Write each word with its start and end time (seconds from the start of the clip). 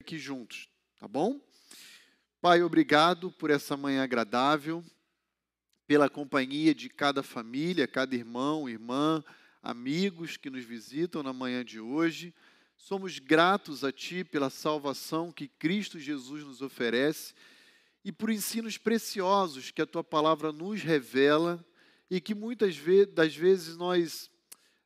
aqui 0.00 0.16
juntos, 0.16 0.68
tá 0.98 1.08
bom? 1.08 1.40
Pai, 2.40 2.62
obrigado 2.62 3.32
por 3.32 3.50
essa 3.50 3.76
manhã 3.76 4.04
agradável, 4.04 4.84
pela 5.86 6.08
companhia 6.08 6.74
de 6.74 6.88
cada 6.88 7.22
família, 7.22 7.86
cada 7.86 8.14
irmão, 8.14 8.68
irmã, 8.68 9.22
amigos 9.60 10.36
que 10.36 10.48
nos 10.48 10.64
visitam 10.64 11.22
na 11.22 11.32
manhã 11.32 11.64
de 11.64 11.80
hoje. 11.80 12.32
Somos 12.76 13.18
gratos 13.18 13.82
a 13.82 13.90
Ti 13.90 14.22
pela 14.22 14.50
salvação 14.50 15.32
que 15.32 15.48
Cristo 15.48 15.98
Jesus 15.98 16.44
nos 16.44 16.62
oferece 16.62 17.34
e 18.04 18.12
por 18.12 18.30
ensinos 18.30 18.78
preciosos 18.78 19.72
que 19.72 19.82
a 19.82 19.86
Tua 19.86 20.04
palavra 20.04 20.52
nos 20.52 20.80
revela 20.80 21.62
e 22.08 22.20
que 22.20 22.34
muitas 22.34 22.76
das 23.12 23.34
vezes 23.34 23.76
nós 23.76 24.30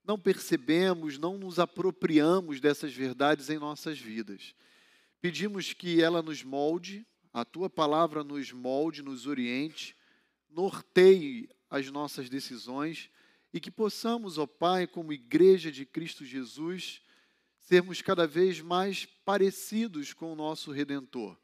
não 0.04 0.18
percebemos, 0.18 1.18
não 1.18 1.36
nos 1.36 1.58
apropriamos 1.58 2.60
dessas 2.60 2.92
verdades 2.94 3.50
em 3.50 3.58
nossas 3.58 3.98
vidas. 3.98 4.54
Pedimos 5.22 5.72
que 5.72 6.02
ela 6.02 6.20
nos 6.20 6.42
molde, 6.42 7.06
a 7.32 7.44
tua 7.44 7.70
palavra 7.70 8.24
nos 8.24 8.50
molde, 8.50 9.02
nos 9.02 9.24
oriente, 9.24 9.96
norteie 10.50 11.48
as 11.70 11.88
nossas 11.92 12.28
decisões 12.28 13.08
e 13.54 13.60
que 13.60 13.70
possamos, 13.70 14.36
ó 14.36 14.48
Pai, 14.48 14.84
como 14.84 15.12
igreja 15.12 15.70
de 15.70 15.86
Cristo 15.86 16.24
Jesus, 16.24 17.00
sermos 17.56 18.02
cada 18.02 18.26
vez 18.26 18.60
mais 18.60 19.06
parecidos 19.24 20.12
com 20.12 20.32
o 20.32 20.36
nosso 20.36 20.72
redentor. 20.72 21.38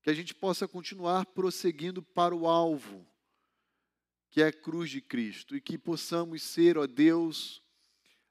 Que 0.00 0.10
a 0.10 0.14
gente 0.14 0.32
possa 0.32 0.68
continuar 0.68 1.26
prosseguindo 1.26 2.00
para 2.00 2.36
o 2.36 2.46
alvo, 2.46 3.04
que 4.30 4.40
é 4.40 4.46
a 4.46 4.52
cruz 4.52 4.90
de 4.90 5.00
Cristo, 5.00 5.56
e 5.56 5.60
que 5.60 5.76
possamos 5.76 6.40
ser, 6.40 6.78
ó 6.78 6.86
Deus, 6.86 7.60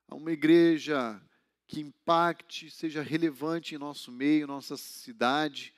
uma 0.08 0.32
igreja 0.32 1.22
que 1.68 1.80
impacte, 1.80 2.70
seja 2.70 3.02
relevante 3.02 3.76
em 3.76 3.78
nosso 3.78 4.12
meio, 4.12 4.48
nossa 4.48 4.78
cidade, 4.78 5.74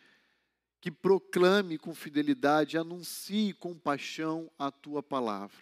que 0.81 0.91
proclame 0.91 1.77
com 1.77 1.93
fidelidade, 1.93 2.77
anuncie 2.77 3.53
com 3.53 3.77
paixão 3.77 4.51
a 4.57 4.69
tua 4.69 5.01
palavra. 5.01 5.57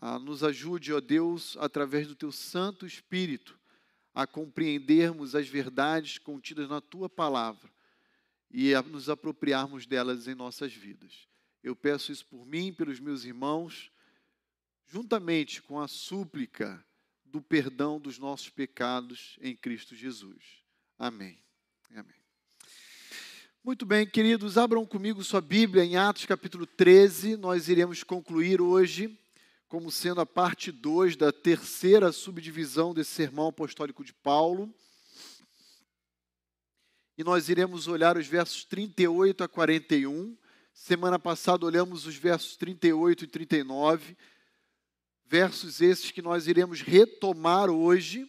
Ah, 0.00 0.18
nos 0.18 0.44
ajude, 0.44 0.92
ó 0.92 1.00
Deus, 1.00 1.56
através 1.58 2.06
do 2.06 2.14
teu 2.14 2.30
Santo 2.30 2.86
Espírito, 2.86 3.58
a 4.14 4.26
compreendermos 4.26 5.34
as 5.34 5.48
verdades 5.48 6.18
contidas 6.18 6.68
na 6.68 6.80
tua 6.80 7.08
palavra 7.08 7.70
e 8.50 8.74
a 8.74 8.82
nos 8.82 9.08
apropriarmos 9.08 9.86
delas 9.86 10.28
em 10.28 10.34
nossas 10.34 10.72
vidas. 10.72 11.26
Eu 11.62 11.74
peço 11.74 12.12
isso 12.12 12.24
por 12.26 12.46
mim, 12.46 12.72
pelos 12.72 13.00
meus 13.00 13.24
irmãos, 13.24 13.90
juntamente 14.86 15.60
com 15.60 15.80
a 15.80 15.88
súplica 15.88 16.84
do 17.30 17.42
perdão 17.42 18.00
dos 18.00 18.18
nossos 18.18 18.48
pecados 18.48 19.38
em 19.40 19.54
Cristo 19.54 19.94
Jesus. 19.94 20.62
Amém. 20.98 21.38
Amém. 21.90 22.16
Muito 23.62 23.84
bem, 23.84 24.06
queridos, 24.06 24.56
abram 24.56 24.86
comigo 24.86 25.22
sua 25.22 25.40
Bíblia 25.40 25.84
em 25.84 25.96
Atos 25.96 26.24
capítulo 26.24 26.66
13. 26.66 27.36
Nós 27.36 27.68
iremos 27.68 28.02
concluir 28.02 28.60
hoje 28.60 29.18
como 29.68 29.90
sendo 29.90 30.22
a 30.22 30.26
parte 30.26 30.72
2 30.72 31.16
da 31.16 31.30
terceira 31.30 32.10
subdivisão 32.12 32.94
desse 32.94 33.10
sermão 33.10 33.48
apostólico 33.48 34.02
de 34.02 34.14
Paulo. 34.14 34.72
E 37.18 37.22
nós 37.22 37.50
iremos 37.50 37.88
olhar 37.88 38.16
os 38.16 38.26
versos 38.26 38.64
38 38.64 39.44
a 39.44 39.48
41. 39.48 40.34
Semana 40.72 41.18
passada 41.18 41.66
olhamos 41.66 42.06
os 42.06 42.16
versos 42.16 42.56
38 42.56 43.24
e 43.24 43.26
39 43.26 44.16
versos 45.28 45.82
esses 45.82 46.10
que 46.10 46.22
nós 46.22 46.46
iremos 46.46 46.80
retomar 46.80 47.68
hoje 47.68 48.26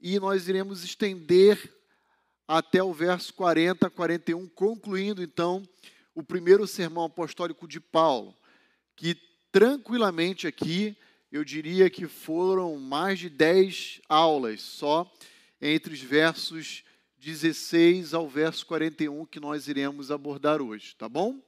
e 0.00 0.18
nós 0.20 0.46
iremos 0.46 0.84
estender 0.84 1.74
até 2.46 2.80
o 2.80 2.92
verso 2.92 3.34
40, 3.34 3.90
41, 3.90 4.48
concluindo 4.48 5.24
então 5.24 5.68
o 6.14 6.22
primeiro 6.22 6.68
sermão 6.68 7.04
apostólico 7.04 7.66
de 7.66 7.80
Paulo, 7.80 8.32
que 8.94 9.16
tranquilamente 9.50 10.46
aqui 10.46 10.96
eu 11.32 11.44
diria 11.44 11.90
que 11.90 12.06
foram 12.06 12.76
mais 12.78 13.18
de 13.18 13.28
10 13.28 14.00
aulas 14.08 14.62
só 14.62 15.12
entre 15.60 15.92
os 15.92 16.00
versos 16.00 16.84
16 17.18 18.14
ao 18.14 18.28
verso 18.28 18.64
41 18.66 19.26
que 19.26 19.40
nós 19.40 19.66
iremos 19.66 20.12
abordar 20.12 20.62
hoje, 20.62 20.94
tá 20.94 21.08
bom? 21.08 21.42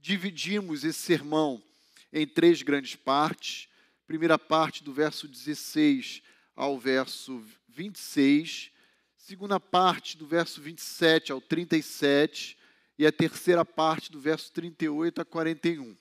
Dividimos 0.00 0.82
esse 0.82 1.00
sermão 1.00 1.62
em 2.10 2.26
três 2.26 2.62
grandes 2.62 2.96
partes 2.96 3.68
primeira 4.06 4.38
parte 4.38 4.84
do 4.84 4.92
verso 4.92 5.26
16 5.26 6.22
ao 6.54 6.78
verso 6.78 7.42
26, 7.68 8.70
segunda 9.16 9.58
parte 9.58 10.16
do 10.16 10.26
verso 10.26 10.60
27 10.60 11.32
ao 11.32 11.40
37 11.40 12.56
e 12.98 13.06
a 13.06 13.12
terceira 13.12 13.64
parte 13.64 14.12
do 14.12 14.20
verso 14.20 14.52
38 14.52 15.22
a 15.22 15.24
41. 15.24 15.96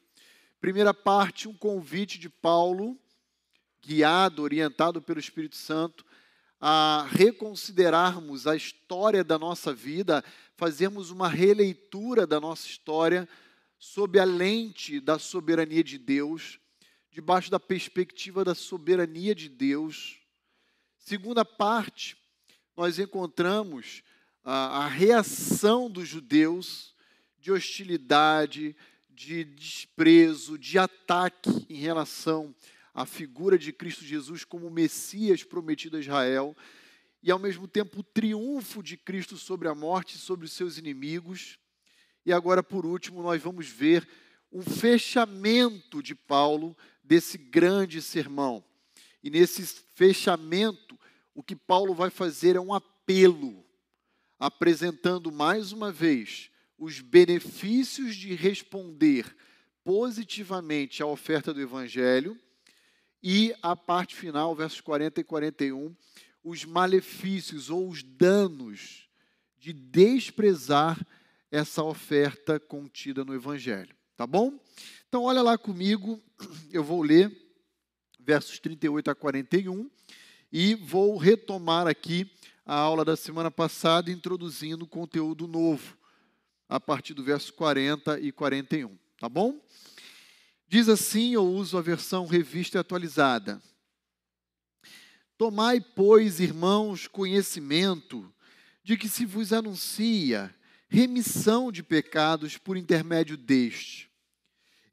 Primeira 0.59 0.93
parte, 0.93 1.47
um 1.47 1.53
convite 1.53 2.19
de 2.19 2.29
Paulo, 2.29 2.99
guiado, 3.81 4.43
orientado 4.43 5.01
pelo 5.01 5.19
Espírito 5.19 5.55
Santo, 5.55 6.05
a 6.59 7.07
reconsiderarmos 7.09 8.47
a 8.47 8.55
história 8.55 9.23
da 9.23 9.39
nossa 9.39 9.73
vida, 9.73 10.23
fazermos 10.55 11.09
uma 11.09 11.27
releitura 11.27 12.27
da 12.27 12.39
nossa 12.39 12.67
história 12.67 13.27
sob 13.79 14.19
a 14.19 14.23
lente 14.23 14.99
da 14.99 15.17
soberania 15.17 15.83
de 15.83 15.97
Deus 15.97 16.59
debaixo 17.13 17.51
da 17.51 17.59
perspectiva 17.59 18.43
da 18.43 18.55
soberania 18.55 19.35
de 19.35 19.47
Deus. 19.47 20.17
Segunda 20.97 21.45
parte, 21.45 22.17
nós 22.75 22.97
encontramos 22.97 24.01
a, 24.43 24.85
a 24.85 24.87
reação 24.87 25.91
dos 25.91 26.07
judeus 26.07 26.95
de 27.39 27.51
hostilidade, 27.51 28.75
de 29.11 29.43
desprezo, 29.43 30.57
de 30.57 30.79
ataque 30.79 31.67
em 31.69 31.75
relação 31.75 32.53
à 32.95 33.05
figura 33.05 33.59
de 33.59 33.71
Cristo 33.71 34.03
Jesus 34.03 34.43
como 34.43 34.71
Messias 34.71 35.43
prometido 35.43 35.97
a 35.97 35.99
Israel, 35.99 36.57
e 37.21 37.29
ao 37.29 37.37
mesmo 37.37 37.67
tempo 37.67 37.99
o 37.99 38.03
triunfo 38.03 38.81
de 38.81 38.97
Cristo 38.97 39.37
sobre 39.37 39.67
a 39.67 39.75
morte 39.75 40.15
e 40.15 40.19
sobre 40.19 40.45
os 40.45 40.53
seus 40.53 40.79
inimigos. 40.79 41.59
E 42.25 42.33
agora, 42.33 42.63
por 42.63 42.87
último, 42.87 43.21
nós 43.21 43.39
vamos 43.39 43.67
ver 43.67 44.07
um 44.51 44.63
fechamento 44.63 46.01
de 46.01 46.15
Paulo 46.15 46.75
desse 47.03 47.37
grande 47.37 48.01
sermão. 48.01 48.63
E 49.21 49.29
nesse 49.29 49.65
fechamento, 49.95 50.97
o 51.33 51.43
que 51.43 51.55
Paulo 51.55 51.93
vai 51.93 52.09
fazer 52.09 52.55
é 52.55 52.59
um 52.59 52.73
apelo, 52.73 53.65
apresentando 54.39 55.31
mais 55.31 55.71
uma 55.71 55.91
vez 55.91 56.49
os 56.77 56.99
benefícios 56.99 58.15
de 58.15 58.33
responder 58.33 59.35
positivamente 59.83 61.03
à 61.03 61.05
oferta 61.05 61.53
do 61.53 61.61
Evangelho, 61.61 62.37
e 63.21 63.55
a 63.61 63.75
parte 63.75 64.15
final, 64.15 64.53
versos 64.53 64.81
40 64.81 65.21
e 65.21 65.23
41, 65.23 65.95
os 66.43 66.65
malefícios 66.65 67.69
ou 67.69 67.87
os 67.87 68.03
danos 68.03 69.07
de 69.57 69.71
desprezar 69.71 70.99
essa 71.49 71.81
oferta 71.83 72.59
contida 72.59 73.23
no 73.23 73.33
Evangelho. 73.33 73.95
Tá 74.15 74.27
bom? 74.27 74.59
Então, 75.07 75.23
olha 75.23 75.41
lá 75.41 75.57
comigo, 75.57 76.21
eu 76.71 76.83
vou 76.83 77.01
ler 77.01 77.31
versos 78.19 78.59
38 78.59 79.11
a 79.11 79.15
41 79.15 79.89
e 80.51 80.75
vou 80.75 81.17
retomar 81.17 81.87
aqui 81.87 82.31
a 82.65 82.75
aula 82.75 83.03
da 83.03 83.15
semana 83.15 83.49
passada, 83.49 84.11
introduzindo 84.11 84.85
conteúdo 84.85 85.47
novo, 85.47 85.97
a 86.69 86.79
partir 86.79 87.15
do 87.15 87.23
verso 87.23 87.53
40 87.53 88.19
e 88.19 88.31
41. 88.31 88.95
Tá 89.19 89.27
bom? 89.27 89.59
Diz 90.67 90.87
assim: 90.87 91.33
eu 91.33 91.45
uso 91.45 91.77
a 91.77 91.81
versão 91.81 92.27
revista 92.27 92.77
e 92.77 92.79
atualizada. 92.79 93.61
Tomai, 95.37 95.81
pois, 95.81 96.39
irmãos, 96.39 97.07
conhecimento 97.07 98.31
de 98.83 98.95
que 98.95 99.09
se 99.09 99.25
vos 99.25 99.51
anuncia 99.51 100.53
remissão 100.87 101.71
de 101.71 101.81
pecados 101.81 102.59
por 102.59 102.77
intermédio 102.77 103.35
deste 103.35 104.12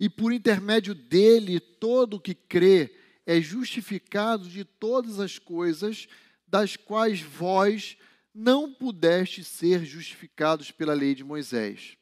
e 0.00 0.08
por 0.08 0.32
intermédio 0.32 0.94
dele 0.94 1.60
todo 1.60 2.14
o 2.14 2.20
que 2.20 2.34
crê 2.34 2.94
é 3.26 3.38
justificado 3.38 4.48
de 4.48 4.64
todas 4.64 5.20
as 5.20 5.38
coisas 5.38 6.08
das 6.48 6.74
quais 6.74 7.20
vós 7.20 7.98
não 8.34 8.72
pudeste 8.72 9.44
ser 9.44 9.84
justificados 9.84 10.70
pela 10.70 10.94
lei 10.94 11.14
de 11.14 11.22
Moisés. 11.22 11.98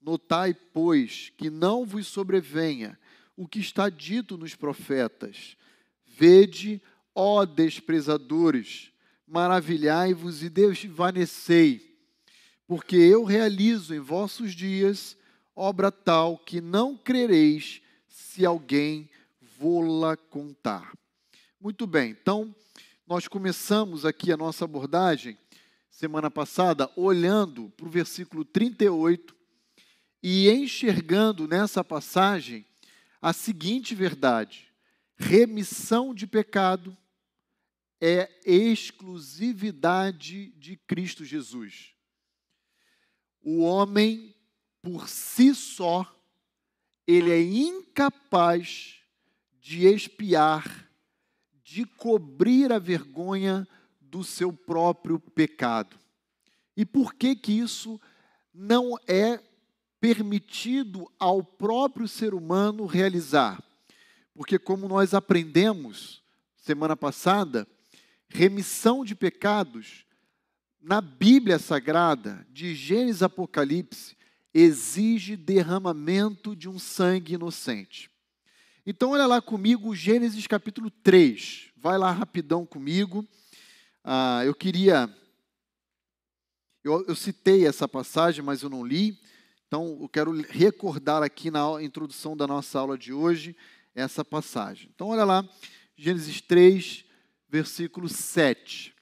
Notai, 0.00 0.54
pois, 0.54 1.32
que 1.36 1.50
não 1.50 1.84
vos 1.84 2.06
sobrevenha 2.06 2.96
o 3.36 3.48
que 3.48 3.58
está 3.58 3.90
dito 3.90 4.38
nos 4.38 4.54
profetas. 4.54 5.56
Vede, 6.06 6.80
ó 7.12 7.44
desprezadores, 7.44 8.92
maravilhai-vos 9.26 10.44
e 10.44 10.48
desvanecei, 10.48 11.98
porque 12.68 12.94
eu 12.94 13.24
realizo 13.24 13.92
em 13.92 13.98
vossos 13.98 14.54
dias 14.54 15.16
obra 15.56 15.90
tal 15.90 16.36
que 16.36 16.60
não 16.60 16.94
crereis 16.96 17.80
se 18.06 18.44
alguém 18.44 19.08
vô-la 19.58 20.16
contar. 20.16 20.92
Muito 21.58 21.86
bem, 21.86 22.10
então 22.10 22.54
nós 23.06 23.26
começamos 23.26 24.04
aqui 24.04 24.30
a 24.30 24.36
nossa 24.36 24.66
abordagem 24.66 25.38
semana 25.88 26.30
passada, 26.30 26.92
olhando 26.94 27.70
para 27.70 27.86
o 27.86 27.90
versículo 27.90 28.44
38 28.44 29.34
e 30.22 30.50
enxergando 30.50 31.48
nessa 31.48 31.82
passagem 31.82 32.66
a 33.22 33.32
seguinte 33.32 33.94
verdade: 33.94 34.70
remissão 35.16 36.14
de 36.14 36.26
pecado 36.26 36.94
é 37.98 38.28
exclusividade 38.44 40.48
de 40.58 40.76
Cristo 40.76 41.24
Jesus. 41.24 41.94
O 43.40 43.62
homem, 43.62 44.35
por 44.82 45.08
si 45.08 45.54
só, 45.54 46.06
ele 47.06 47.30
é 47.30 47.40
incapaz 47.40 48.96
de 49.60 49.86
expiar, 49.86 50.88
de 51.64 51.84
cobrir 51.84 52.72
a 52.72 52.78
vergonha 52.78 53.66
do 54.00 54.22
seu 54.22 54.52
próprio 54.52 55.18
pecado. 55.18 55.96
E 56.76 56.84
por 56.84 57.14
que 57.14 57.34
que 57.34 57.52
isso 57.52 58.00
não 58.52 58.96
é 59.06 59.42
permitido 60.00 61.10
ao 61.18 61.42
próprio 61.42 62.06
ser 62.06 62.34
humano 62.34 62.86
realizar? 62.86 63.62
Porque 64.34 64.58
como 64.58 64.86
nós 64.86 65.14
aprendemos 65.14 66.22
semana 66.56 66.96
passada, 66.96 67.66
remissão 68.28 69.04
de 69.04 69.14
pecados 69.14 70.04
na 70.80 71.00
Bíblia 71.00 71.58
Sagrada, 71.58 72.46
de 72.50 72.74
Gênesis 72.74 73.22
Apocalipse, 73.22 74.16
exige 74.58 75.36
derramamento 75.36 76.56
de 76.56 76.66
um 76.66 76.78
sangue 76.78 77.34
inocente. 77.34 78.10
Então, 78.86 79.10
olha 79.10 79.26
lá 79.26 79.42
comigo, 79.42 79.94
Gênesis 79.94 80.46
capítulo 80.46 80.90
3. 80.90 81.72
Vai 81.76 81.98
lá 81.98 82.10
rapidão 82.10 82.64
comigo. 82.64 83.26
Ah, 84.02 84.42
eu 84.46 84.54
queria. 84.54 85.14
Eu, 86.82 87.04
eu 87.06 87.14
citei 87.14 87.66
essa 87.66 87.86
passagem, 87.86 88.42
mas 88.42 88.62
eu 88.62 88.70
não 88.70 88.82
li. 88.82 89.20
Então, 89.66 89.98
eu 90.00 90.08
quero 90.08 90.32
recordar 90.48 91.22
aqui 91.22 91.50
na 91.50 91.82
introdução 91.82 92.34
da 92.34 92.46
nossa 92.46 92.78
aula 92.78 92.96
de 92.96 93.12
hoje 93.12 93.54
essa 93.94 94.24
passagem. 94.24 94.90
Então, 94.94 95.08
olha 95.08 95.24
lá, 95.24 95.46
Gênesis 95.94 96.40
3, 96.40 97.04
versículo 97.46 98.08
7. 98.08 98.95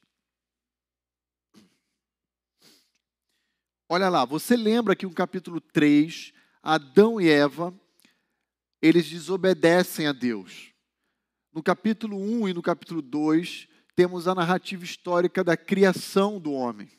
Olha 3.94 4.08
lá, 4.08 4.24
você 4.24 4.56
lembra 4.56 4.96
que 4.96 5.06
no 5.06 5.12
capítulo 5.12 5.60
3, 5.60 6.32
Adão 6.60 7.20
e 7.20 7.30
Eva, 7.30 7.72
eles 8.82 9.08
desobedecem 9.08 10.08
a 10.08 10.12
Deus. 10.12 10.72
No 11.52 11.62
capítulo 11.62 12.18
1 12.18 12.48
e 12.48 12.52
no 12.54 12.60
capítulo 12.60 13.00
2, 13.00 13.68
temos 13.94 14.26
a 14.26 14.34
narrativa 14.34 14.82
histórica 14.82 15.44
da 15.44 15.56
criação 15.56 16.40
do 16.40 16.50
homem. 16.50 16.90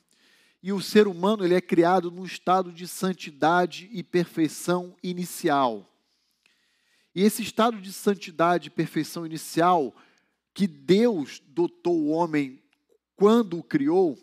E 0.63 0.71
o 0.71 0.81
ser 0.81 1.06
humano 1.06 1.44
ele 1.44 1.53
é 1.53 1.59
criado 1.59 2.09
num 2.09 2.24
estado 2.24 2.71
de 2.71 2.88
santidade 2.88 3.89
e 3.92 4.01
perfeição 4.01 4.95
inicial. 5.03 5.86
E 7.13 7.24
esse 7.24 7.44
estado 7.44 7.81
de 7.81 7.92
santidade 7.92 8.69
e 8.69 8.71
perfeição 8.71 9.25
inicial 9.25 9.94
que 10.53 10.65
Deus 10.65 11.42
dotou 11.45 12.03
o 12.03 12.12
homem 12.12 12.63
quando 13.18 13.59
o 13.59 13.63
criou, 13.63 14.18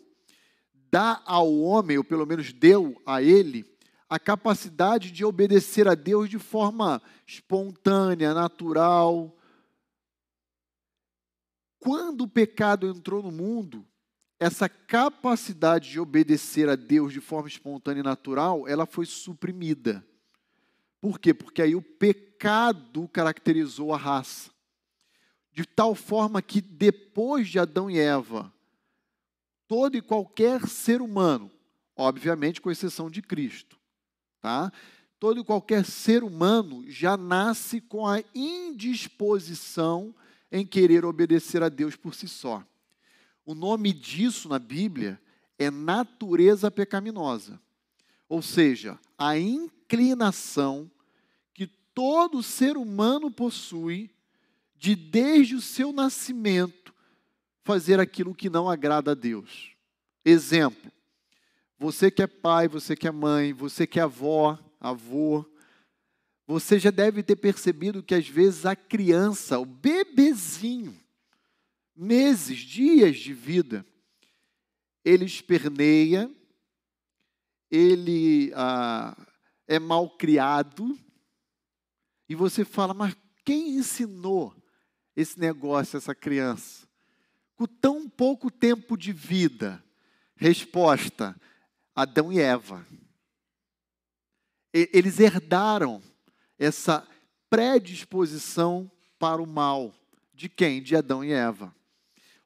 dá 0.93 1.23
ao 1.25 1.51
homem, 1.59 1.97
ou 1.97 2.03
pelo 2.03 2.23
menos 2.23 2.53
deu 2.53 3.01
a 3.03 3.19
ele, 3.19 3.65
a 4.07 4.19
capacidade 4.19 5.09
de 5.09 5.25
obedecer 5.25 5.87
a 5.87 5.95
Deus 5.95 6.29
de 6.29 6.37
forma 6.37 7.01
espontânea, 7.25 8.31
natural. 8.31 9.35
Quando 11.79 12.21
o 12.21 12.27
pecado 12.27 12.87
entrou 12.87 13.23
no 13.23 13.31
mundo, 13.31 13.83
essa 14.39 14.69
capacidade 14.69 15.89
de 15.89 15.99
obedecer 15.99 16.69
a 16.69 16.75
Deus 16.75 17.11
de 17.11 17.19
forma 17.19 17.47
espontânea 17.47 18.01
e 18.01 18.03
natural, 18.03 18.67
ela 18.67 18.85
foi 18.85 19.07
suprimida. 19.07 20.05
Por 21.01 21.19
quê? 21.19 21.33
Porque 21.33 21.63
aí 21.63 21.75
o 21.75 21.81
pecado 21.81 23.07
caracterizou 23.07 23.95
a 23.95 23.97
raça 23.97 24.51
de 25.51 25.65
tal 25.65 25.95
forma 25.95 26.39
que 26.39 26.61
depois 26.61 27.47
de 27.47 27.57
Adão 27.57 27.89
e 27.89 27.97
Eva, 27.97 28.53
todo 29.73 29.97
e 29.97 30.03
qualquer 30.03 30.67
ser 30.67 31.01
humano, 31.01 31.49
obviamente 31.95 32.61
com 32.61 32.69
exceção 32.69 33.09
de 33.09 33.23
Cristo, 33.23 33.75
tá? 34.39 34.71
Todo 35.19 35.41
e 35.41 35.43
qualquer 35.43 35.83
ser 35.83 36.23
humano 36.23 36.87
já 36.87 37.17
nasce 37.17 37.81
com 37.81 38.05
a 38.05 38.21
indisposição 38.35 40.13
em 40.51 40.63
querer 40.63 41.03
obedecer 41.03 41.63
a 41.63 41.69
Deus 41.69 41.95
por 41.95 42.13
si 42.13 42.27
só. 42.27 42.63
O 43.43 43.55
nome 43.55 43.91
disso 43.91 44.47
na 44.47 44.59
Bíblia 44.59 45.19
é 45.57 45.71
natureza 45.71 46.69
pecaminosa. 46.69 47.59
Ou 48.29 48.43
seja, 48.43 48.99
a 49.17 49.39
inclinação 49.39 50.87
que 51.51 51.65
todo 51.65 52.43
ser 52.43 52.77
humano 52.77 53.31
possui 53.31 54.11
de 54.77 54.95
desde 54.95 55.55
o 55.55 55.61
seu 55.61 55.91
nascimento 55.91 56.82
fazer 57.63 57.99
aquilo 57.99 58.35
que 58.35 58.49
não 58.49 58.69
agrada 58.69 59.11
a 59.11 59.15
Deus. 59.15 59.71
Exemplo: 60.23 60.91
você 61.77 62.11
que 62.11 62.21
é 62.21 62.27
pai, 62.27 62.67
você 62.67 62.95
que 62.95 63.07
é 63.07 63.11
mãe, 63.11 63.53
você 63.53 63.87
que 63.87 63.99
é 63.99 64.03
avó, 64.03 64.57
avô, 64.79 65.45
você 66.45 66.77
já 66.77 66.91
deve 66.91 67.23
ter 67.23 67.35
percebido 67.35 68.03
que 68.03 68.13
às 68.13 68.27
vezes 68.27 68.65
a 68.65 68.75
criança, 68.75 69.59
o 69.59 69.65
bebezinho, 69.65 70.97
meses, 71.95 72.59
dias 72.59 73.17
de 73.17 73.33
vida, 73.33 73.85
ele 75.03 75.25
esperneia, 75.25 76.29
ele 77.71 78.51
ah, 78.55 79.15
é 79.67 79.79
mal 79.79 80.09
criado, 80.17 80.97
e 82.27 82.35
você 82.35 82.63
fala, 82.63 82.93
mas 82.93 83.15
quem 83.43 83.77
ensinou 83.77 84.55
esse 85.15 85.39
negócio, 85.39 85.97
essa 85.97 86.15
criança? 86.15 86.87
Com 87.55 87.65
tão 87.65 88.09
pouco 88.09 88.49
tempo 88.49 88.97
de 88.97 89.13
vida. 89.13 89.83
Resposta: 90.35 91.35
Adão 91.95 92.31
e 92.31 92.39
Eva. 92.39 92.85
Eles 94.73 95.19
herdaram 95.19 96.01
essa 96.57 97.07
predisposição 97.49 98.89
para 99.19 99.41
o 99.41 99.47
mal. 99.47 99.93
De 100.33 100.49
quem? 100.49 100.81
De 100.81 100.95
Adão 100.95 101.23
e 101.23 101.31
Eva. 101.31 101.73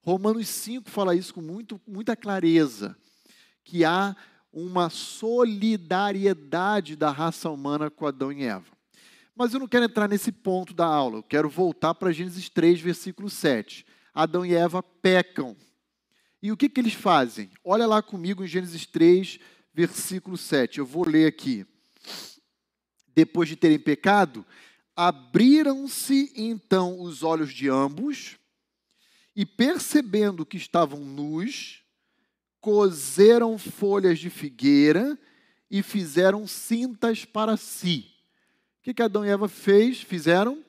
Romanos 0.01 0.47
5 0.49 0.89
fala 0.89 1.15
isso 1.15 1.33
com 1.33 1.41
muito, 1.41 1.79
muita 1.87 2.15
clareza, 2.15 2.95
que 3.63 3.83
há 3.83 4.15
uma 4.53 4.89
solidariedade 4.89 6.95
da 6.95 7.11
raça 7.11 7.49
humana 7.49 7.89
com 7.89 8.05
Adão 8.05 8.31
e 8.31 8.43
Eva. 8.43 8.77
Mas 9.35 9.53
eu 9.53 9.59
não 9.59 9.67
quero 9.67 9.85
entrar 9.85 10.07
nesse 10.07 10.31
ponto 10.31 10.73
da 10.73 10.85
aula, 10.85 11.17
eu 11.17 11.23
quero 11.23 11.49
voltar 11.49 11.93
para 11.93 12.11
Gênesis 12.11 12.49
3, 12.49 12.81
versículo 12.81 13.29
7. 13.29 13.85
Adão 14.17 14.45
e 14.45 14.53
Eva 14.53 14.81
pecam. 14.81 15.55
E 16.41 16.51
o 16.51 16.57
que, 16.57 16.69
que 16.69 16.79
eles 16.79 16.93
fazem? 16.93 17.49
Olha 17.63 17.85
lá 17.85 18.01
comigo 18.01 18.43
em 18.43 18.47
Gênesis 18.47 18.85
3, 18.85 19.39
versículo 19.73 20.37
7. 20.37 20.79
Eu 20.79 20.85
vou 20.85 21.07
ler 21.07 21.27
aqui. 21.27 21.65
Depois 23.15 23.49
de 23.49 23.55
terem 23.55 23.79
pecado, 23.79 24.45
abriram-se 24.95 26.31
então 26.35 27.01
os 27.01 27.23
olhos 27.23 27.51
de 27.51 27.69
ambos, 27.69 28.37
e 29.35 29.45
percebendo 29.45 30.45
que 30.45 30.57
estavam 30.57 30.99
nus, 30.99 31.83
coseram 32.59 33.57
folhas 33.57 34.19
de 34.19 34.29
figueira 34.29 35.17
e 35.69 35.83
fizeram 35.83 36.47
cintas 36.47 37.23
para 37.25 37.55
si 37.55 38.17
que, 38.87 38.93
que 38.93 39.03
Adão 39.03 39.25
e 39.25 39.29
Eva 39.29 39.49
fez, 39.49 40.01
fizeram? 40.01 40.63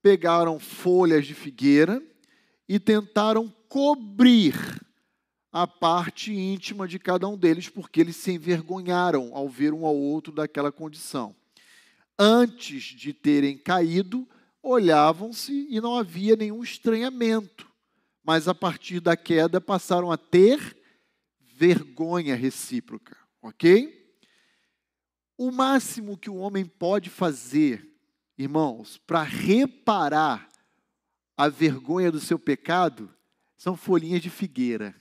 Pegaram 0.00 0.56
folhas 0.60 1.26
de 1.26 1.34
figueira 1.34 2.00
e 2.68 2.78
tentaram 2.78 3.48
cobrir 3.68 4.54
a 5.52 5.66
parte 5.66 6.32
íntima 6.32 6.86
de 6.86 6.98
cada 6.98 7.26
um 7.26 7.36
deles, 7.36 7.68
porque 7.68 8.00
eles 8.00 8.16
se 8.16 8.32
envergonharam 8.32 9.30
ao 9.34 9.48
ver 9.48 9.72
um 9.72 9.86
ao 9.86 9.96
outro 9.96 10.32
daquela 10.32 10.70
condição. 10.70 11.34
Antes 12.18 12.84
de 12.84 13.12
terem 13.12 13.56
caído, 13.56 14.28
olhavam-se 14.62 15.66
e 15.70 15.80
não 15.80 15.96
havia 15.96 16.36
nenhum 16.36 16.62
estranhamento, 16.62 17.66
mas 18.22 18.48
a 18.48 18.54
partir 18.54 19.00
da 19.00 19.16
queda 19.16 19.60
passaram 19.60 20.10
a 20.10 20.16
ter 20.16 20.76
vergonha 21.40 22.34
recíproca, 22.34 23.16
ok? 23.40 24.14
O 25.38 25.50
máximo 25.50 26.18
que 26.18 26.28
o 26.28 26.36
homem 26.36 26.64
pode 26.64 27.08
fazer, 27.08 27.86
irmãos, 28.36 28.98
para 29.06 29.22
reparar 29.22 30.48
a 31.36 31.48
vergonha 31.48 32.10
do 32.10 32.20
seu 32.20 32.38
pecado, 32.38 33.12
são 33.56 33.76
folhinhas 33.76 34.22
de 34.22 34.30
figueira. 34.30 34.94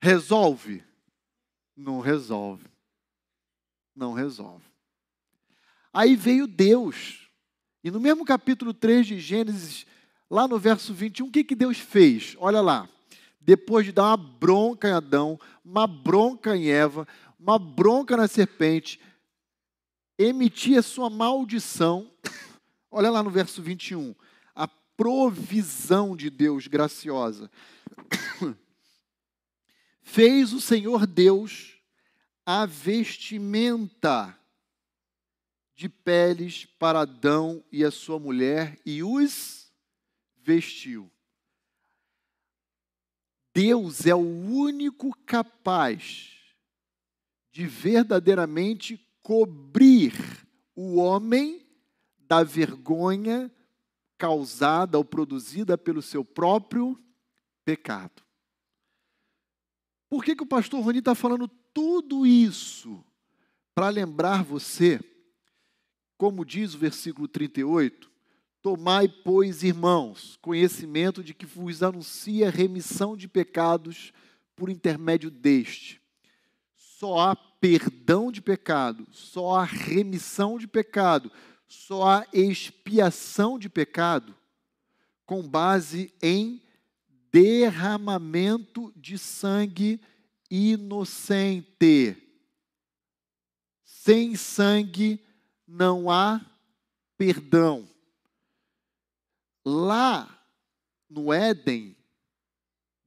Resolve? 0.00 0.84
Não 1.76 2.00
resolve. 2.00 2.66
Não 3.94 4.12
resolve. 4.12 4.64
Aí 5.92 6.16
veio 6.16 6.46
Deus. 6.46 7.28
E 7.82 7.90
no 7.90 8.00
mesmo 8.00 8.24
capítulo 8.24 8.74
3 8.74 9.06
de 9.06 9.20
Gênesis, 9.20 9.86
lá 10.30 10.46
no 10.46 10.58
verso 10.58 10.92
21, 10.92 11.26
o 11.26 11.30
que, 11.30 11.44
que 11.44 11.54
Deus 11.54 11.78
fez? 11.78 12.36
Olha 12.38 12.60
lá. 12.60 12.88
depois 13.40 13.86
de 13.86 13.92
dar 13.92 14.04
uma 14.04 14.16
bronca 14.16 14.88
em 14.88 14.92
Adão, 14.92 15.40
uma 15.64 15.86
bronca 15.86 16.54
em 16.54 16.68
Eva, 16.70 17.08
uma 17.40 17.58
bronca 17.58 18.14
na 18.14 18.28
serpente, 18.28 19.00
emitir 20.18 20.78
a 20.78 20.82
sua 20.82 21.08
maldição. 21.08 22.10
Olha 22.90 23.10
lá 23.10 23.22
no 23.22 23.30
verso 23.30 23.62
21. 23.62 24.14
A 24.54 24.66
provisão 24.66 26.16
de 26.16 26.30
Deus 26.30 26.66
graciosa. 26.66 27.50
Fez 30.02 30.52
o 30.52 30.60
Senhor 30.60 31.06
Deus 31.06 31.76
a 32.46 32.64
vestimenta 32.64 34.38
de 35.74 35.88
peles 35.88 36.64
para 36.64 37.00
Adão 37.02 37.62
e 37.70 37.84
a 37.84 37.90
sua 37.90 38.18
mulher 38.18 38.80
e 38.86 39.02
os 39.02 39.70
vestiu. 40.42 41.10
Deus 43.54 44.06
é 44.06 44.14
o 44.14 44.18
único 44.18 45.14
capaz 45.26 46.38
de 47.52 47.66
verdadeiramente 47.66 48.96
cobrir 49.20 50.14
o 50.74 50.96
homem 50.96 51.67
da 52.28 52.42
vergonha 52.44 53.50
causada 54.16 54.98
ou 54.98 55.04
produzida 55.04 55.78
pelo 55.78 56.02
seu 56.02 56.24
próprio 56.24 57.00
pecado. 57.64 58.22
Por 60.10 60.24
que, 60.24 60.36
que 60.36 60.42
o 60.42 60.46
pastor 60.46 60.82
Rony 60.82 60.98
está 60.98 61.14
falando 61.14 61.48
tudo 61.72 62.26
isso? 62.26 63.04
Para 63.74 63.88
lembrar 63.88 64.42
você 64.42 65.00
como 66.18 66.44
diz 66.44 66.74
o 66.74 66.78
versículo 66.78 67.28
38, 67.28 68.10
Tomai, 68.60 69.08
pois, 69.08 69.62
irmãos, 69.62 70.36
conhecimento 70.42 71.22
de 71.22 71.32
que 71.32 71.46
vos 71.46 71.80
anuncia 71.80 72.50
remissão 72.50 73.16
de 73.16 73.28
pecados 73.28 74.12
por 74.56 74.68
intermédio 74.68 75.30
deste. 75.30 76.02
Só 76.74 77.20
há 77.20 77.36
perdão 77.36 78.32
de 78.32 78.42
pecado, 78.42 79.06
só 79.12 79.54
há 79.54 79.64
remissão 79.64 80.58
de 80.58 80.66
pecado, 80.66 81.30
só 81.68 82.08
há 82.08 82.26
expiação 82.32 83.58
de 83.58 83.68
pecado 83.68 84.34
com 85.26 85.46
base 85.46 86.12
em 86.22 86.62
derramamento 87.30 88.90
de 88.96 89.18
sangue 89.18 90.00
inocente. 90.50 92.16
Sem 93.84 94.34
sangue 94.34 95.20
não 95.66 96.10
há 96.10 96.40
perdão. 97.18 97.86
Lá 99.62 100.42
no 101.10 101.30
Éden, 101.30 101.94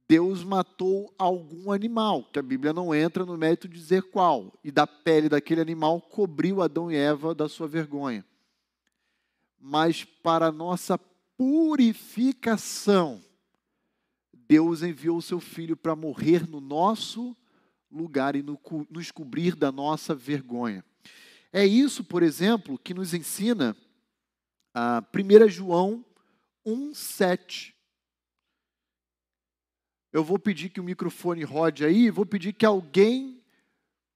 Deus 0.08 0.44
matou 0.44 1.12
algum 1.18 1.72
animal, 1.72 2.22
que 2.24 2.38
a 2.38 2.42
Bíblia 2.42 2.72
não 2.72 2.94
entra 2.94 3.24
no 3.24 3.36
mérito 3.36 3.66
de 3.66 3.76
dizer 3.76 4.02
qual, 4.10 4.52
e 4.62 4.70
da 4.70 4.86
pele 4.86 5.28
daquele 5.28 5.60
animal 5.60 6.00
cobriu 6.00 6.62
Adão 6.62 6.92
e 6.92 6.96
Eva 6.96 7.34
da 7.34 7.48
sua 7.48 7.66
vergonha. 7.66 8.24
Mas 9.64 10.02
para 10.02 10.50
nossa 10.50 10.98
purificação, 11.36 13.22
Deus 14.34 14.82
enviou 14.82 15.18
o 15.18 15.22
seu 15.22 15.38
filho 15.38 15.76
para 15.76 15.94
morrer 15.94 16.48
no 16.48 16.60
nosso 16.60 17.36
lugar 17.88 18.34
e 18.34 18.42
nos 18.42 19.12
cobrir 19.12 19.54
da 19.54 19.70
nossa 19.70 20.16
vergonha. 20.16 20.84
É 21.52 21.64
isso, 21.64 22.02
por 22.02 22.24
exemplo, 22.24 22.76
que 22.76 22.92
nos 22.92 23.14
ensina 23.14 23.76
a 24.74 25.00
1 25.14 25.48
João 25.48 26.04
1,7. 26.66 27.72
Eu 30.12 30.24
vou 30.24 30.40
pedir 30.40 30.70
que 30.70 30.80
o 30.80 30.84
microfone 30.84 31.44
rode 31.44 31.84
aí, 31.84 32.10
vou 32.10 32.26
pedir 32.26 32.52
que 32.52 32.66
alguém, 32.66 33.40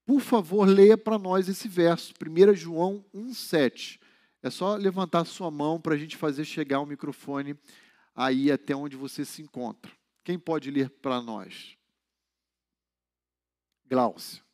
por 0.04 0.20
favor, 0.20 0.66
leia 0.66 0.98
para 0.98 1.16
nós 1.16 1.48
esse 1.48 1.68
verso, 1.68 2.12
1 2.20 2.54
João 2.54 3.04
1,7. 3.14 4.00
É 4.46 4.50
só 4.50 4.76
levantar 4.76 5.24
sua 5.24 5.50
mão 5.50 5.80
para 5.80 5.96
a 5.96 5.98
gente 5.98 6.16
fazer 6.16 6.44
chegar 6.44 6.78
o 6.78 6.86
microfone 6.86 7.58
aí 8.14 8.48
até 8.52 8.76
onde 8.76 8.94
você 8.94 9.24
se 9.24 9.42
encontra. 9.42 9.90
Quem 10.22 10.38
pode 10.38 10.70
ler 10.70 10.88
para 10.88 11.20
nós? 11.20 11.76
Glaucio. 13.84 14.44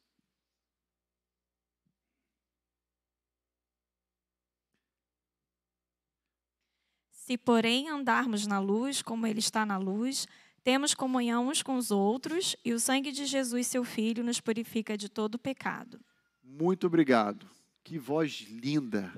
Se, 7.11 7.37
porém, 7.37 7.91
andarmos 7.91 8.47
na 8.47 8.59
luz, 8.59 9.03
como 9.03 9.27
Ele 9.27 9.41
está 9.41 9.67
na 9.67 9.77
luz, 9.77 10.27
temos 10.65 10.95
comunhão 10.95 11.49
uns 11.49 11.63
com 11.63 11.77
os 11.77 11.91
outros, 11.91 12.57
e 12.65 12.73
o 12.73 12.81
sangue 12.81 13.13
de 13.13 13.27
Jesus, 13.27 13.67
seu 13.67 13.85
Filho, 13.85 14.25
nos 14.25 14.41
purifica 14.41 14.97
de 14.97 15.11
todo 15.11 15.39
pecado. 15.39 16.01
Muito 16.43 16.87
obrigado. 16.87 17.47
Que 17.85 17.99
voz 17.99 18.47
linda. 18.49 19.13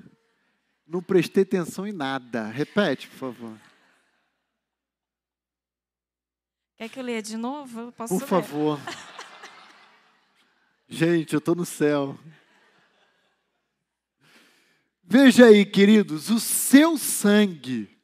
Não 0.87 1.01
prestei 1.01 1.43
atenção 1.43 1.87
em 1.87 1.91
nada. 1.91 2.47
Repete, 2.47 3.07
por 3.07 3.17
favor. 3.17 3.57
Quer 6.77 6.89
que 6.89 6.99
eu 6.99 7.03
leia 7.03 7.21
de 7.21 7.37
novo? 7.37 7.91
Posso 7.93 8.13
por 8.13 8.21
ler? 8.21 8.27
favor. 8.27 8.79
Gente, 10.87 11.33
eu 11.33 11.39
estou 11.39 11.55
no 11.55 11.65
céu. 11.65 12.17
Veja 15.03 15.45
aí, 15.45 15.65
queridos, 15.65 16.29
o 16.29 16.39
seu 16.39 16.97
sangue 16.97 17.95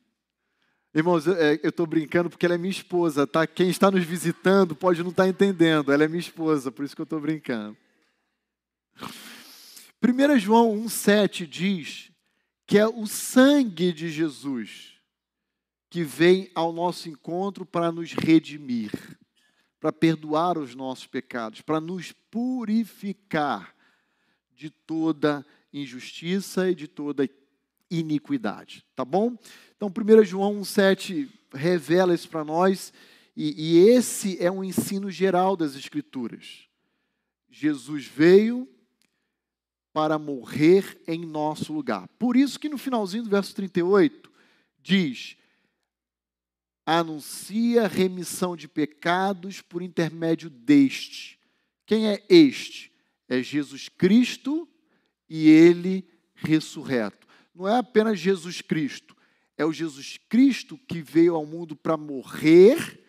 Irmãos, 0.93 1.25
eu 1.25 1.69
estou 1.69 1.87
brincando 1.87 2.29
porque 2.29 2.45
ela 2.45 2.55
é 2.55 2.57
minha 2.57 2.69
esposa, 2.69 3.25
tá? 3.25 3.47
Quem 3.47 3.69
está 3.69 3.89
nos 3.89 4.03
visitando 4.03 4.75
pode 4.75 5.01
não 5.01 5.11
estar 5.11 5.23
tá 5.23 5.29
entendendo. 5.29 5.89
Ela 5.89 6.03
é 6.03 6.07
minha 6.07 6.19
esposa, 6.19 6.69
por 6.69 6.83
isso 6.83 6.93
que 6.93 7.01
eu 7.01 7.05
estou 7.05 7.21
brincando. 7.21 7.77
1 10.03 10.39
João 10.39 10.75
1,7 10.83 11.47
diz 11.47 12.10
que 12.71 12.77
é 12.77 12.87
o 12.87 13.05
sangue 13.05 13.91
de 13.91 14.09
Jesus 14.09 14.93
que 15.89 16.05
vem 16.05 16.49
ao 16.55 16.71
nosso 16.71 17.09
encontro 17.09 17.65
para 17.65 17.91
nos 17.91 18.13
redimir, 18.13 18.93
para 19.77 19.91
perdoar 19.91 20.57
os 20.57 20.73
nossos 20.73 21.05
pecados, 21.05 21.59
para 21.59 21.81
nos 21.81 22.13
purificar 22.13 23.75
de 24.55 24.69
toda 24.69 25.45
injustiça 25.73 26.71
e 26.71 26.73
de 26.73 26.87
toda 26.87 27.29
iniquidade. 27.89 28.85
Tá 28.95 29.03
bom? 29.03 29.37
Então, 29.75 29.89
1 29.89 30.23
João 30.23 30.61
1,7 30.61 31.27
revela 31.53 32.15
isso 32.15 32.29
para 32.29 32.45
nós, 32.45 32.93
e, 33.35 33.81
e 33.81 33.89
esse 33.89 34.41
é 34.41 34.49
um 34.49 34.63
ensino 34.63 35.11
geral 35.11 35.57
das 35.57 35.75
Escrituras. 35.75 36.69
Jesus 37.49 38.05
veio 38.05 38.65
para 39.93 40.17
morrer 40.17 41.01
em 41.07 41.25
nosso 41.25 41.73
lugar. 41.73 42.07
Por 42.17 42.35
isso 42.35 42.59
que 42.59 42.69
no 42.69 42.77
finalzinho 42.77 43.23
do 43.23 43.29
verso 43.29 43.53
38 43.55 44.31
diz: 44.81 45.35
anuncia 46.85 47.87
remissão 47.87 48.55
de 48.55 48.67
pecados 48.67 49.61
por 49.61 49.81
intermédio 49.81 50.49
deste. 50.49 51.39
Quem 51.85 52.07
é 52.07 52.23
este? 52.29 52.91
É 53.27 53.41
Jesus 53.41 53.89
Cristo 53.89 54.67
e 55.29 55.49
ele 55.49 56.07
ressurreto. 56.35 57.27
Não 57.53 57.67
é 57.67 57.77
apenas 57.77 58.19
Jesus 58.19 58.61
Cristo, 58.61 59.15
é 59.57 59.65
o 59.65 59.73
Jesus 59.73 60.17
Cristo 60.29 60.77
que 60.87 61.01
veio 61.01 61.35
ao 61.35 61.45
mundo 61.45 61.75
para 61.75 61.97
morrer, 61.97 62.99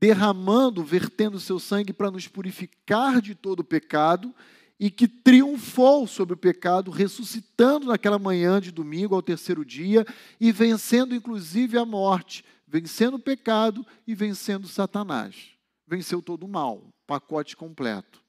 derramando, 0.00 0.84
vertendo 0.84 1.40
seu 1.40 1.58
sangue 1.58 1.92
para 1.92 2.10
nos 2.10 2.28
purificar 2.28 3.20
de 3.20 3.34
todo 3.34 3.60
o 3.60 3.64
pecado 3.64 4.34
e 4.78 4.90
que 4.90 5.08
triunfou 5.08 6.06
sobre 6.06 6.34
o 6.34 6.36
pecado, 6.36 6.90
ressuscitando 6.90 7.86
naquela 7.86 8.18
manhã 8.18 8.60
de 8.60 8.70
domingo 8.70 9.14
ao 9.14 9.22
terceiro 9.22 9.64
dia 9.64 10.06
e 10.40 10.52
vencendo 10.52 11.14
inclusive 11.14 11.78
a 11.78 11.84
morte, 11.84 12.44
vencendo 12.66 13.14
o 13.14 13.18
pecado 13.18 13.86
e 14.06 14.14
vencendo 14.14 14.68
Satanás. 14.68 15.52
Venceu 15.86 16.20
todo 16.20 16.44
o 16.44 16.48
mal, 16.48 16.92
pacote 17.06 17.56
completo. 17.56 18.22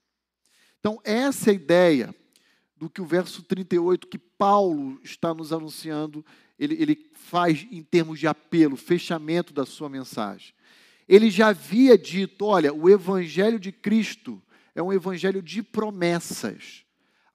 Então, 0.80 1.02
essa 1.04 1.50
é 1.50 1.52
a 1.52 1.56
ideia 1.56 2.16
do 2.78 2.90
que 2.90 3.02
o 3.02 3.06
verso 3.06 3.42
38 3.44 4.08
que 4.08 4.20
Paulo 4.20 5.00
está 5.04 5.34
nos 5.34 5.52
anunciando 5.52 6.24
ele, 6.58 6.76
ele 6.80 7.12
faz 7.14 7.68
em 7.72 7.84
termos 7.84 8.20
de 8.20 8.28
apelo, 8.28 8.76
fechamento 8.76 9.54
da 9.54 9.66
sua 9.66 9.90
mensagem. 9.90 10.54
Ele 11.08 11.30
já 11.30 11.50
havia 11.50 11.98
dito: 11.98 12.46
olha, 12.46 12.74
o 12.74 12.90
evangelho 12.90 13.60
de 13.60 13.72
Cristo 13.72 14.42
é 14.78 14.84
um 14.84 14.94
evangelho 14.94 15.42
de 15.42 15.64
promessas. 15.64 16.86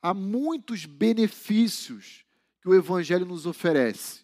Há 0.01 0.15
muitos 0.15 0.87
benefícios 0.87 2.25
que 2.61 2.69
o 2.69 2.75
evangelho 2.75 3.27
nos 3.27 3.47
oferece. 3.47 4.21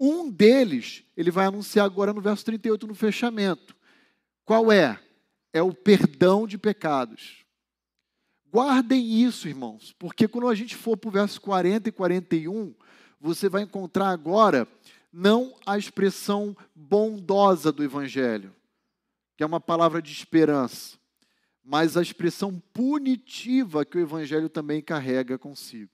Um 0.00 0.30
deles, 0.30 1.04
ele 1.14 1.30
vai 1.30 1.44
anunciar 1.44 1.84
agora 1.84 2.14
no 2.14 2.20
verso 2.22 2.42
38, 2.46 2.86
no 2.86 2.94
fechamento. 2.94 3.76
Qual 4.42 4.72
é? 4.72 4.98
É 5.52 5.62
o 5.62 5.74
perdão 5.74 6.46
de 6.46 6.56
pecados. 6.56 7.44
Guardem 8.50 9.22
isso, 9.22 9.46
irmãos, 9.46 9.94
porque 9.98 10.26
quando 10.26 10.48
a 10.48 10.54
gente 10.54 10.74
for 10.74 10.96
para 10.96 11.08
o 11.08 11.12
verso 11.12 11.38
40 11.42 11.90
e 11.90 11.92
41, 11.92 12.74
você 13.20 13.50
vai 13.50 13.64
encontrar 13.64 14.08
agora 14.08 14.66
não 15.12 15.54
a 15.66 15.76
expressão 15.76 16.56
bondosa 16.74 17.70
do 17.70 17.84
Evangelho, 17.84 18.56
que 19.36 19.42
é 19.42 19.46
uma 19.46 19.60
palavra 19.60 20.00
de 20.00 20.10
esperança, 20.10 20.99
mas 21.64 21.96
a 21.96 22.02
expressão 22.02 22.60
punitiva 22.72 23.84
que 23.84 23.98
o 23.98 24.00
Evangelho 24.00 24.48
também 24.48 24.82
carrega 24.82 25.38
consigo. 25.38 25.92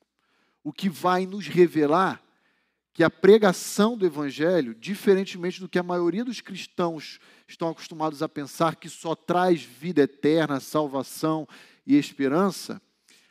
O 0.62 0.72
que 0.72 0.88
vai 0.88 1.26
nos 1.26 1.46
revelar 1.46 2.22
que 2.96 3.04
a 3.04 3.10
pregação 3.10 3.94
do 3.94 4.06
Evangelho, 4.06 4.74
diferentemente 4.74 5.60
do 5.60 5.68
que 5.68 5.78
a 5.78 5.82
maioria 5.82 6.24
dos 6.24 6.40
cristãos 6.40 7.20
estão 7.46 7.68
acostumados 7.68 8.22
a 8.22 8.28
pensar, 8.28 8.76
que 8.76 8.88
só 8.88 9.14
traz 9.14 9.62
vida 9.62 10.00
eterna, 10.00 10.60
salvação 10.60 11.46
e 11.86 11.94
esperança, 11.94 12.80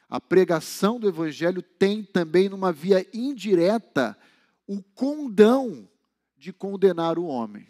a 0.08 0.22
pregação 0.22 1.00
do 1.00 1.08
Evangelho 1.08 1.64
tem 1.64 2.04
também, 2.04 2.48
numa 2.48 2.72
via 2.72 3.08
indireta, 3.12 4.16
o 4.68 4.84
condão 4.84 5.90
de 6.38 6.54
condenar 6.54 7.18
o 7.18 7.26
homem, 7.26 7.68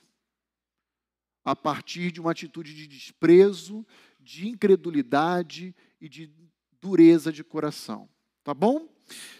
a 1.45 1.55
partir 1.55 2.11
de 2.11 2.19
uma 2.19 2.31
atitude 2.31 2.73
de 2.73 2.87
desprezo, 2.87 3.87
de 4.25 4.47
incredulidade 4.47 5.75
e 6.01 6.09
de 6.09 6.33
dureza 6.81 7.31
de 7.31 7.43
coração. 7.43 8.09
Tá 8.43 8.53
bom? 8.53 8.89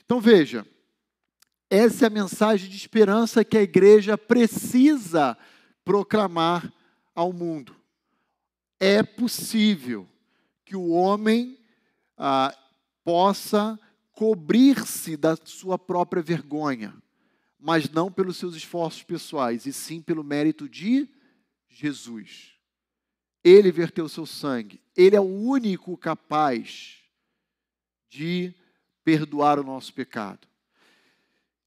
Então 0.06 0.22
veja, 0.22 0.66
essa 1.70 2.06
é 2.06 2.08
a 2.08 2.12
mensagem 2.12 2.70
de 2.70 2.78
esperança 2.78 3.44
que 3.44 3.58
a 3.58 3.64
igreja 3.64 4.16
precisa 4.16 5.36
proclamar 5.84 6.72
ao 7.16 7.34
mundo. 7.34 7.76
É 8.80 9.02
possível 9.02 10.08
que 10.64 10.76
o 10.76 10.90
homem 10.90 11.58
ah, 12.16 12.56
possa 13.04 13.80
cobrir-se 14.12 15.18
da 15.18 15.36
sua 15.36 15.80
própria 15.80 16.22
vergonha, 16.22 16.96
mas 17.60 17.90
não 17.90 18.12
pelos 18.12 18.38
seus 18.38 18.56
esforços 18.56 19.02
pessoais, 19.02 19.66
e 19.66 19.74
sim 19.74 20.02
pelo 20.02 20.24
mérito 20.24 20.70
de 20.70 21.10
Jesus. 21.68 22.55
Ele 23.46 23.72
verteu 23.72 24.10
seu 24.10 24.26
sangue, 24.26 24.82
ele 24.98 25.16
é 25.16 25.22
o 25.22 25.24
único 25.24 25.96
capaz 25.96 26.98
de 28.10 28.52
perdoar 29.04 29.60
o 29.60 29.64
nosso 29.64 29.94
pecado. 29.94 30.48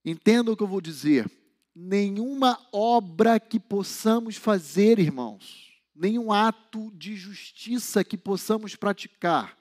Entenda 0.05 0.51
o 0.51 0.57
que 0.57 0.63
eu 0.65 0.67
vou 0.67 0.81
dizer. 0.81 1.31
Nenhuma 1.73 2.59
obra 2.73 3.39
que 3.39 3.61
possamos 3.61 4.35
fazer, 4.35 4.99
irmãos, 4.99 5.81
nenhum 5.95 6.33
ato 6.33 6.91
de 6.97 7.15
justiça 7.15 8.03
que 8.03 8.19
possamos 8.19 8.75
praticar, 8.75 9.57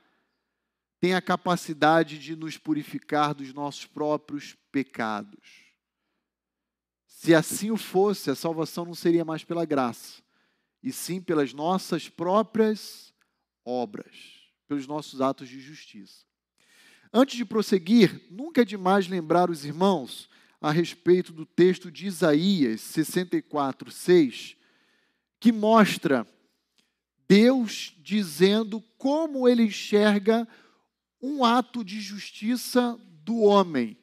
tem 0.99 1.13
a 1.13 1.21
capacidade 1.21 2.17
de 2.17 2.35
nos 2.35 2.57
purificar 2.57 3.35
dos 3.35 3.53
nossos 3.53 3.85
próprios 3.85 4.55
pecados. 4.71 5.67
Se 7.05 7.35
assim 7.35 7.69
o 7.69 7.77
fosse, 7.77 8.31
a 8.31 8.35
salvação 8.35 8.85
não 8.85 8.95
seria 8.95 9.23
mais 9.23 9.43
pela 9.43 9.65
graça, 9.65 10.23
e 10.81 10.91
sim 10.91 11.21
pelas 11.21 11.53
nossas 11.53 12.09
próprias 12.09 13.13
obras, 13.65 14.15
pelos 14.67 14.87
nossos 14.87 15.21
atos 15.21 15.49
de 15.49 15.59
justiça. 15.59 16.25
Antes 17.13 17.37
de 17.37 17.45
prosseguir, 17.45 18.21
nunca 18.29 18.61
é 18.61 18.65
demais 18.65 19.07
lembrar 19.07 19.49
os 19.49 19.65
irmãos 19.65 20.29
a 20.61 20.71
respeito 20.71 21.31
do 21.31 21.45
texto 21.45 21.91
de 21.91 22.07
Isaías 22.07 22.81
64, 22.81 23.91
6, 23.91 24.55
que 25.39 25.51
mostra 25.51 26.27
Deus 27.27 27.93
dizendo 27.99 28.81
como 28.97 29.47
ele 29.47 29.63
enxerga 29.63 30.47
um 31.21 31.43
ato 31.43 31.83
de 31.83 31.99
justiça 31.99 32.99
do 33.23 33.41
homem, 33.41 33.97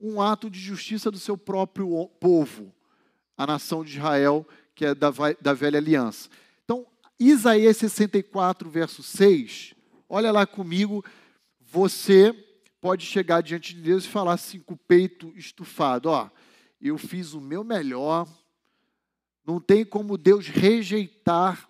um 0.00 0.20
ato 0.20 0.50
de 0.50 0.58
justiça 0.58 1.10
do 1.10 1.18
seu 1.18 1.36
próprio 1.36 2.08
povo, 2.20 2.74
a 3.36 3.46
nação 3.46 3.84
de 3.84 3.96
Israel, 3.96 4.46
que 4.76 4.84
é 4.84 4.94
da, 4.94 5.10
da 5.40 5.54
velha 5.54 5.78
aliança. 5.78 6.28
Então, 6.64 6.86
Isaías 7.18 7.78
64, 7.78 8.68
verso 8.68 9.02
6, 9.02 9.74
olha 10.06 10.30
lá 10.30 10.46
comigo, 10.46 11.02
você 11.58 12.32
pode 12.80 13.06
chegar 13.06 13.40
diante 13.40 13.74
de 13.74 13.80
Deus 13.80 14.04
e 14.04 14.08
falar 14.08 14.34
assim 14.34 14.60
com 14.60 14.74
o 14.74 14.78
peito 14.78 15.32
estufado: 15.34 16.10
Ó, 16.10 16.30
eu 16.80 16.98
fiz 16.98 17.32
o 17.32 17.40
meu 17.40 17.64
melhor, 17.64 18.28
não 19.44 19.58
tem 19.58 19.82
como 19.84 20.18
Deus 20.18 20.46
rejeitar 20.46 21.68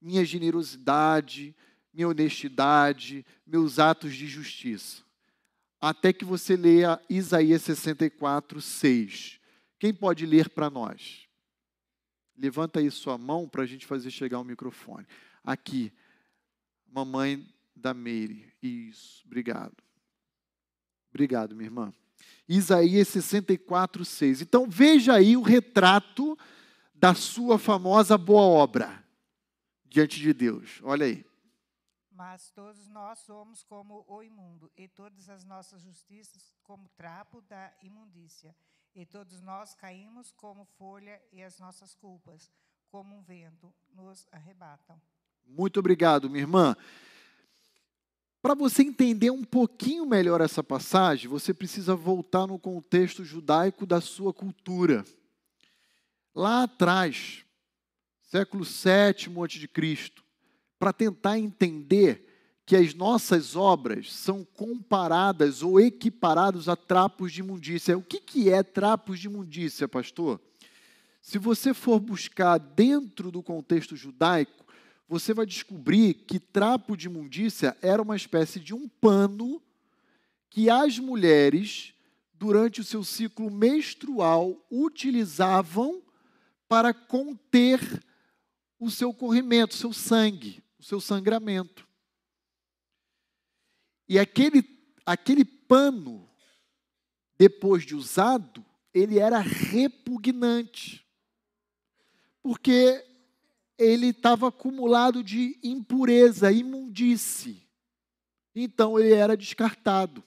minha 0.00 0.24
generosidade, 0.24 1.54
minha 1.92 2.08
honestidade, 2.08 3.26
meus 3.46 3.78
atos 3.78 4.14
de 4.14 4.26
justiça. 4.26 5.02
Até 5.78 6.14
que 6.14 6.24
você 6.24 6.56
leia 6.56 7.00
Isaías 7.10 7.62
64, 7.62 8.60
6. 8.60 9.38
Quem 9.78 9.92
pode 9.92 10.24
ler 10.24 10.48
para 10.48 10.70
nós? 10.70 11.27
Levanta 12.38 12.78
aí 12.78 12.90
sua 12.90 13.18
mão 13.18 13.48
para 13.48 13.64
a 13.64 13.66
gente 13.66 13.84
fazer 13.84 14.10
chegar 14.10 14.38
o 14.38 14.44
microfone. 14.44 15.06
Aqui, 15.42 15.92
mamãe 16.86 17.44
da 17.74 17.92
Meire. 17.92 18.52
Isso, 18.62 19.24
obrigado. 19.26 19.76
Obrigado, 21.10 21.56
minha 21.56 21.66
irmã. 21.66 21.92
Isaías 22.48 23.08
64, 23.08 24.04
6. 24.04 24.42
Então 24.42 24.68
veja 24.68 25.14
aí 25.14 25.36
o 25.36 25.42
retrato 25.42 26.38
da 26.94 27.14
sua 27.14 27.58
famosa 27.58 28.16
boa 28.16 28.42
obra 28.42 29.04
diante 29.84 30.20
de 30.20 30.32
Deus. 30.32 30.80
Olha 30.82 31.06
aí. 31.06 31.26
Mas 32.10 32.50
todos 32.50 32.88
nós 32.88 33.20
somos 33.20 33.62
como 33.62 34.04
o 34.08 34.22
imundo, 34.22 34.70
e 34.76 34.88
todas 34.88 35.28
as 35.28 35.44
nossas 35.44 35.82
justiças 35.82 36.52
como 36.64 36.88
trapo 36.96 37.40
da 37.42 37.72
imundícia. 37.80 38.54
E 38.94 39.06
todos 39.06 39.40
nós 39.40 39.74
caímos 39.74 40.32
como 40.32 40.64
folha, 40.64 41.20
e 41.32 41.42
as 41.42 41.58
nossas 41.58 41.94
culpas, 41.94 42.50
como 42.90 43.16
um 43.16 43.22
vento, 43.22 43.72
nos 43.94 44.26
arrebatam. 44.32 45.00
Muito 45.46 45.78
obrigado, 45.80 46.28
minha 46.28 46.42
irmã. 46.42 46.76
Para 48.40 48.54
você 48.54 48.82
entender 48.82 49.30
um 49.30 49.44
pouquinho 49.44 50.06
melhor 50.06 50.40
essa 50.40 50.62
passagem, 50.62 51.28
você 51.28 51.52
precisa 51.52 51.94
voltar 51.94 52.46
no 52.46 52.58
contexto 52.58 53.24
judaico 53.24 53.84
da 53.84 54.00
sua 54.00 54.32
cultura. 54.32 55.04
Lá 56.34 56.62
atrás, 56.62 57.44
século 58.22 58.64
VII 58.64 59.42
a.C., 59.42 60.12
para 60.78 60.92
tentar 60.92 61.38
entender 61.38 62.27
que 62.68 62.76
as 62.76 62.92
nossas 62.92 63.56
obras 63.56 64.12
são 64.12 64.44
comparadas 64.44 65.62
ou 65.62 65.80
equiparadas 65.80 66.68
a 66.68 66.76
trapos 66.76 67.32
de 67.32 67.40
imundícia. 67.40 67.96
O 67.96 68.02
que, 68.02 68.20
que 68.20 68.50
é 68.50 68.62
trapos 68.62 69.18
de 69.18 69.26
imundícia, 69.26 69.88
pastor? 69.88 70.38
Se 71.22 71.38
você 71.38 71.72
for 71.72 71.98
buscar 71.98 72.58
dentro 72.58 73.30
do 73.30 73.42
contexto 73.42 73.96
judaico, 73.96 74.66
você 75.08 75.32
vai 75.32 75.46
descobrir 75.46 76.12
que 76.12 76.38
trapo 76.38 76.94
de 76.94 77.06
imundícia 77.06 77.74
era 77.80 78.02
uma 78.02 78.16
espécie 78.16 78.60
de 78.60 78.74
um 78.74 78.86
pano 78.86 79.62
que 80.50 80.68
as 80.68 80.98
mulheres, 80.98 81.94
durante 82.34 82.82
o 82.82 82.84
seu 82.84 83.02
ciclo 83.02 83.50
menstrual, 83.50 84.62
utilizavam 84.70 86.02
para 86.68 86.92
conter 86.92 87.80
o 88.78 88.90
seu 88.90 89.14
corrimento, 89.14 89.74
o 89.74 89.78
seu 89.78 89.94
sangue, 89.94 90.62
o 90.78 90.82
seu 90.82 91.00
sangramento. 91.00 91.87
E 94.08 94.18
aquele, 94.18 94.64
aquele 95.04 95.44
pano, 95.44 96.28
depois 97.36 97.84
de 97.84 97.94
usado, 97.94 98.64
ele 98.94 99.18
era 99.18 99.38
repugnante. 99.38 101.06
Porque 102.42 103.04
ele 103.76 104.08
estava 104.08 104.48
acumulado 104.48 105.22
de 105.22 105.58
impureza, 105.62 106.50
imundície. 106.50 107.68
Então 108.54 108.98
ele 108.98 109.12
era 109.12 109.36
descartado. 109.36 110.24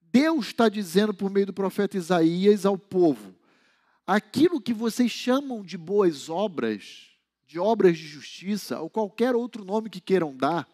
Deus 0.00 0.46
está 0.46 0.68
dizendo 0.68 1.12
por 1.12 1.30
meio 1.30 1.46
do 1.46 1.52
profeta 1.52 1.96
Isaías 1.96 2.64
ao 2.64 2.78
povo: 2.78 3.34
aquilo 4.06 4.60
que 4.60 4.72
vocês 4.72 5.10
chamam 5.10 5.62
de 5.62 5.76
boas 5.76 6.28
obras, 6.28 7.10
de 7.46 7.58
obras 7.58 7.98
de 7.98 8.06
justiça, 8.06 8.80
ou 8.80 8.88
qualquer 8.88 9.34
outro 9.34 9.64
nome 9.64 9.90
que 9.90 10.00
queiram 10.00 10.36
dar, 10.36 10.68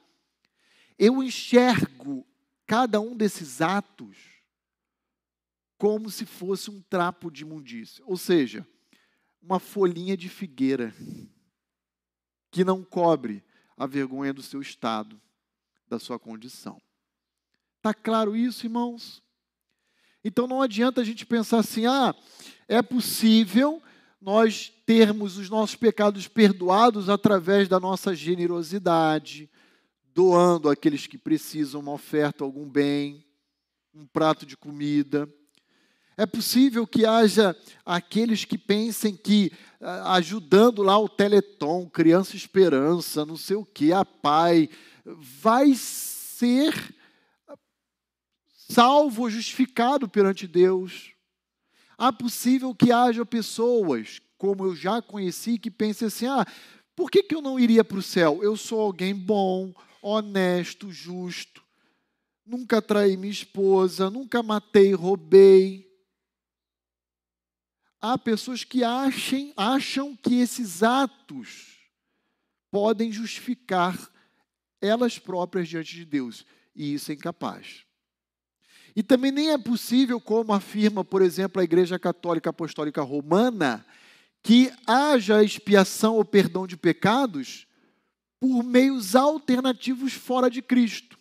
eu 0.99 1.23
enxergo 1.23 2.27
cada 2.67 3.01
um 3.01 3.17
desses 3.17 3.61
atos 3.61 4.17
como 5.79 6.11
se 6.11 6.25
fosse 6.25 6.71
um 6.71 6.81
trapo 6.81 7.31
de 7.31 7.43
imundícia, 7.43 8.03
ou 8.07 8.17
seja, 8.17 8.67
uma 9.43 9.61
folhinha 9.61 10.17
de 10.17 10.29
figueira 10.29 10.95
que 12.51 12.65
não 12.65 12.83
cobre 12.83 13.45
a 13.77 13.87
vergonha 13.87 14.33
do 14.33 14.43
seu 14.43 14.61
estado, 14.61 15.21
da 15.87 15.99
sua 15.99 16.19
condição. 16.19 16.81
Está 17.77 17.93
claro 17.93 18.35
isso, 18.35 18.67
irmãos? 18.67 19.23
Então 20.25 20.49
não 20.49 20.61
adianta 20.61 21.03
a 21.03 21.05
gente 21.05 21.25
pensar 21.25 21.59
assim: 21.59 21.87
ah, 21.87 22.15
é 22.67 22.83
possível 22.83 23.81
nós 24.21 24.73
termos 24.85 25.37
os 25.37 25.49
nossos 25.49 25.77
pecados 25.77 26.27
perdoados 26.27 27.09
através 27.09 27.69
da 27.69 27.79
nossa 27.79 28.15
generosidade, 28.15 29.49
doando 30.17 30.71
àqueles 30.71 31.07
que 31.07 31.19
precisam 31.19 31.83
uma 31.83 31.93
oferta, 31.93 32.43
algum 32.43 32.67
bem, 32.67 33.23
um 33.95 34.07
prato 34.07 34.47
de 34.47 34.57
comida. 34.57 35.29
É 36.17 36.25
possível 36.25 36.87
que 36.87 37.05
haja 37.05 37.55
aqueles 37.85 38.43
que 38.43 38.57
pensem 38.57 39.15
que 39.15 39.53
ah, 39.79 40.15
ajudando 40.15 40.83
lá 40.83 40.99
o 40.99 41.07
Teleton, 41.07 41.87
Criança 41.91 42.35
Esperança, 42.35 43.27
não 43.27 43.37
sei 43.37 43.57
o 43.57 43.65
que, 43.67 43.93
a 43.93 44.07
Pai, 44.07 44.71
vai 45.05 45.75
ser 45.75 46.73
salvo, 48.71 49.29
justificado 49.29 50.09
perante 50.09 50.47
Deus. 50.47 51.13
Há 51.99 52.11
possível 52.11 52.75
que 52.75 52.91
haja 52.91 53.27
pessoas, 53.27 54.19
como 54.39 54.65
eu 54.65 54.75
já 54.75 55.03
conheci, 55.03 55.59
que 55.59 55.71
pensem 55.71 56.09
assim: 56.09 56.27
ah, 56.27 56.47
por 56.95 57.11
que, 57.11 57.23
que 57.23 57.35
eu 57.35 57.43
não 57.43 57.61
iria 57.61 57.85
para 57.85 57.99
o 57.99 58.03
céu? 58.03 58.43
Eu 58.43 58.57
sou 58.57 58.81
alguém 58.81 59.15
bom, 59.15 59.75
honesto, 60.07 60.93
justo, 60.93 61.61
nunca 62.45 62.81
traí 62.81 63.17
minha 63.17 63.33
esposa, 63.33 64.09
nunca 64.09 64.41
matei, 64.41 64.93
roubei. 64.93 65.85
Há 68.01 68.17
pessoas 68.17 68.63
que 68.63 68.85
achem, 68.85 69.53
acham 69.57 70.15
que 70.15 70.37
esses 70.37 70.85
atos 70.85 71.77
podem 72.71 73.11
justificar 73.11 73.99
elas 74.81 75.19
próprias 75.19 75.69
diante 75.69 75.97
de 75.97 76.05
Deus, 76.05 76.47
e 76.75 76.95
isso 76.95 77.11
é 77.11 77.15
incapaz. 77.15 77.85
E 78.95 79.03
também 79.03 79.33
nem 79.33 79.51
é 79.51 79.59
possível, 79.59 80.21
como 80.21 80.53
afirma, 80.53 81.05
por 81.05 81.21
exemplo, 81.21 81.61
a 81.61 81.65
Igreja 81.65 81.99
Católica 81.99 82.51
Apostólica 82.51 83.03
Romana, 83.03 83.85
que 84.41 84.73
haja 84.87 85.43
expiação 85.43 86.15
ou 86.15 86.25
perdão 86.25 86.65
de 86.65 86.77
pecados 86.77 87.66
por 88.47 88.63
meios 88.63 89.17
alternativos 89.17 90.13
fora 90.13 90.49
de 90.49 90.63
Cristo, 90.63 91.19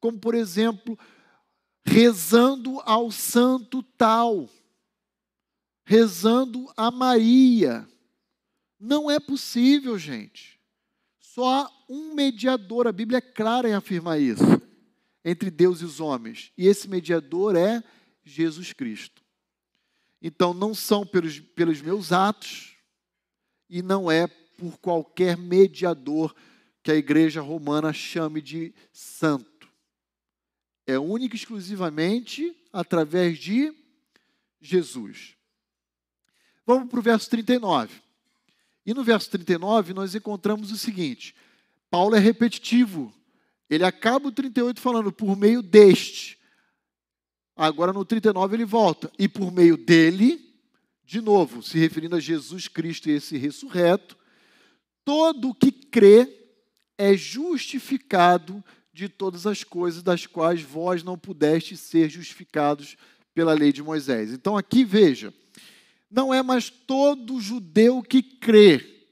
como, 0.00 0.18
por 0.18 0.34
exemplo, 0.34 0.98
rezando 1.84 2.80
ao 2.80 3.10
santo 3.10 3.82
tal 3.82 4.48
rezando 5.84 6.72
a 6.76 6.90
Maria. 6.90 7.86
Não 8.78 9.10
é 9.10 9.20
possível, 9.20 9.98
gente. 9.98 10.60
Só 11.18 11.46
há 11.46 11.70
um 11.88 12.14
mediador, 12.14 12.86
a 12.86 12.92
Bíblia 12.92 13.18
é 13.18 13.20
clara 13.20 13.68
em 13.68 13.74
afirmar 13.74 14.20
isso, 14.20 14.42
entre 15.24 15.50
Deus 15.50 15.80
e 15.80 15.84
os 15.84 16.00
homens. 16.00 16.52
E 16.56 16.66
esse 16.66 16.88
mediador 16.88 17.56
é 17.56 17.82
Jesus 18.24 18.72
Cristo. 18.72 19.22
Então, 20.20 20.54
não 20.54 20.74
são 20.74 21.06
pelos, 21.06 21.40
pelos 21.40 21.80
meus 21.80 22.12
atos 22.12 22.76
e 23.68 23.82
não 23.82 24.10
é 24.10 24.26
por 24.26 24.78
qualquer 24.78 25.36
mediador 25.36 26.34
que 26.82 26.90
a 26.90 26.96
igreja 26.96 27.40
romana 27.40 27.92
chame 27.92 28.40
de 28.40 28.74
santo. 28.92 29.68
É 30.86 30.98
única 30.98 31.36
e 31.36 31.38
exclusivamente 31.38 32.56
através 32.72 33.38
de 33.38 33.72
Jesus. 34.60 35.36
Vamos 36.66 36.88
para 36.90 36.98
o 36.98 37.02
verso 37.02 37.30
39. 37.30 37.94
E 38.84 38.92
no 38.92 39.04
verso 39.04 39.30
39 39.30 39.94
nós 39.94 40.14
encontramos 40.14 40.72
o 40.72 40.76
seguinte: 40.76 41.34
Paulo 41.88 42.16
é 42.16 42.18
repetitivo. 42.18 43.14
Ele 43.70 43.84
acaba 43.84 44.28
o 44.28 44.32
38 44.32 44.80
falando 44.80 45.12
por 45.12 45.36
meio 45.36 45.62
deste. 45.62 46.38
Agora 47.56 47.92
no 47.92 48.04
39 48.04 48.56
ele 48.56 48.64
volta. 48.64 49.10
E 49.18 49.28
por 49.28 49.52
meio 49.52 49.76
dele, 49.76 50.52
de 51.04 51.20
novo, 51.20 51.62
se 51.62 51.78
referindo 51.78 52.16
a 52.16 52.20
Jesus 52.20 52.66
Cristo 52.66 53.08
e 53.08 53.12
esse 53.12 53.36
ressurreto, 53.36 54.16
todo 55.04 55.50
o 55.50 55.54
que 55.54 55.70
crê 55.70 56.41
é 56.96 57.16
justificado 57.16 58.62
de 58.92 59.08
todas 59.08 59.46
as 59.46 59.64
coisas 59.64 60.02
das 60.02 60.26
quais 60.26 60.60
vós 60.60 61.02
não 61.02 61.16
pudeste 61.16 61.76
ser 61.76 62.10
justificados 62.10 62.96
pela 63.34 63.54
lei 63.54 63.72
de 63.72 63.82
Moisés. 63.82 64.32
Então 64.32 64.56
aqui 64.56 64.84
veja, 64.84 65.32
não 66.10 66.32
é 66.32 66.42
mais 66.42 66.68
todo 66.68 67.40
judeu 67.40 68.02
que 68.02 68.22
crê, 68.22 69.06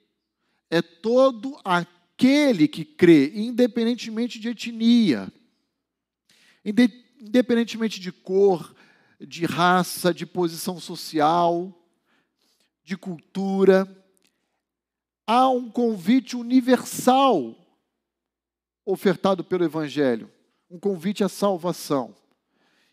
é 0.68 0.82
todo 0.82 1.58
aquele 1.64 2.68
que 2.68 2.84
crê, 2.84 3.32
independentemente 3.34 4.38
de 4.38 4.50
etnia, 4.50 5.32
independentemente 6.62 7.98
de 7.98 8.12
cor, 8.12 8.74
de 9.18 9.46
raça, 9.46 10.12
de 10.12 10.26
posição 10.26 10.78
social, 10.78 11.74
de 12.84 12.96
cultura. 12.96 13.86
Há 15.26 15.48
um 15.48 15.70
convite 15.70 16.36
universal 16.36 17.59
ofertado 18.84 19.44
pelo 19.44 19.64
Evangelho, 19.64 20.30
um 20.70 20.78
convite 20.78 21.22
à 21.24 21.28
salvação. 21.28 22.14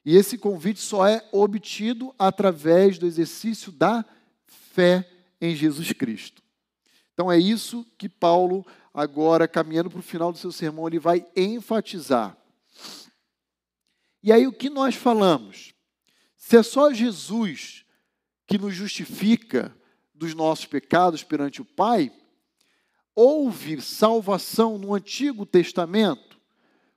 E 0.05 0.15
esse 0.15 0.37
convite 0.37 0.79
só 0.79 1.05
é 1.07 1.27
obtido 1.31 2.13
através 2.17 2.97
do 2.97 3.05
exercício 3.05 3.71
da 3.71 4.05
fé 4.45 5.07
em 5.41 5.55
Jesus 5.55 5.91
Cristo. 5.91 6.41
Então 7.13 7.31
é 7.31 7.37
isso 7.37 7.85
que 7.97 8.07
Paulo, 8.07 8.65
agora 8.93 9.47
caminhando 9.47 9.89
para 9.89 9.99
o 9.99 10.03
final 10.03 10.31
do 10.31 10.37
seu 10.37 10.51
sermão, 10.51 10.87
ele 10.87 10.99
vai 10.99 11.25
enfatizar. 11.35 12.37
E 14.23 14.31
aí 14.31 14.47
o 14.47 14.53
que 14.53 14.69
nós 14.69 14.95
falamos? 14.95 15.73
Se 16.35 16.57
é 16.57 16.63
só 16.63 16.93
Jesus 16.93 17.85
que 18.45 18.57
nos 18.57 18.73
justifica 18.73 19.75
dos 20.13 20.33
nossos 20.33 20.65
pecados 20.65 21.23
perante 21.23 21.61
o 21.61 21.65
Pai, 21.65 22.11
houve 23.17 23.81
salvação 23.81 24.77
no 24.77 24.93
Antigo 24.93 25.43
Testamento? 25.43 26.39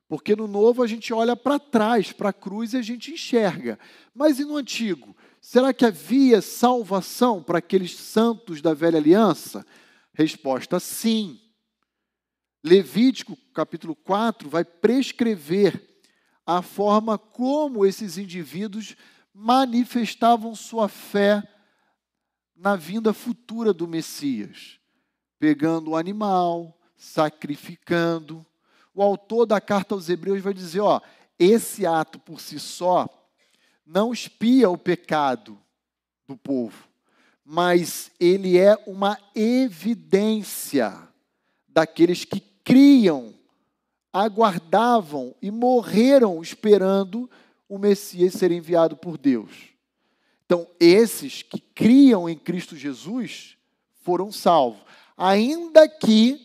Porque 0.07 0.37
no 0.37 0.47
novo 0.47 0.83
a 0.83 0.87
gente 0.87 1.15
olha 1.15 1.35
para 1.35 1.59
trás, 1.59 2.13
para 2.13 2.29
a 2.29 2.33
cruz 2.33 2.75
e 2.75 2.77
a 2.77 2.83
gente 2.83 3.11
enxerga. 3.11 3.79
Mas 4.15 4.39
e 4.39 4.45
no 4.45 4.57
antigo? 4.57 5.17
Será 5.41 5.73
que 5.73 5.87
havia 5.87 6.43
salvação 6.43 7.43
para 7.43 7.59
aqueles 7.59 7.97
santos 7.97 8.61
da 8.61 8.75
velha 8.75 8.99
aliança? 8.99 9.65
Resposta: 10.13 10.79
sim. 10.79 11.41
Levítico, 12.63 13.39
capítulo 13.55 13.97
4, 13.97 14.51
vai 14.51 14.65
prescrever 14.65 16.03
a 16.45 16.61
forma 16.61 17.17
como 17.17 17.87
esses 17.87 18.19
indivíduos 18.19 18.95
manifestavam 19.33 20.55
sua 20.55 20.89
fé 20.89 21.43
na 22.55 22.77
vinda 22.77 23.15
futura 23.15 23.73
do 23.73 23.89
Messias, 23.89 24.80
pegando 25.41 25.93
o 25.93 25.97
animal, 25.97 26.79
sacrificando, 26.97 28.47
o 28.95 29.03
autor 29.03 29.47
da 29.47 29.61
carta 29.61 29.95
aos 29.95 30.11
Hebreus 30.11 30.43
vai 30.43 30.53
dizer: 30.53 30.81
ó, 30.81 31.01
esse 31.39 31.87
ato 31.87 32.19
por 32.19 32.41
si 32.41 32.61
só 32.61 33.09
não 33.85 34.13
espia 34.13 34.69
o 34.69 34.77
pecado 34.77 35.59
do 36.29 36.37
povo, 36.37 36.87
mas 37.43 38.13
ele 38.21 38.59
é 38.59 38.77
uma 38.87 39.19
evidência 39.35 40.97
daqueles 41.67 42.25
que 42.25 42.41
criam, 42.63 43.35
aguardavam 44.13 45.35
e 45.41 45.51
morreram 45.51 46.43
esperando 46.43 47.29
o 47.69 47.79
Messias 47.79 48.35
ser 48.35 48.53
enviado 48.53 48.97
por 48.97 49.17
Deus. 49.17 49.71
Então, 50.45 50.67
esses 50.79 51.43
que 51.43 51.61
criam 51.61 52.29
em 52.29 52.37
Cristo 52.37 52.77
Jesus 52.77 53.57
foram 54.03 54.33
salvos, 54.33 54.83
ainda 55.23 55.87
que 55.87 56.41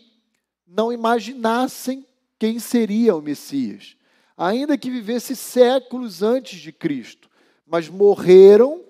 não 0.66 0.92
imaginassem 0.92 2.06
quem 2.38 2.58
seria 2.58 3.16
o 3.16 3.22
Messias, 3.22 3.96
ainda 4.36 4.76
que 4.76 4.90
vivesse 4.90 5.34
séculos 5.34 6.22
antes 6.22 6.60
de 6.60 6.70
Cristo, 6.72 7.30
mas 7.66 7.88
morreram 7.88 8.84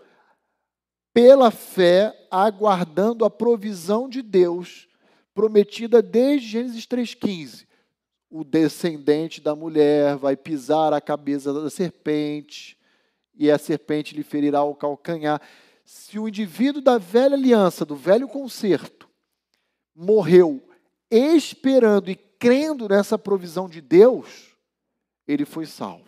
pela 1.14 1.52
fé, 1.52 2.12
aguardando 2.32 3.24
a 3.24 3.30
provisão 3.30 4.08
de 4.08 4.22
Deus, 4.22 4.88
prometida 5.32 6.02
desde 6.02 6.48
Gênesis 6.48 6.84
3,15. 6.84 7.64
O 8.28 8.42
descendente 8.42 9.40
da 9.40 9.54
mulher 9.54 10.16
vai 10.16 10.36
pisar 10.36 10.92
a 10.92 11.00
cabeça 11.00 11.54
da 11.54 11.70
serpente, 11.70 12.76
e 13.38 13.48
a 13.52 13.56
serpente 13.56 14.16
lhe 14.16 14.24
ferirá 14.24 14.64
o 14.64 14.74
calcanhar. 14.74 15.40
Se 15.84 16.18
o 16.18 16.26
indivíduo 16.26 16.82
da 16.82 16.98
velha 16.98 17.36
aliança, 17.36 17.84
do 17.84 17.94
velho 17.94 18.26
concerto, 18.26 18.95
morreu 19.96 20.62
esperando 21.10 22.10
e 22.10 22.16
crendo 22.16 22.88
nessa 22.88 23.18
provisão 23.18 23.68
de 23.68 23.80
Deus, 23.80 24.56
ele 25.26 25.44
foi 25.44 25.66
salvo. 25.66 26.04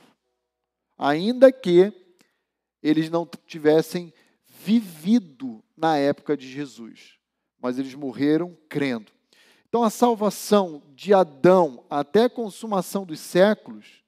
Ainda 0.96 1.50
que 1.50 1.92
eles 2.82 3.08
não 3.08 3.28
tivessem 3.46 4.12
vivido 4.46 5.62
na 5.76 5.96
época 5.96 6.36
de 6.36 6.48
Jesus, 6.48 7.18
mas 7.60 7.78
eles 7.78 7.94
morreram 7.94 8.56
crendo. 8.68 9.10
Então 9.68 9.82
a 9.82 9.90
salvação 9.90 10.82
de 10.94 11.14
Adão 11.14 11.84
até 11.88 12.24
a 12.24 12.30
consumação 12.30 13.04
dos 13.04 13.20
séculos 13.20 14.02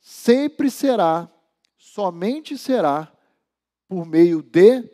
sempre 0.00 0.70
será, 0.70 1.30
somente 1.76 2.56
será, 2.56 3.12
por 3.88 4.06
meio 4.06 4.42
de 4.42 4.88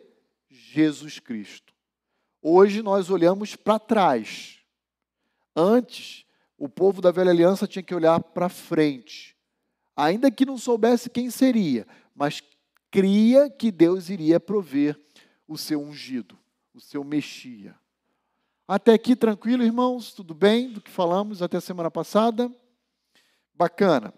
Jesus 0.49 1.19
Cristo. 1.19 1.68
Hoje 2.41 2.81
nós 2.81 3.09
olhamos 3.09 3.55
para 3.55 3.79
trás. 3.79 4.59
Antes, 5.55 6.25
o 6.57 6.69
povo 6.69 7.01
da 7.01 7.11
velha 7.11 7.31
aliança 7.31 7.67
tinha 7.67 7.83
que 7.83 7.93
olhar 7.93 8.19
para 8.21 8.49
frente. 8.49 9.35
Ainda 9.95 10.31
que 10.31 10.45
não 10.45 10.57
soubesse 10.57 11.09
quem 11.09 11.29
seria, 11.29 11.85
mas 12.15 12.41
cria 12.89 13.49
que 13.49 13.71
Deus 13.71 14.09
iria 14.09 14.39
prover 14.39 14.99
o 15.47 15.57
seu 15.57 15.81
ungido, 15.81 16.37
o 16.73 16.79
seu 16.79 17.03
Mexia. 17.03 17.75
Até 18.67 18.93
aqui 18.93 19.15
tranquilo, 19.15 19.63
irmãos? 19.63 20.13
Tudo 20.13 20.33
bem 20.33 20.71
do 20.71 20.79
que 20.79 20.91
falamos 20.91 21.41
até 21.41 21.59
semana 21.59 21.89
passada? 21.89 22.53
Bacana. 23.53 24.13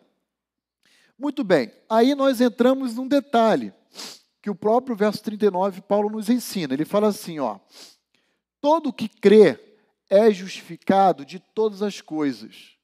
Muito 1.17 1.43
bem. 1.43 1.71
Aí 1.89 2.13
nós 2.13 2.41
entramos 2.41 2.95
num 2.95 3.07
detalhe 3.07 3.73
que 4.41 4.49
o 4.49 4.55
próprio 4.55 4.95
verso 4.95 5.23
39 5.23 5.81
Paulo 5.81 6.09
nos 6.09 6.29
ensina. 6.29 6.73
Ele 6.73 6.83
fala 6.83 7.07
assim, 7.07 7.39
ó: 7.39 7.59
Todo 8.61 8.93
que 8.93 9.09
crê 9.09 9.59
é 10.07 10.31
justificado 10.31 11.25
de 11.25 11.39
todas 11.39 11.81
as 11.81 11.99
coisas. 11.99 12.77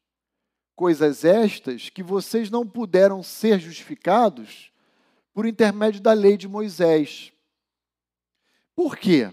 Coisas 0.76 1.24
estas 1.24 1.90
que 1.90 2.02
vocês 2.02 2.50
não 2.50 2.66
puderam 2.66 3.22
ser 3.22 3.60
justificados 3.60 4.72
por 5.34 5.46
intermédio 5.46 6.02
da 6.02 6.14
lei 6.14 6.36
de 6.36 6.48
Moisés. 6.48 7.32
Por 8.76 8.98
quê? 8.98 9.32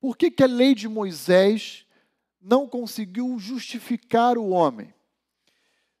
Por 0.00 0.16
que, 0.16 0.30
que 0.30 0.44
a 0.44 0.46
lei 0.46 0.74
de 0.74 0.86
Moisés 0.88 1.84
não 2.40 2.68
conseguiu 2.68 3.36
justificar 3.38 4.38
o 4.38 4.50
homem? 4.50 4.94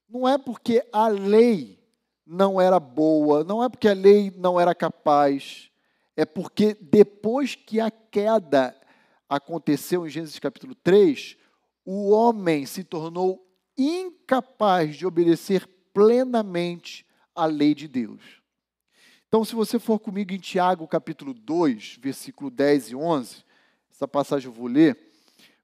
Não 0.08 0.28
é 0.28 0.38
porque 0.38 0.86
a 0.92 1.08
lei 1.08 1.82
não 2.24 2.60
era 2.60 2.78
boa, 2.78 3.42
não 3.42 3.64
é 3.64 3.68
porque 3.68 3.88
a 3.88 3.94
lei 3.94 4.32
não 4.36 4.60
era 4.60 4.74
capaz, 4.74 5.70
é 6.16 6.24
porque 6.24 6.74
depois 6.80 7.54
que 7.54 7.80
a 7.80 7.90
queda 7.90 8.76
aconteceu 9.28 10.06
em 10.06 10.10
Gênesis 10.10 10.38
capítulo 10.38 10.74
3, 10.74 11.36
o 11.84 12.10
homem 12.10 12.66
se 12.66 12.84
tornou 12.84 13.46
incapaz 13.76 14.96
de 14.96 15.06
obedecer 15.06 15.66
plenamente 15.92 17.06
à 17.34 17.46
lei 17.46 17.74
de 17.74 17.88
Deus. 17.88 18.22
Então, 19.28 19.44
se 19.44 19.54
você 19.54 19.78
for 19.78 19.98
comigo 19.98 20.32
em 20.32 20.38
Tiago, 20.38 20.86
capítulo 20.86 21.34
2, 21.34 21.98
versículo 22.00 22.50
10 22.50 22.90
e 22.90 22.96
11, 22.96 23.44
essa 23.90 24.06
passagem 24.06 24.48
eu 24.48 24.52
vou 24.52 24.66
ler, 24.66 24.98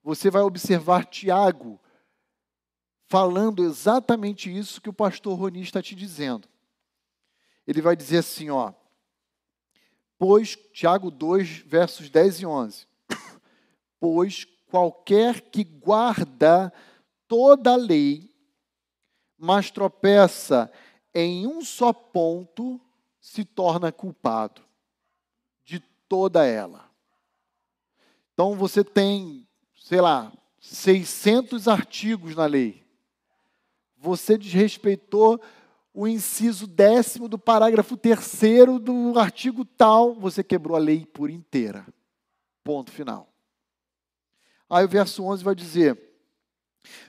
você 0.03 0.31
vai 0.31 0.43
observar 0.43 1.07
Tiago 1.07 1.81
falando 3.07 3.63
exatamente 3.63 4.55
isso 4.55 4.81
que 4.81 4.89
o 4.89 4.93
pastor 4.93 5.39
Roni 5.39 5.61
está 5.61 5.83
te 5.83 5.95
dizendo. 5.95 6.49
Ele 7.67 7.81
vai 7.81 7.95
dizer 7.95 8.19
assim, 8.19 8.51
ó, 8.51 8.73
pois, 10.19 10.57
Tiago 10.73 11.11
2, 11.11 11.59
versos 11.59 12.11
10 12.11 12.41
e 12.41 12.47
11, 12.47 12.87
pois 14.03 14.45
qualquer 14.69 15.41
que 15.43 15.63
guarda 15.63 16.73
toda 17.29 17.75
a 17.75 17.77
lei, 17.77 18.35
mas 19.39 19.71
tropeça 19.71 20.73
em 21.15 21.47
um 21.47 21.61
só 21.61 21.93
ponto, 21.93 22.81
se 23.21 23.45
torna 23.45 23.93
culpado 23.93 24.61
de 25.65 25.79
toda 26.09 26.45
ela. 26.45 26.91
Então 28.35 28.57
você 28.57 28.83
tem, 28.83 29.47
sei 29.77 30.01
lá, 30.01 30.33
600 30.59 31.69
artigos 31.69 32.35
na 32.35 32.47
lei. 32.47 32.85
Você 33.99 34.37
desrespeitou 34.37 35.41
o 35.95 36.09
inciso 36.09 36.67
décimo 36.67 37.29
do 37.29 37.39
parágrafo 37.39 37.97
terceiro 37.97 38.81
do 38.81 39.17
artigo 39.17 39.65
tal, 39.65 40.13
você 40.13 40.43
quebrou 40.43 40.77
a 40.77 40.81
lei 40.81 41.07
por 41.07 41.31
inteira. 41.31 41.87
Ponto 42.65 42.91
final. 42.91 43.32
Aí 44.73 44.87
o 44.87 44.89
verso 44.89 45.23
11 45.23 45.45
vai 45.45 45.55
dizer: 45.55 46.01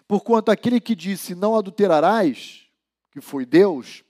Porquanto 0.05 0.51
aquele 0.51 0.81
que 0.81 0.93
disse 0.93 1.33
não 1.33 1.55
adulterarás, 1.55 2.67
que 3.09 3.21
foi 3.21 3.45
Deus, 3.45 4.03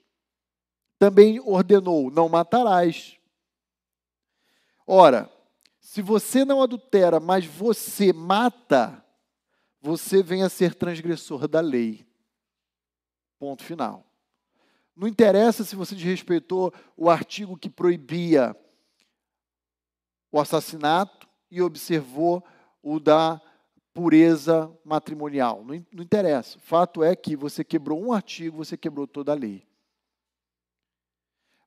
também 0.97 1.39
ordenou: 1.39 2.09
não 2.09 2.27
matarás. 2.27 3.15
Ora, 4.87 5.31
se 5.79 6.01
você 6.01 6.43
não 6.43 6.63
adultera, 6.63 7.19
mas 7.19 7.45
você 7.45 8.11
mata, 8.11 9.05
você 9.79 10.23
vem 10.23 10.41
a 10.41 10.49
ser 10.49 10.73
transgressor 10.73 11.47
da 11.47 11.61
lei. 11.61 12.07
Ponto 13.37 13.63
final. 13.63 14.03
Não 14.95 15.07
interessa 15.07 15.63
se 15.63 15.75
você 15.75 15.93
desrespeitou 15.93 16.73
o 16.97 17.07
artigo 17.07 17.55
que 17.55 17.69
proibia 17.69 18.55
o 20.31 20.39
assassinato 20.39 21.29
e 21.51 21.61
observou 21.61 22.43
o 22.83 22.99
da 22.99 23.41
pureza 23.93 24.71
matrimonial. 24.83 25.63
Não, 25.63 25.85
não 25.91 26.03
interessa. 26.03 26.59
Fato 26.59 27.01
é 27.01 27.15
que 27.15 27.35
você 27.35 27.63
quebrou 27.63 28.03
um 28.03 28.11
artigo, 28.11 28.57
você 28.57 28.75
quebrou 28.75 29.07
toda 29.07 29.31
a 29.31 29.35
lei. 29.35 29.65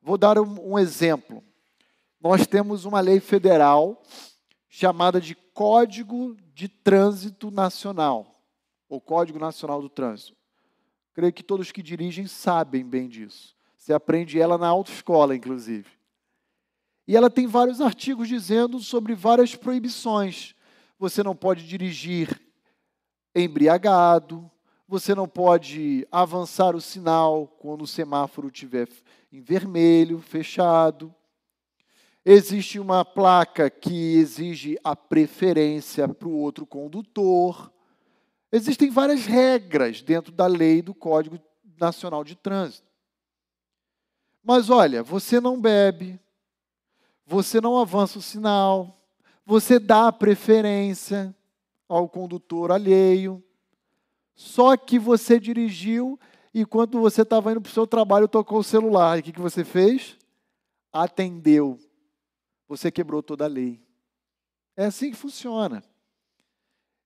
Vou 0.02 0.18
dar 0.18 0.38
um, 0.38 0.72
um 0.72 0.79
exemplo. 0.79 1.42
Nós 2.20 2.46
temos 2.46 2.85
uma 2.85 3.00
lei 3.00 3.18
federal 3.18 4.02
chamada 4.68 5.20
de 5.20 5.35
Código 5.35 6.37
de 6.52 6.68
Trânsito 6.68 7.50
Nacional, 7.50 8.26
ou 8.88 9.00
Código 9.00 9.38
Nacional 9.38 9.81
do 9.81 9.88
Trânsito. 9.88 10.37
Creio 11.14 11.33
que 11.33 11.42
todos 11.42 11.72
que 11.72 11.83
dirigem 11.83 12.26
sabem 12.26 12.85
bem 12.85 13.09
disso. 13.09 13.57
Você 13.76 13.92
aprende 13.92 14.40
ela 14.40 14.59
na 14.59 14.66
autoescola, 14.66 15.35
inclusive. 15.35 15.88
E 17.07 17.16
ela 17.16 17.31
tem 17.31 17.46
vários 17.46 17.81
artigos 17.81 18.26
dizendo 18.26 18.81
sobre 18.81 19.14
várias 19.14 19.55
proibições. 19.55 20.56
Você 20.99 21.23
não 21.23 21.37
pode 21.37 21.67
dirigir 21.67 22.41
embriagado, 23.35 24.51
você 24.89 25.15
não 25.15 25.29
pode 25.29 26.07
avançar 26.11 26.75
o 26.75 26.81
sinal 26.81 27.47
quando 27.59 27.83
o 27.83 27.87
semáforo 27.87 28.49
estiver 28.49 28.89
em 29.33 29.41
vermelho, 29.41 30.21
fechado. 30.21 31.15
Existe 32.25 32.79
uma 32.79 33.05
placa 33.05 33.69
que 33.69 34.17
exige 34.17 34.79
a 34.83 34.97
preferência 34.97 36.09
para 36.09 36.29
o 36.29 36.39
outro 36.39 36.65
condutor. 36.65 37.73
Existem 38.51 38.91
várias 38.91 39.27
regras 39.27 40.01
dentro 40.01 40.33
da 40.33 40.47
lei 40.47 40.81
do 40.81 40.95
Código 40.95 41.39
Nacional 41.79 42.25
de 42.25 42.35
Trânsito. 42.35 42.87
Mas 44.43 44.71
olha, 44.71 45.03
você 45.03 45.41
não 45.41 45.61
bebe, 45.61 46.19
você 47.27 47.61
não 47.61 47.77
avança 47.77 48.19
o 48.19 48.23
sinal, 48.23 48.96
você 49.47 49.79
dá 49.79 50.13
preferência 50.13 51.35
ao 51.89 52.09
condutor 52.09 52.73
alheio. 52.73 53.43
Só 54.35 54.77
que 54.77 54.99
você 54.99 55.39
dirigiu 55.39 56.19
e 56.53 56.67
quando 56.67 57.01
você 57.01 57.23
estava 57.23 57.53
indo 57.53 57.61
para 57.61 57.71
o 57.71 57.73
seu 57.73 57.87
trabalho, 57.87 58.27
tocou 58.27 58.59
o 58.59 58.65
celular. 58.65 59.17
E 59.17 59.21
o 59.21 59.23
que, 59.23 59.33
que 59.33 59.41
você 59.41 59.65
fez? 59.65 60.19
Atendeu. 60.93 61.79
Você 62.69 62.91
quebrou 62.91 63.23
toda 63.23 63.45
a 63.45 63.49
lei. 63.49 63.81
É 64.77 64.87
assim 64.87 65.11
que 65.11 65.17
funciona. 65.17 65.83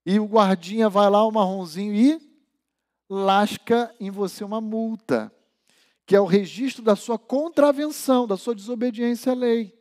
E 0.04 0.18
o 0.18 0.24
guardinha 0.24 0.88
vai 0.88 1.10
lá, 1.10 1.24
o 1.24 1.30
marronzinho, 1.30 1.94
e 1.94 2.20
lasca 3.08 3.94
em 4.00 4.10
você 4.10 4.42
uma 4.42 4.60
multa, 4.60 5.30
que 6.06 6.16
é 6.16 6.20
o 6.20 6.24
registro 6.24 6.82
da 6.82 6.96
sua 6.96 7.18
contravenção, 7.18 8.26
da 8.26 8.36
sua 8.36 8.54
desobediência 8.54 9.32
à 9.32 9.34
lei. 9.34 9.79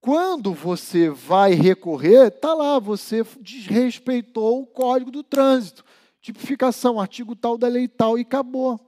Quando 0.00 0.54
você 0.54 1.10
vai 1.10 1.52
recorrer, 1.54 2.28
está 2.28 2.54
lá, 2.54 2.78
você 2.78 3.24
desrespeitou 3.40 4.62
o 4.62 4.66
código 4.66 5.10
do 5.10 5.22
trânsito 5.22 5.84
tipificação, 6.20 7.00
artigo 7.00 7.34
tal 7.34 7.56
da 7.56 7.68
lei 7.68 7.88
tal, 7.88 8.18
e 8.18 8.22
acabou. 8.22 8.78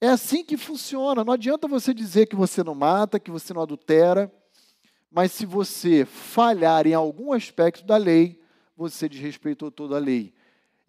É 0.00 0.08
assim 0.08 0.44
que 0.44 0.56
funciona. 0.56 1.24
Não 1.24 1.32
adianta 1.32 1.68
você 1.68 1.94
dizer 1.94 2.26
que 2.26 2.36
você 2.36 2.62
não 2.62 2.74
mata, 2.74 3.20
que 3.20 3.30
você 3.30 3.54
não 3.54 3.62
adultera, 3.62 4.32
mas 5.10 5.32
se 5.32 5.46
você 5.46 6.04
falhar 6.04 6.86
em 6.86 6.94
algum 6.94 7.32
aspecto 7.32 7.84
da 7.84 7.96
lei, 7.96 8.40
você 8.76 9.08
desrespeitou 9.08 9.70
toda 9.70 9.96
a 9.96 10.00
lei. 10.00 10.34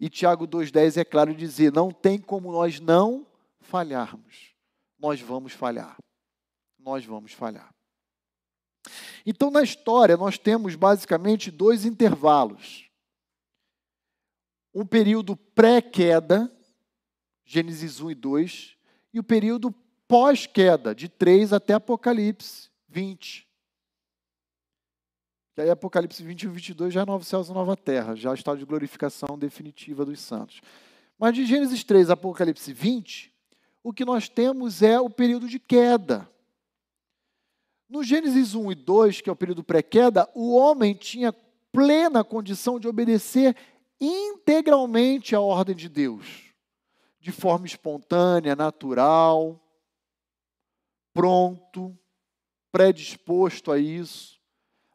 E 0.00 0.08
Tiago 0.08 0.46
2,10 0.46 1.00
é 1.00 1.04
claro 1.04 1.34
dizer: 1.34 1.72
não 1.72 1.90
tem 1.90 2.18
como 2.18 2.50
nós 2.50 2.80
não 2.80 3.26
falharmos. 3.60 4.54
Nós 4.98 5.20
vamos 5.20 5.52
falhar. 5.52 5.96
Nós 6.78 7.04
vamos 7.04 7.32
falhar. 7.32 7.73
Então, 9.24 9.50
na 9.50 9.62
história, 9.62 10.16
nós 10.16 10.38
temos 10.38 10.74
basicamente 10.74 11.50
dois 11.50 11.84
intervalos 11.84 12.84
um 14.74 14.84
período 14.84 15.36
pré-queda, 15.36 16.50
Gênesis 17.44 18.00
1 18.00 18.10
e 18.10 18.14
2, 18.14 18.76
e 19.12 19.20
o 19.20 19.22
período 19.22 19.70
pós-queda, 20.08 20.94
de 20.94 21.08
3 21.08 21.52
até 21.52 21.74
Apocalipse 21.74 22.68
20. 22.88 23.46
E 25.56 25.60
aí 25.60 25.70
Apocalipse 25.70 26.20
20 26.22 26.42
e 26.42 26.48
22 26.48 26.92
já 26.92 27.02
é 27.02 27.06
novo 27.06 27.24
céus 27.24 27.48
e 27.48 27.52
nova 27.52 27.76
terra, 27.76 28.16
já 28.16 28.30
é 28.30 28.32
o 28.32 28.34
estado 28.34 28.58
de 28.58 28.64
glorificação 28.64 29.38
definitiva 29.38 30.04
dos 30.04 30.18
santos. 30.18 30.60
Mas 31.16 31.34
de 31.34 31.46
Gênesis 31.46 31.84
3 31.84 32.10
a 32.10 32.14
Apocalipse 32.14 32.72
20, 32.72 33.32
o 33.84 33.92
que 33.92 34.04
nós 34.04 34.28
temos 34.28 34.82
é 34.82 34.98
o 34.98 35.08
período 35.08 35.48
de 35.48 35.60
queda. 35.60 36.28
No 37.94 38.02
Gênesis 38.02 38.56
1 38.56 38.72
e 38.72 38.74
2, 38.74 39.20
que 39.20 39.30
é 39.30 39.32
o 39.32 39.36
período 39.36 39.62
pré-queda, 39.62 40.28
o 40.34 40.56
homem 40.56 40.94
tinha 40.94 41.32
plena 41.70 42.24
condição 42.24 42.80
de 42.80 42.88
obedecer 42.88 43.56
integralmente 44.00 45.32
à 45.36 45.40
ordem 45.40 45.76
de 45.76 45.88
Deus, 45.88 46.52
de 47.20 47.30
forma 47.30 47.66
espontânea, 47.66 48.56
natural. 48.56 49.60
pronto, 51.12 51.96
predisposto 52.72 53.70
a 53.70 53.78
isso, 53.78 54.40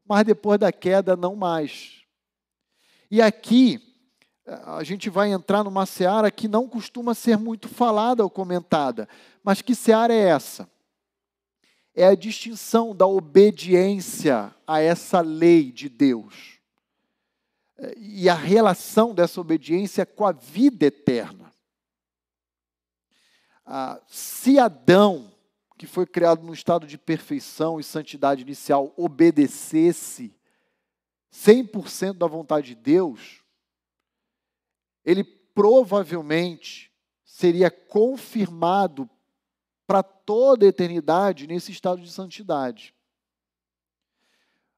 mas 0.06 0.26
depois 0.26 0.60
da 0.60 0.70
queda, 0.70 1.16
não 1.16 1.38
mais. 1.38 2.04
E 3.10 3.22
aqui, 3.22 3.80
a 4.46 4.84
gente 4.84 5.10
vai 5.10 5.32
entrar 5.32 5.64
numa 5.64 5.86
seara 5.86 6.30
que 6.30 6.50
não 6.50 6.68
costuma 6.68 7.14
ser 7.14 7.38
muito 7.38 7.70
falada 7.70 8.26
ou 8.26 8.30
comentada. 8.30 9.08
Mas 9.42 9.62
que 9.62 9.74
seara 9.74 10.14
é 10.14 10.20
essa? 10.32 10.70
É 11.96 12.06
a 12.06 12.16
distinção 12.16 12.96
da 12.96 13.06
obediência 13.06 14.56
a 14.66 14.80
essa 14.80 15.22
lei 15.22 15.72
de 15.72 15.90
Deus 15.90 16.60
e 17.98 18.30
a 18.30 18.34
relação 18.34 19.14
dessa 19.14 19.40
obediência 19.40 20.06
com 20.06 20.26
a 20.26 20.32
vida 20.32 20.86
eterna. 20.86 21.52
Se 24.08 24.58
Adão, 24.60 25.32
que 25.78 25.88
foi 25.88 26.06
criado 26.06 26.44
num 26.44 26.54
estado 26.54 26.86
de 26.86 26.98
perfeição 26.98 27.80
e 27.80 27.84
santidade 27.84 28.42
inicial, 28.42 28.94
obedecesse 28.98 30.36
100% 31.32 32.14
da 32.14 32.28
vontade 32.28 32.70
de 32.70 32.76
Deus, 32.76 33.44
ele 35.06 35.24
provavelmente 35.24 36.92
seria 37.24 37.72
confirmado 37.72 39.10
para 39.90 40.04
toda 40.04 40.68
a 40.68 40.70
eternidade 40.70 41.48
nesse 41.48 41.72
estado 41.72 42.00
de 42.00 42.12
santidade. 42.12 42.94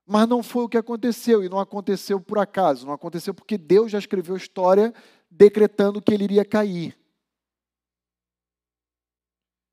Mas 0.08 0.26
não 0.26 0.42
foi 0.42 0.64
o 0.64 0.70
que 0.70 0.78
aconteceu, 0.78 1.44
e 1.44 1.50
não 1.50 1.60
aconteceu 1.60 2.18
por 2.22 2.40
acaso, 2.40 2.86
não 2.86 2.94
aconteceu 2.94 3.34
porque 3.34 3.58
Deus 3.58 3.92
já 3.92 4.00
escreveu 4.00 4.36
a 4.36 4.38
história 4.38 4.94
decretando 5.30 6.02
que 6.02 6.14
ele 6.14 6.24
iria 6.24 6.46
cair. 6.46 6.98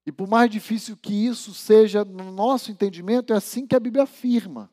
E 0.05 0.11
por 0.11 0.27
mais 0.27 0.51
difícil 0.51 0.96
que 0.96 1.14
isso 1.14 1.55
seja 1.55 2.05
no 2.05 2.33
nosso 2.33 2.72
entendimento, 2.72 3.33
é 3.33 3.37
assim 3.37 3.64
que 3.64 3.77
a 3.77 3.81
Bíblia 3.81 4.03
afirma. 4.03 4.68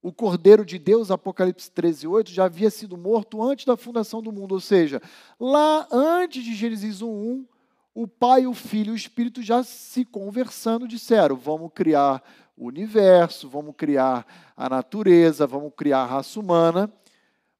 O 0.00 0.12
Cordeiro 0.12 0.64
de 0.64 0.78
Deus, 0.78 1.10
Apocalipse 1.10 1.68
13, 1.72 2.06
8, 2.06 2.30
já 2.30 2.44
havia 2.44 2.70
sido 2.70 2.96
morto 2.96 3.42
antes 3.42 3.64
da 3.64 3.76
fundação 3.76 4.22
do 4.22 4.30
mundo. 4.30 4.52
Ou 4.52 4.60
seja, 4.60 5.02
lá 5.40 5.88
antes 5.90 6.44
de 6.44 6.54
Gênesis 6.54 7.02
1, 7.02 7.08
1 7.08 7.48
o 7.94 8.08
Pai, 8.08 8.46
o 8.46 8.54
Filho 8.54 8.90
e 8.90 8.92
o 8.92 8.96
Espírito 8.96 9.42
já 9.42 9.62
se 9.62 10.04
conversando 10.04 10.88
disseram: 10.88 11.36
vamos 11.36 11.70
criar 11.74 12.22
o 12.56 12.66
universo, 12.66 13.48
vamos 13.48 13.74
criar 13.76 14.26
a 14.56 14.68
natureza, 14.68 15.46
vamos 15.46 15.72
criar 15.76 16.00
a 16.00 16.06
raça 16.06 16.40
humana, 16.40 16.92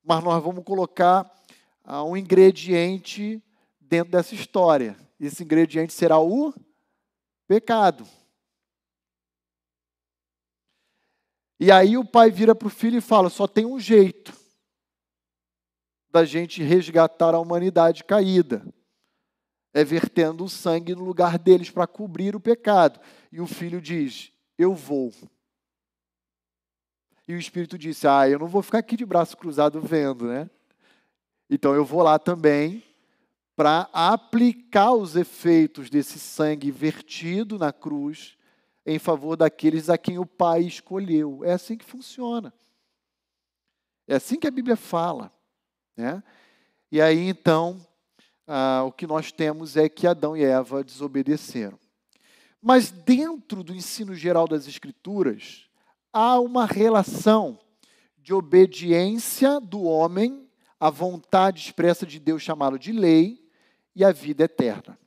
mas 0.03 0.25
nós 0.25 0.43
vamos 0.43 0.65
colocar 0.65 1.31
ah, 1.85 2.03
um 2.03 2.17
ingrediente 2.17 3.43
dentro 3.81 4.13
dessa 4.13 4.35
história. 4.35 4.97
Esse 5.21 5.45
ingrediente 5.45 5.93
será 5.93 6.19
o 6.19 6.53
pecado. 7.47 8.07
E 11.61 11.71
aí 11.71 11.97
o 11.97 12.05
pai 12.05 12.31
vira 12.31 12.55
para 12.55 12.67
o 12.67 12.71
filho 12.71 12.97
e 12.97 13.03
fala: 13.03 13.29
só 13.29 13.47
tem 13.47 13.67
um 13.67 13.79
jeito 13.79 14.33
da 16.11 16.25
gente 16.25 16.63
resgatar 16.63 17.35
a 17.35 17.39
humanidade 17.39 18.03
caída 18.05 18.63
é 19.75 19.85
vertendo 19.85 20.45
o 20.45 20.49
sangue 20.49 20.95
no 20.95 21.05
lugar 21.05 21.39
deles 21.39 21.71
para 21.71 21.87
cobrir 21.87 22.37
o 22.37 22.41
pecado. 22.41 23.01
E 23.31 23.41
o 23.41 23.47
filho 23.47 23.81
diz: 23.81 24.33
Eu 24.59 24.75
vou. 24.75 25.13
E 27.27 27.35
o 27.35 27.39
espírito 27.39 27.79
disse: 27.79 28.07
Ah, 28.07 28.29
eu 28.29 28.39
não 28.39 28.49
vou 28.49 28.63
ficar 28.63 28.79
aqui 28.79 28.97
de 28.97 29.07
braço 29.07 29.37
cruzado 29.37 29.81
vendo, 29.81 30.27
né? 30.27 30.51
Então 31.49 31.75
eu 31.75 31.85
vou 31.85 32.03
lá 32.03 32.19
também 32.19 32.83
para 33.55 33.89
aplicar 33.93 34.93
os 34.93 35.17
efeitos 35.17 35.91
desse 35.91 36.19
sangue 36.19 36.71
vertido 36.71 37.59
na 37.59 37.73
cruz 37.73 38.37
em 38.85 38.99
favor 38.99 39.37
daqueles 39.37 39.89
a 39.89 39.97
quem 39.97 40.19
o 40.19 40.27
Pai 40.27 40.63
escolheu. 40.63 41.45
É 41.45 41.53
assim 41.53 41.77
que 41.77 41.85
funciona. 41.85 42.53
É 44.09 44.17
assim 44.17 44.39
que 44.39 44.47
a 44.47 44.51
Bíblia 44.51 44.77
fala. 44.77 45.33
Né? 45.97 46.23
E 46.91 47.01
aí 47.01 47.29
então 47.29 47.81
ah, 48.55 48.85
o 48.85 48.93
que 48.93 49.07
nós 49.07 49.33
temos 49.33 49.79
é 49.79 49.89
que 49.89 50.07
Adão 50.07 50.37
e 50.37 50.45
Eva 50.45 50.85
desobedeceram. 50.85 51.79
Mas 52.61 52.91
dentro 52.91 53.65
do 53.65 53.75
ensino 53.75 54.15
geral 54.15 54.47
das 54.47 54.69
Escrituras, 54.69 55.71
há 56.13 56.39
uma 56.39 56.67
relação 56.67 57.59
de 58.19 58.35
obediência 58.35 59.59
do 59.59 59.85
homem 59.85 60.47
à 60.79 60.91
vontade 60.91 61.63
expressa 61.63 62.05
de 62.05 62.19
Deus, 62.19 62.43
chamado 62.43 62.79
de 62.79 62.93
lei, 62.93 63.43
e 63.97 64.05
à 64.05 64.13
vida 64.13 64.45
eterna. 64.45 64.99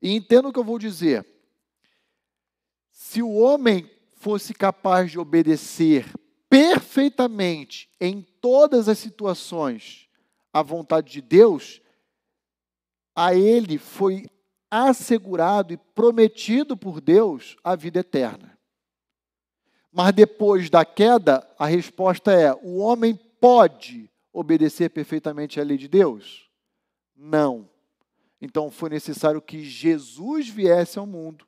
E 0.00 0.14
entendo 0.16 0.48
o 0.48 0.52
que 0.54 0.58
eu 0.58 0.64
vou 0.64 0.78
dizer. 0.78 1.26
Se 2.90 3.20
o 3.20 3.32
homem 3.34 3.90
fosse 4.16 4.54
capaz 4.54 5.10
de 5.10 5.18
obedecer 5.18 6.06
perfeitamente 6.48 7.90
em 8.00 8.26
todas 8.40 8.88
as 8.88 8.98
situações 8.98 10.08
à 10.50 10.62
vontade 10.62 11.12
de 11.12 11.20
Deus, 11.20 11.82
a 13.14 13.34
ele 13.34 13.78
foi 13.78 14.26
assegurado 14.70 15.72
e 15.72 15.76
prometido 15.76 16.76
por 16.76 17.00
Deus 17.00 17.56
a 17.64 17.74
vida 17.74 18.00
eterna. 18.00 18.58
Mas 19.92 20.12
depois 20.12 20.70
da 20.70 20.84
queda, 20.84 21.46
a 21.58 21.66
resposta 21.66 22.32
é: 22.32 22.54
o 22.62 22.78
homem 22.78 23.14
pode 23.40 24.08
obedecer 24.32 24.90
perfeitamente 24.90 25.60
à 25.60 25.64
lei 25.64 25.76
de 25.76 25.88
Deus? 25.88 26.48
Não. 27.16 27.68
Então 28.40 28.70
foi 28.70 28.88
necessário 28.88 29.42
que 29.42 29.64
Jesus 29.64 30.48
viesse 30.48 30.98
ao 30.98 31.06
mundo 31.06 31.46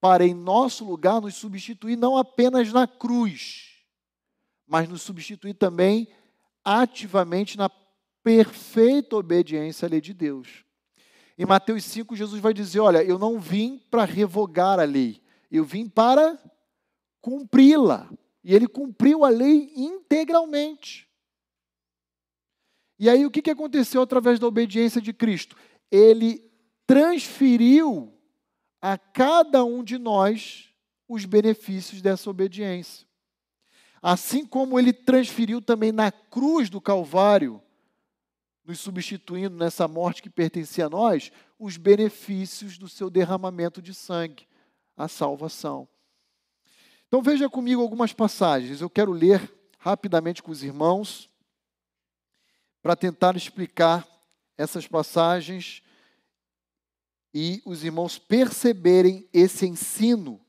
para, 0.00 0.24
em 0.24 0.34
nosso 0.34 0.84
lugar, 0.84 1.20
nos 1.20 1.34
substituir 1.34 1.96
não 1.96 2.16
apenas 2.16 2.70
na 2.72 2.86
cruz, 2.86 3.82
mas 4.66 4.88
nos 4.88 5.02
substituir 5.02 5.54
também 5.54 6.06
ativamente 6.62 7.56
na 7.56 7.70
perfeita 8.22 9.16
obediência 9.16 9.86
à 9.86 9.88
lei 9.88 10.00
de 10.00 10.12
Deus. 10.12 10.63
Em 11.36 11.44
Mateus 11.44 11.84
5, 11.84 12.14
Jesus 12.14 12.40
vai 12.40 12.54
dizer: 12.54 12.80
Olha, 12.80 13.02
eu 13.02 13.18
não 13.18 13.40
vim 13.40 13.78
para 13.90 14.04
revogar 14.04 14.78
a 14.78 14.84
lei, 14.84 15.20
eu 15.50 15.64
vim 15.64 15.88
para 15.88 16.38
cumpri-la. 17.20 18.08
E 18.42 18.54
ele 18.54 18.68
cumpriu 18.68 19.24
a 19.24 19.30
lei 19.30 19.72
integralmente. 19.74 21.08
E 22.98 23.08
aí 23.08 23.24
o 23.24 23.30
que 23.30 23.50
aconteceu 23.50 24.02
através 24.02 24.38
da 24.38 24.46
obediência 24.46 25.00
de 25.00 25.12
Cristo? 25.12 25.56
Ele 25.90 26.52
transferiu 26.86 28.12
a 28.80 28.98
cada 28.98 29.64
um 29.64 29.82
de 29.82 29.98
nós 29.98 30.70
os 31.08 31.24
benefícios 31.24 32.02
dessa 32.02 32.28
obediência. 32.28 33.06
Assim 34.02 34.44
como 34.44 34.78
ele 34.78 34.92
transferiu 34.92 35.62
também 35.62 35.90
na 35.90 36.12
cruz 36.12 36.68
do 36.68 36.80
Calvário 36.80 37.62
nos 38.64 38.80
substituindo 38.80 39.56
nessa 39.56 39.86
morte 39.86 40.22
que 40.22 40.30
pertencia 40.30 40.86
a 40.86 40.90
nós, 40.90 41.30
os 41.58 41.76
benefícios 41.76 42.78
do 42.78 42.88
seu 42.88 43.10
derramamento 43.10 43.82
de 43.82 43.92
sangue, 43.92 44.48
a 44.96 45.06
salvação. 45.06 45.86
Então 47.06 47.22
veja 47.22 47.48
comigo 47.48 47.82
algumas 47.82 48.12
passagens. 48.12 48.80
Eu 48.80 48.90
quero 48.90 49.12
ler 49.12 49.52
rapidamente 49.78 50.42
com 50.42 50.50
os 50.50 50.62
irmãos 50.62 51.28
para 52.82 52.96
tentar 52.96 53.36
explicar 53.36 54.06
essas 54.56 54.86
passagens 54.86 55.82
e 57.32 57.60
os 57.66 57.84
irmãos 57.84 58.18
perceberem 58.18 59.28
esse 59.32 59.66
ensino 59.66 60.40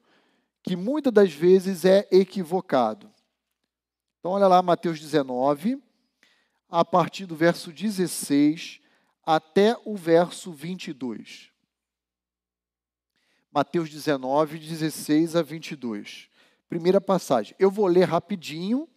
que 0.63 0.75
muitas 0.75 1.12
das 1.12 1.32
vezes 1.32 1.86
é 1.86 2.08
equivocado. 2.12 3.12
Então 4.19 4.32
olha 4.32 4.47
lá 4.47 4.62
Mateus 4.62 4.99
19, 4.99 5.82
a 6.76 6.84
partir 6.84 7.26
do 7.26 7.38
verso 7.38 7.72
16 7.72 8.82
até 9.26 9.78
o 9.86 9.96
verso 9.96 10.52
22. 10.52 11.50
Mateus 13.50 13.90
19, 13.90 14.60
16 14.60 15.38
a 15.38 15.42
22. 15.42 16.30
Primeira 16.68 17.00
passagem. 17.00 17.56
Eu 17.58 17.72
vou 17.72 17.88
ler 17.88 18.04
rapidinho, 18.04 18.89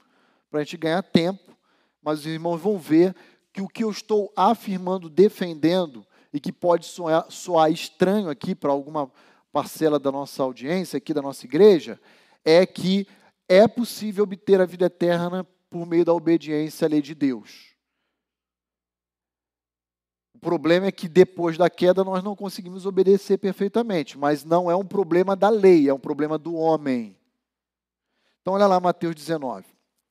para 0.50 0.59
a 0.59 0.64
gente 0.64 0.76
ganhar 0.76 1.02
tempo, 1.05 1.57
mas 2.02 2.18
os 2.18 2.26
irmãos 2.26 2.61
vão 2.61 2.76
ver 2.76 3.14
que 3.52 3.62
o 3.62 3.68
que 3.68 3.84
eu 3.84 3.92
estou 3.92 4.32
afirmando, 4.34 5.09
defendendo, 5.09 6.05
e 6.32 6.40
que 6.40 6.50
pode 6.50 6.84
soar, 6.84 7.30
soar 7.30 7.70
estranho 7.70 8.28
aqui 8.28 8.57
para 8.57 8.72
alguma 8.72 9.09
parcela 9.52 10.00
da 10.00 10.11
nossa 10.11 10.42
audiência, 10.42 10.96
aqui 10.96 11.14
da 11.14 11.22
nossa 11.22 11.46
igreja, 11.46 12.00
é 12.44 12.66
que 12.66 13.07
é 13.48 13.68
possível 13.68 14.24
obter 14.24 14.61
a 14.61 14.66
vida 14.66 14.86
eterna 14.86 15.46
por 15.70 15.86
meio 15.86 16.05
da 16.05 16.12
obediência 16.12 16.86
à 16.86 16.88
lei 16.88 17.00
de 17.00 17.14
Deus. 17.14 17.77
O 20.39 20.41
problema 20.41 20.86
é 20.86 20.93
que 20.93 21.09
depois 21.09 21.59
da 21.59 21.68
queda 21.68 22.05
nós 22.05 22.22
não 22.22 22.36
conseguimos 22.36 22.86
obedecer 22.86 23.39
perfeitamente, 23.39 24.16
mas 24.16 24.45
não 24.45 24.70
é 24.70 24.76
um 24.76 24.86
problema 24.86 25.34
da 25.34 25.49
lei, 25.49 25.89
é 25.89 25.93
um 25.93 25.99
problema 25.99 26.39
do 26.39 26.55
homem. 26.55 27.16
Então 28.41 28.55
olha 28.55 28.68
lá 28.68 28.78
Mateus 28.78 29.16
19, 29.16 29.66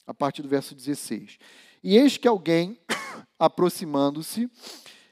a 0.05 0.13
partir 0.13 0.41
do 0.41 0.49
verso 0.49 0.75
16. 0.75 1.39
E 1.81 1.95
eis 1.95 2.17
que 2.17 2.27
alguém, 2.27 2.77
aproximando-se, 3.39 4.51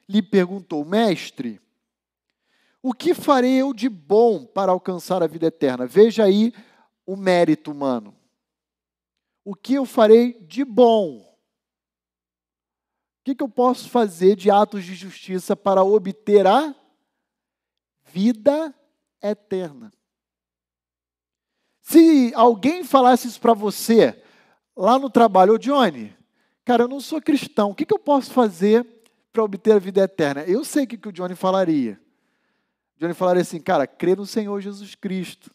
lhe 0.06 0.22
perguntou: 0.22 0.84
Mestre, 0.84 1.62
O 2.84 2.92
que 2.92 3.14
farei 3.14 3.54
eu 3.62 3.74
de 3.74 3.88
bom 3.88 4.46
para 4.46 4.74
alcançar 4.74 5.24
a 5.24 5.28
vida 5.28 5.48
eterna? 5.48 5.88
Veja 5.88 6.26
aí 6.26 6.54
o 7.06 7.16
mérito 7.16 7.72
humano. 7.72 8.14
O 9.46 9.56
que 9.56 9.76
eu 9.76 9.86
farei 9.86 10.34
de 10.42 10.66
bom? 10.66 11.35
Que, 13.26 13.34
que 13.34 13.44
eu 13.44 13.50
posso 13.50 13.90
fazer 13.90 14.36
de 14.36 14.52
atos 14.52 14.84
de 14.84 14.94
justiça 14.94 15.56
para 15.56 15.84
obter 15.84 16.46
a 16.46 16.76
vida 18.04 18.72
eterna? 19.20 19.92
Se 21.82 22.32
alguém 22.36 22.84
falasse 22.84 23.28
isso 23.28 23.42
para 23.42 23.56
você 23.56 24.24
lá 24.78 25.00
no 25.00 25.10
trabalho, 25.10 25.56
ô 25.56 25.58
Johnny, 25.58 26.16
cara, 26.64 26.84
eu 26.84 26.88
não 26.88 27.02
sou 27.02 27.20
cristão, 27.20 27.72
o 27.72 27.76
que, 27.76 27.84
que 27.84 27.96
eu 27.96 27.98
posso 27.98 28.32
fazer 28.32 28.86
para 29.34 29.44
obter 29.44 29.72
a 29.72 29.80
vida 29.80 30.04
eterna? 30.04 30.44
Eu 30.44 30.64
sei 30.64 30.84
o 30.84 30.88
que, 30.88 30.96
que 30.96 31.10
o 31.10 31.12
Johnny 31.12 31.34
falaria. 31.34 32.00
O 32.96 33.00
Johnny 33.00 33.16
falaria 33.16 33.42
assim, 33.42 33.60
cara, 33.60 33.88
crê 33.88 34.16
no 34.16 34.28
Senhor 34.28 34.62
Jesus 34.62 34.94
Cristo. 34.94 35.50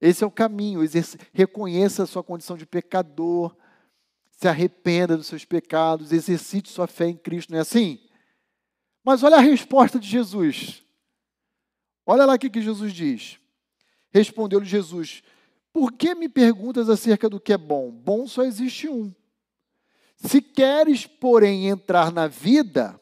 Esse 0.00 0.24
é 0.24 0.26
o 0.26 0.30
caminho, 0.30 0.80
reconheça 1.32 2.02
a 2.02 2.06
sua 2.06 2.24
condição 2.24 2.56
de 2.56 2.66
pecador, 2.66 3.56
se 4.38 4.46
arrependa 4.46 5.16
dos 5.16 5.26
seus 5.26 5.44
pecados, 5.44 6.12
exercite 6.12 6.68
sua 6.68 6.86
fé 6.86 7.08
em 7.08 7.16
Cristo, 7.16 7.50
não 7.50 7.58
é 7.58 7.62
assim? 7.62 7.98
Mas 9.02 9.24
olha 9.24 9.36
a 9.36 9.40
resposta 9.40 9.98
de 9.98 10.08
Jesus. 10.08 10.80
Olha 12.06 12.24
lá 12.24 12.34
o 12.34 12.38
que 12.38 12.62
Jesus 12.62 12.92
diz. 12.92 13.40
Respondeu-lhe 14.12 14.64
Jesus: 14.64 15.24
Por 15.72 15.90
que 15.90 16.14
me 16.14 16.28
perguntas 16.28 16.88
acerca 16.88 17.28
do 17.28 17.40
que 17.40 17.52
é 17.52 17.58
bom? 17.58 17.90
Bom 17.90 18.28
só 18.28 18.44
existe 18.44 18.88
um. 18.88 19.12
Se 20.14 20.40
queres, 20.40 21.04
porém, 21.04 21.66
entrar 21.66 22.12
na 22.12 22.28
vida, 22.28 23.00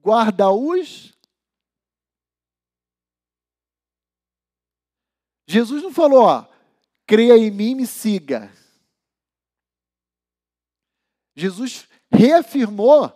guarda 0.00 0.50
os. 0.50 1.16
Jesus 5.46 5.80
não 5.80 5.92
falou, 5.92 6.24
ó, 6.24 6.46
creia 7.06 7.36
em 7.36 7.52
mim 7.52 7.70
e 7.70 7.74
me 7.76 7.86
siga. 7.86 8.52
Jesus 11.34 11.88
reafirmou 12.10 13.10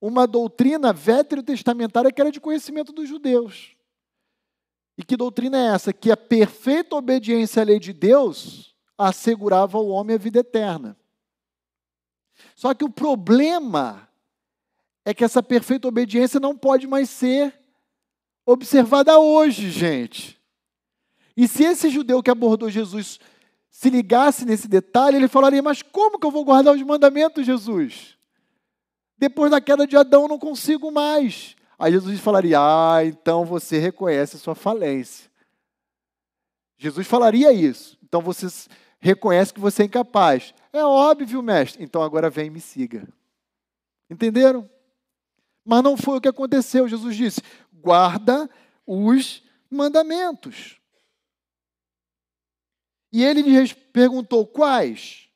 uma 0.00 0.26
doutrina 0.26 0.92
veterotestamentária 0.92 2.12
que 2.12 2.20
era 2.20 2.30
de 2.30 2.40
conhecimento 2.40 2.92
dos 2.92 3.08
judeus. 3.08 3.76
E 4.96 5.04
que 5.04 5.16
doutrina 5.16 5.58
é 5.58 5.74
essa? 5.74 5.92
Que 5.92 6.10
a 6.10 6.16
perfeita 6.16 6.96
obediência 6.96 7.62
à 7.62 7.64
lei 7.64 7.78
de 7.78 7.92
Deus 7.92 8.74
assegurava 8.96 9.76
ao 9.76 9.88
homem 9.88 10.16
a 10.16 10.18
vida 10.18 10.40
eterna. 10.40 10.96
Só 12.54 12.72
que 12.72 12.84
o 12.84 12.90
problema 12.90 14.08
é 15.04 15.12
que 15.12 15.24
essa 15.24 15.42
perfeita 15.42 15.86
obediência 15.88 16.40
não 16.40 16.56
pode 16.56 16.86
mais 16.86 17.10
ser 17.10 17.58
observada 18.44 19.18
hoje, 19.18 19.70
gente. 19.70 20.40
E 21.36 21.46
se 21.46 21.64
esse 21.64 21.90
judeu 21.90 22.22
que 22.22 22.30
abordou 22.30 22.70
Jesus 22.70 23.20
se 23.76 23.90
ligasse 23.90 24.46
nesse 24.46 24.66
detalhe, 24.66 25.18
ele 25.18 25.28
falaria: 25.28 25.62
Mas 25.62 25.82
como 25.82 26.18
que 26.18 26.26
eu 26.26 26.30
vou 26.30 26.46
guardar 26.46 26.74
os 26.74 26.82
mandamentos, 26.82 27.44
Jesus? 27.44 28.16
Depois 29.18 29.50
da 29.50 29.60
queda 29.60 29.86
de 29.86 29.94
Adão, 29.94 30.26
não 30.26 30.38
consigo 30.38 30.90
mais. 30.90 31.54
Aí 31.78 31.92
Jesus 31.92 32.18
falaria: 32.18 32.56
Ah, 32.58 33.04
então 33.04 33.44
você 33.44 33.76
reconhece 33.76 34.36
a 34.36 34.38
sua 34.38 34.54
falência. 34.54 35.30
Jesus 36.78 37.06
falaria 37.06 37.52
isso. 37.52 37.98
Então 38.02 38.22
você 38.22 38.46
reconhece 38.98 39.52
que 39.52 39.60
você 39.60 39.82
é 39.82 39.84
incapaz. 39.86 40.54
É 40.72 40.82
óbvio, 40.82 41.42
mestre. 41.42 41.84
Então 41.84 42.02
agora 42.02 42.30
vem 42.30 42.46
e 42.46 42.50
me 42.50 42.62
siga. 42.62 43.06
Entenderam? 44.08 44.66
Mas 45.62 45.82
não 45.82 45.98
foi 45.98 46.16
o 46.16 46.20
que 46.22 46.28
aconteceu. 46.28 46.88
Jesus 46.88 47.14
disse: 47.14 47.42
guarda 47.74 48.48
os 48.86 49.44
mandamentos. 49.70 50.80
E 53.16 53.24
ele 53.24 53.40
lhe 53.40 53.74
perguntou: 53.94 54.46
quais? 54.46 55.30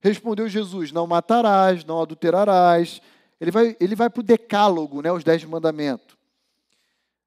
Respondeu 0.00 0.48
Jesus: 0.48 0.92
Não 0.92 1.08
matarás, 1.08 1.84
não 1.84 2.00
adulterarás, 2.00 3.02
ele 3.40 3.50
vai, 3.50 3.76
ele 3.80 3.96
vai 3.96 4.08
para 4.08 4.20
o 4.20 4.22
decálogo, 4.22 5.02
né, 5.02 5.10
os 5.10 5.24
dez 5.24 5.42
mandamentos. 5.42 6.16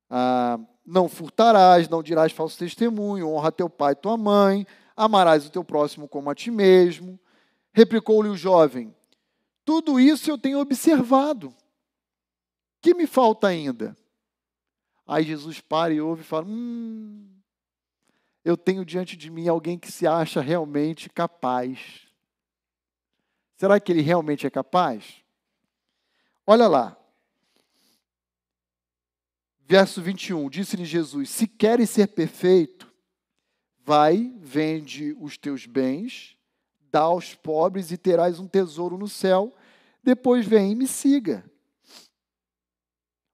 Ah, 0.09 0.57
não 0.85 1.09
furtarás, 1.09 1.89
não 1.89 2.01
dirás 2.01 2.31
falso 2.31 2.57
testemunho, 2.57 3.27
honra 3.27 3.51
teu 3.51 3.69
pai 3.69 3.91
e 3.91 3.95
tua 3.95 4.15
mãe, 4.15 4.65
amarás 4.95 5.45
o 5.45 5.49
teu 5.49 5.65
próximo 5.65 6.07
como 6.07 6.29
a 6.29 6.35
ti 6.35 6.49
mesmo. 6.49 7.19
Replicou-lhe 7.73 8.29
o 8.29 8.37
jovem: 8.37 8.95
Tudo 9.65 9.99
isso 9.99 10.31
eu 10.31 10.37
tenho 10.37 10.61
observado. 10.61 11.53
Que 12.81 12.93
me 12.93 13.05
falta 13.05 13.47
ainda? 13.47 13.97
Aí 15.05 15.25
Jesus 15.25 15.59
para 15.59 15.93
e 15.93 15.99
ouve 15.99 16.21
e 16.21 16.25
fala: 16.25 16.45
Hum, 16.45 17.27
eu 18.43 18.55
tenho 18.55 18.85
diante 18.85 19.17
de 19.17 19.29
mim 19.29 19.47
alguém 19.47 19.77
que 19.77 19.91
se 19.91 20.07
acha 20.07 20.41
realmente 20.41 21.09
capaz. 21.09 22.07
Será 23.57 23.79
que 23.79 23.91
ele 23.91 24.01
realmente 24.01 24.47
é 24.47 24.49
capaz? 24.49 25.23
Olha 26.47 26.67
lá. 26.67 26.97
Verso 29.59 30.01
21, 30.01 30.49
disse-lhe 30.49 30.85
Jesus: 30.85 31.29
Se 31.29 31.45
queres 31.45 31.89
ser 31.89 32.07
perfeito, 32.07 32.91
vai, 33.83 34.33
vende 34.39 35.15
os 35.19 35.37
teus 35.37 35.65
bens, 35.65 36.37
dá 36.91 37.01
aos 37.01 37.35
pobres 37.35 37.91
e 37.91 37.97
terás 37.97 38.39
um 38.39 38.47
tesouro 38.47 38.97
no 38.97 39.07
céu. 39.07 39.55
Depois 40.01 40.45
vem 40.45 40.71
e 40.71 40.75
me 40.75 40.87
siga. 40.87 41.43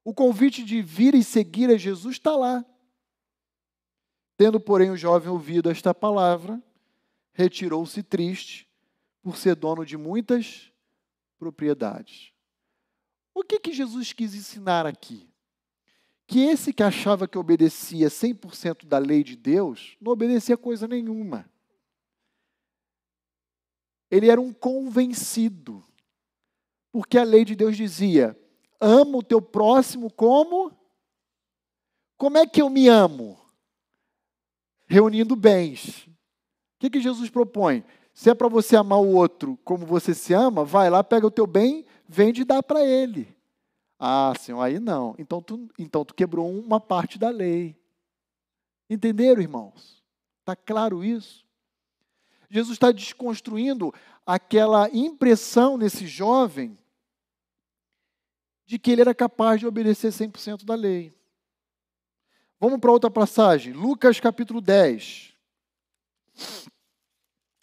O 0.03 0.13
convite 0.13 0.63
de 0.63 0.81
vir 0.81 1.15
e 1.15 1.23
seguir 1.23 1.69
a 1.69 1.77
Jesus 1.77 2.15
está 2.15 2.35
lá. 2.35 2.65
Tendo, 4.37 4.59
porém, 4.59 4.89
o 4.91 4.97
jovem 4.97 5.29
ouvido 5.29 5.69
esta 5.69 5.93
palavra, 5.93 6.61
retirou-se 7.33 8.01
triste, 8.03 8.67
por 9.21 9.37
ser 9.37 9.55
dono 9.55 9.85
de 9.85 9.97
muitas 9.97 10.71
propriedades. 11.39 12.31
O 13.33 13.43
que, 13.43 13.59
que 13.59 13.73
Jesus 13.73 14.13
quis 14.13 14.35
ensinar 14.35 14.85
aqui? 14.85 15.27
Que 16.27 16.41
esse 16.41 16.71
que 16.71 16.83
achava 16.83 17.27
que 17.27 17.37
obedecia 17.37 18.07
100% 18.07 18.85
da 18.85 18.97
lei 18.97 19.23
de 19.23 19.35
Deus, 19.35 19.97
não 19.99 20.11
obedecia 20.11 20.55
coisa 20.55 20.87
nenhuma. 20.87 21.49
Ele 24.09 24.29
era 24.29 24.39
um 24.39 24.53
convencido. 24.53 25.83
Porque 26.91 27.17
a 27.17 27.23
lei 27.23 27.43
de 27.43 27.55
Deus 27.55 27.75
dizia: 27.75 28.39
ama 28.79 29.17
o 29.17 29.23
teu 29.23 29.41
próximo 29.41 30.11
como? 30.11 30.71
Como 32.17 32.37
é 32.37 32.47
que 32.47 32.61
eu 32.61 32.69
me 32.69 32.87
amo? 32.87 33.37
Reunindo 34.87 35.35
bens. 35.35 36.07
O 36.07 36.79
que, 36.79 36.89
que 36.89 37.01
Jesus 37.01 37.29
propõe? 37.29 37.83
Se 38.13 38.29
é 38.29 38.33
para 38.33 38.47
você 38.47 38.75
amar 38.75 38.99
o 38.99 39.13
outro 39.13 39.57
como 39.63 39.85
você 39.85 40.13
se 40.13 40.33
ama, 40.33 40.63
vai 40.63 40.89
lá, 40.89 41.03
pega 41.03 41.27
o 41.27 41.31
teu 41.31 41.45
bem 41.47 41.85
vende 42.07 42.41
e 42.41 42.45
dá 42.45 42.61
para 42.61 42.85
ele. 42.85 43.35
Ah, 43.99 44.33
Senhor, 44.39 44.61
aí 44.61 44.79
não. 44.79 45.15
Então 45.17 45.41
tu, 45.41 45.69
então 45.77 46.05
tu 46.05 46.13
quebrou 46.13 46.49
uma 46.49 46.79
parte 46.79 47.17
da 47.17 47.29
lei. 47.29 47.75
Entenderam, 48.89 49.41
irmãos? 49.41 50.03
Está 50.41 50.55
claro 50.55 51.03
isso? 51.03 51.45
Jesus 52.49 52.75
está 52.75 52.91
desconstruindo 52.91 53.93
aquela 54.25 54.89
impressão 54.89 55.77
nesse 55.77 56.05
jovem 56.05 56.77
de 58.65 58.77
que 58.77 58.91
ele 58.91 59.01
era 59.01 59.13
capaz 59.13 59.59
de 59.59 59.67
obedecer 59.67 60.11
100% 60.11 60.63
da 60.63 60.75
lei. 60.75 61.13
Vamos 62.59 62.79
para 62.79 62.91
outra 62.91 63.11
passagem, 63.11 63.73
Lucas 63.73 64.19
capítulo 64.19 64.61
10. 64.61 65.33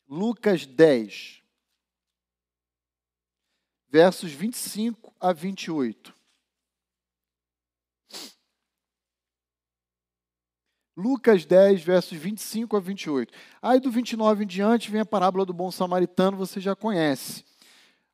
Lucas 0.09 0.67
10 0.67 1.43
versos 3.93 4.33
25 4.33 5.15
a 5.21 5.35
28. 5.35 6.15
Lucas 10.97 11.45
10, 11.45 11.83
versos 11.83 12.17
25 12.17 12.75
a 12.75 12.81
28. 12.81 13.33
Aí 13.61 13.79
do 13.79 13.91
29 13.91 14.45
em 14.45 14.47
diante 14.47 14.91
vem 14.91 15.03
a 15.03 15.07
parábola 15.07 15.45
do 15.45 15.53
bom 15.53 15.71
samaritano, 15.71 16.39
você 16.39 16.59
já 16.59 16.75
conhece. 16.75 17.45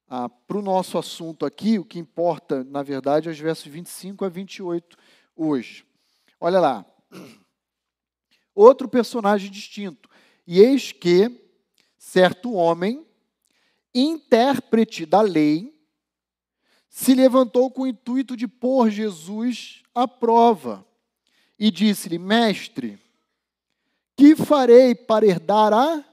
Ah, 0.08 0.28
Para 0.28 0.58
o 0.58 0.62
nosso 0.62 0.98
assunto 0.98 1.46
aqui, 1.46 1.78
o 1.78 1.84
que 1.84 1.98
importa, 1.98 2.64
na 2.64 2.82
verdade, 2.82 3.28
é 3.28 3.32
os 3.32 3.38
versos 3.38 3.66
25 3.66 4.24
a 4.24 4.28
28 4.28 4.96
hoje. 5.36 5.87
Olha 6.40 6.60
lá. 6.60 6.86
Outro 8.54 8.88
personagem 8.88 9.50
distinto. 9.50 10.08
E 10.46 10.60
eis 10.60 10.92
que 10.92 11.30
certo 11.96 12.52
homem 12.52 13.06
intérprete 13.94 15.04
da 15.04 15.20
lei, 15.20 15.74
se 16.88 17.14
levantou 17.14 17.70
com 17.70 17.82
o 17.82 17.86
intuito 17.86 18.36
de 18.36 18.46
pôr 18.46 18.90
Jesus 18.90 19.82
à 19.94 20.06
prova 20.06 20.86
e 21.58 21.70
disse-lhe: 21.70 22.18
Mestre, 22.18 22.98
que 24.16 24.34
farei 24.34 24.94
para 24.94 25.26
herdar 25.26 25.72
a. 25.72 26.04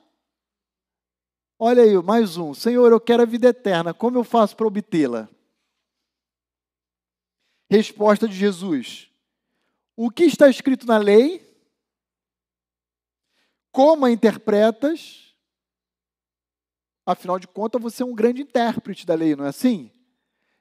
Olha 1.57 1.83
aí, 1.83 1.95
mais 2.03 2.37
um. 2.37 2.53
Senhor, 2.53 2.91
eu 2.91 2.99
quero 2.99 3.23
a 3.23 3.25
vida 3.25 3.47
eterna, 3.47 3.93
como 3.93 4.17
eu 4.17 4.23
faço 4.23 4.55
para 4.55 4.67
obtê-la? 4.67 5.29
Resposta 7.69 8.27
de 8.27 8.35
Jesus: 8.35 9.09
o 9.95 10.09
que 10.09 10.23
está 10.23 10.49
escrito 10.49 10.85
na 10.85 10.97
lei, 10.97 11.45
como 13.71 14.05
a 14.05 14.11
interpretas. 14.11 15.33
Afinal 17.05 17.37
de 17.37 17.47
contas, 17.47 17.81
você 17.81 18.03
é 18.03 18.05
um 18.05 18.15
grande 18.15 18.41
intérprete 18.41 19.05
da 19.05 19.13
lei, 19.13 19.35
não 19.35 19.45
é 19.45 19.49
assim? 19.49 19.91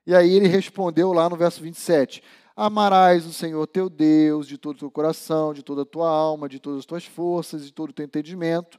E 0.07 0.15
aí 0.15 0.35
ele 0.35 0.47
respondeu 0.47 1.13
lá 1.13 1.29
no 1.29 1.37
verso 1.37 1.63
27. 1.63 2.23
Amarás 2.57 3.27
o 3.27 3.33
Senhor 3.33 3.67
teu 3.67 3.89
Deus 3.89 4.47
de 4.47 4.59
todo 4.59 4.77
o 4.77 4.79
teu 4.79 4.91
coração, 4.91 5.55
de 5.55 5.63
toda 5.63 5.83
a 5.83 5.87
tua 5.87 6.09
alma, 6.09 6.49
de 6.49 6.61
todas 6.61 6.81
as 6.81 6.87
tuas 6.87 7.05
forças, 7.05 7.65
de 7.65 7.73
todo 7.73 7.91
o 7.91 7.93
teu 7.93 8.05
entendimento, 8.05 8.79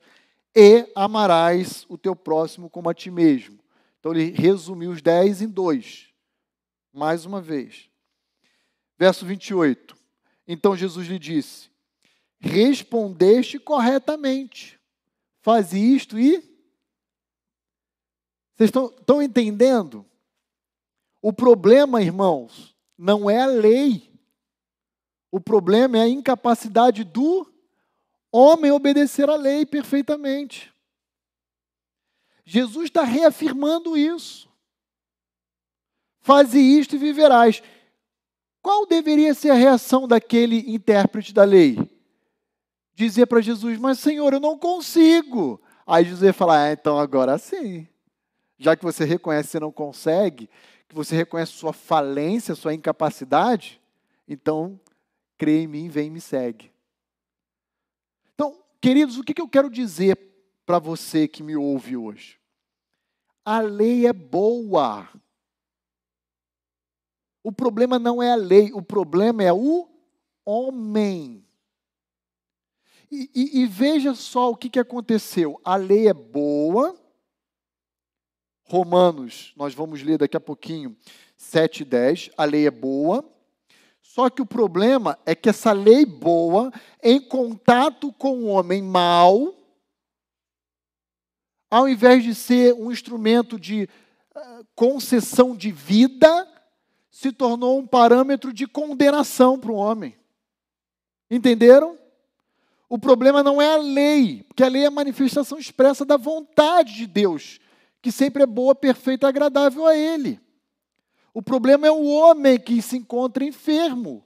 e 0.56 0.90
amarás 0.96 1.86
o 1.90 1.98
teu 1.98 2.16
próximo 2.16 2.70
como 2.70 2.90
a 2.90 2.94
ti 2.94 3.12
mesmo. 3.12 3.60
Então 4.00 4.14
ele 4.14 4.32
resumiu 4.32 4.92
os 4.92 5.02
dez 5.02 5.42
em 5.42 5.48
dois. 5.48 6.10
Mais 6.94 7.26
uma 7.26 7.42
vez. 7.42 7.90
Verso 8.98 9.26
28. 9.26 9.95
Então 10.48 10.76
Jesus 10.76 11.08
lhe 11.08 11.20
disse: 11.20 11.70
Respondeste 12.40 13.60
corretamente. 13.60 14.80
Faze 15.42 15.80
isto 15.80 16.20
e. 16.20 16.38
Vocês 18.56 18.70
estão, 18.70 18.86
estão 18.88 19.22
entendendo? 19.22 20.06
O 21.22 21.34
problema, 21.34 22.02
irmãos, 22.02 22.76
não 22.98 23.30
é 23.30 23.42
a 23.42 23.48
lei. 23.48 24.12
O 25.32 25.40
problema 25.40 25.98
é 25.98 26.02
a 26.02 26.08
incapacidade 26.08 27.04
do 27.04 27.52
homem 28.32 28.72
obedecer 28.72 29.30
à 29.30 29.36
lei 29.36 29.66
perfeitamente. 29.66 30.74
Jesus 32.46 32.86
está 32.86 33.04
reafirmando 33.04 33.98
isso. 33.98 34.48
Faze 36.22 36.60
isto 36.60 36.96
e 36.96 37.00
viverás. 37.00 37.62
Qual 38.66 38.88
deveria 38.88 39.32
ser 39.36 39.52
a 39.52 39.54
reação 39.54 40.08
daquele 40.08 40.74
intérprete 40.74 41.32
da 41.32 41.44
lei? 41.44 41.78
Dizer 42.96 43.28
para 43.28 43.40
Jesus, 43.40 43.78
mas 43.78 44.00
Senhor, 44.00 44.34
eu 44.34 44.40
não 44.40 44.58
consigo. 44.58 45.62
Aí 45.86 46.04
Jesus 46.04 46.24
ia 46.24 46.34
falar, 46.34 46.64
ah, 46.64 46.72
então 46.72 46.98
agora 46.98 47.38
sim. 47.38 47.88
Já 48.58 48.76
que 48.76 48.84
você 48.84 49.06
reconhece 49.06 49.50
que 49.50 49.52
você 49.52 49.60
não 49.60 49.72
consegue, 49.72 50.50
que 50.90 50.96
você 50.96 51.16
reconhece 51.16 51.52
sua 51.52 51.74
falência, 51.74 52.56
sua 52.56 52.74
incapacidade, 52.74 53.80
então 54.28 54.80
crê 55.38 55.62
em 55.62 55.68
mim, 55.68 55.88
vem 55.88 56.08
e 56.08 56.10
me 56.10 56.20
segue. 56.20 56.72
Então, 58.34 58.58
queridos, 58.82 59.20
o 59.20 59.24
que 59.24 59.40
eu 59.40 59.48
quero 59.48 59.70
dizer 59.70 60.18
para 60.66 60.80
você 60.80 61.28
que 61.28 61.44
me 61.44 61.56
ouve 61.56 61.96
hoje? 61.96 62.40
A 63.46 63.60
lei 63.60 64.08
é 64.08 64.14
boa. 64.14 65.08
O 67.46 67.52
problema 67.52 68.00
não 68.00 68.24
é 68.24 68.32
a 68.32 68.36
lei, 68.36 68.72
o 68.74 68.82
problema 68.82 69.44
é 69.44 69.54
o 69.54 69.88
homem. 70.44 71.46
E, 73.12 73.30
e, 73.36 73.62
e 73.62 73.66
veja 73.68 74.16
só 74.16 74.50
o 74.50 74.56
que, 74.56 74.68
que 74.68 74.80
aconteceu. 74.80 75.62
A 75.64 75.76
lei 75.76 76.08
é 76.08 76.14
boa, 76.14 77.00
Romanos, 78.64 79.54
nós 79.56 79.76
vamos 79.76 80.02
ler 80.02 80.18
daqui 80.18 80.36
a 80.36 80.40
pouquinho, 80.40 80.98
7 81.38 81.82
e 81.82 81.86
10, 81.86 82.32
a 82.36 82.46
lei 82.46 82.66
é 82.66 82.72
boa, 82.72 83.24
só 84.02 84.28
que 84.28 84.42
o 84.42 84.46
problema 84.46 85.16
é 85.24 85.36
que 85.36 85.48
essa 85.48 85.72
lei 85.72 86.04
boa, 86.04 86.72
em 87.04 87.22
contato 87.22 88.12
com 88.14 88.40
o 88.40 88.48
homem 88.48 88.82
mau, 88.82 89.54
ao 91.70 91.88
invés 91.88 92.24
de 92.24 92.34
ser 92.34 92.74
um 92.74 92.92
instrumento 92.92 93.60
de 93.60 93.88
uh, 94.36 94.66
concessão 94.74 95.56
de 95.56 95.72
vida, 95.72 96.55
se 97.16 97.32
tornou 97.32 97.80
um 97.80 97.88
parâmetro 97.88 98.52
de 98.52 98.68
condenação 98.68 99.58
para 99.58 99.72
o 99.72 99.76
homem. 99.76 100.18
Entenderam? 101.32 101.98
O 102.90 103.00
problema 103.00 103.42
não 103.42 103.62
é 103.62 103.74
a 103.74 103.78
lei, 103.78 104.44
porque 104.44 104.62
a 104.62 104.68
lei 104.68 104.84
é 104.84 104.88
a 104.88 104.92
manifestação 104.92 105.58
expressa 105.58 106.04
da 106.04 106.18
vontade 106.18 106.94
de 106.94 107.08
Deus 107.08 107.62
que 108.02 108.12
sempre 108.12 108.44
é 108.44 108.46
boa, 108.46 108.76
perfeita, 108.76 109.30
agradável 109.30 109.88
a 109.88 109.96
Ele. 109.96 110.42
O 111.34 111.42
problema 111.42 111.88
é 111.88 111.92
o 111.92 112.04
homem 112.04 112.60
que 112.60 112.82
se 112.82 112.98
encontra 112.98 113.46
enfermo, 113.46 114.22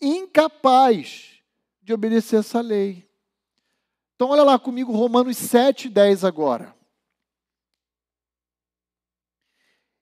incapaz 0.00 1.40
de 1.80 1.94
obedecer 1.94 2.40
essa 2.40 2.60
lei. 2.60 3.08
Então, 4.16 4.30
olha 4.30 4.42
lá 4.42 4.58
comigo 4.58 4.90
Romanos 4.90 5.36
7, 5.36 5.88
10 5.88 6.24
agora. 6.24 6.74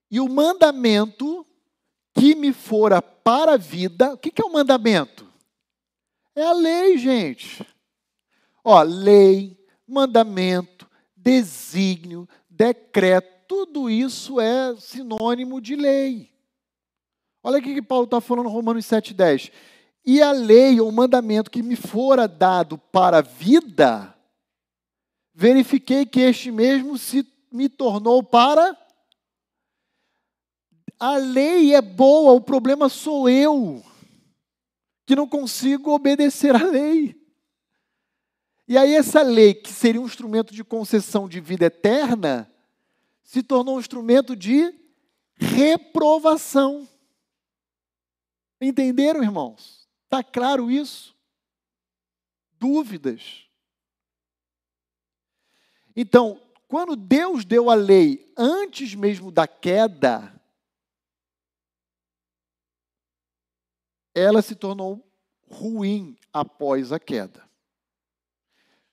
E 0.09 0.19
o 0.19 0.27
mandamento 0.27 1.34
fora 2.65 3.01
para 3.01 3.53
a 3.53 3.57
vida, 3.57 4.13
o 4.13 4.17
que 4.17 4.41
é 4.41 4.45
o 4.45 4.51
mandamento? 4.51 5.25
É 6.35 6.43
a 6.43 6.51
lei, 6.51 6.97
gente. 6.97 7.65
Ó, 8.63 8.81
lei, 8.81 9.57
mandamento, 9.87 10.89
desígnio, 11.15 12.27
decreto, 12.49 13.35
tudo 13.47 13.89
isso 13.89 14.39
é 14.39 14.75
sinônimo 14.77 15.61
de 15.61 15.75
lei. 15.75 16.31
Olha 17.43 17.59
o 17.59 17.61
que 17.61 17.79
Paulo 17.81 18.05
está 18.05 18.19
falando 18.19 18.49
em 18.49 18.51
Romanos 18.51 18.85
7,10. 18.85 19.51
E 20.03 20.19
a 20.21 20.31
lei, 20.31 20.81
ou 20.81 20.91
mandamento 20.91 21.51
que 21.51 21.61
me 21.61 21.75
fora 21.75 22.27
dado 22.27 22.77
para 22.77 23.19
a 23.19 23.21
vida, 23.21 24.15
verifiquei 25.33 26.05
que 26.05 26.21
este 26.21 26.49
mesmo 26.49 26.97
se 26.97 27.23
me 27.51 27.69
tornou 27.69 28.23
para. 28.23 28.75
A 30.99 31.17
lei 31.17 31.73
é 31.73 31.81
boa, 31.81 32.33
o 32.33 32.41
problema 32.41 32.87
sou 32.87 33.29
eu, 33.29 33.83
que 35.05 35.15
não 35.15 35.27
consigo 35.27 35.91
obedecer 35.91 36.55
à 36.55 36.63
lei. 36.63 37.15
E 38.67 38.77
aí, 38.77 38.95
essa 38.95 39.21
lei, 39.21 39.53
que 39.53 39.71
seria 39.71 40.01
um 40.01 40.05
instrumento 40.05 40.53
de 40.53 40.63
concessão 40.63 41.27
de 41.27 41.39
vida 41.39 41.65
eterna, 41.65 42.51
se 43.23 43.43
tornou 43.43 43.75
um 43.75 43.79
instrumento 43.79 44.35
de 44.35 44.73
reprovação. 45.35 46.87
Entenderam, 48.59 49.21
irmãos? 49.21 49.87
Está 50.05 50.23
claro 50.23 50.71
isso? 50.71 51.15
Dúvidas? 52.57 53.45
Então, 55.95 56.41
quando 56.67 56.95
Deus 56.95 57.45
deu 57.45 57.69
a 57.69 57.75
lei 57.75 58.33
antes 58.35 58.95
mesmo 58.95 59.31
da 59.31 59.47
queda, 59.47 60.34
ela 64.15 64.41
se 64.41 64.55
tornou 64.55 65.05
ruim 65.47 66.17
após 66.31 66.91
a 66.93 66.99
queda. 66.99 67.43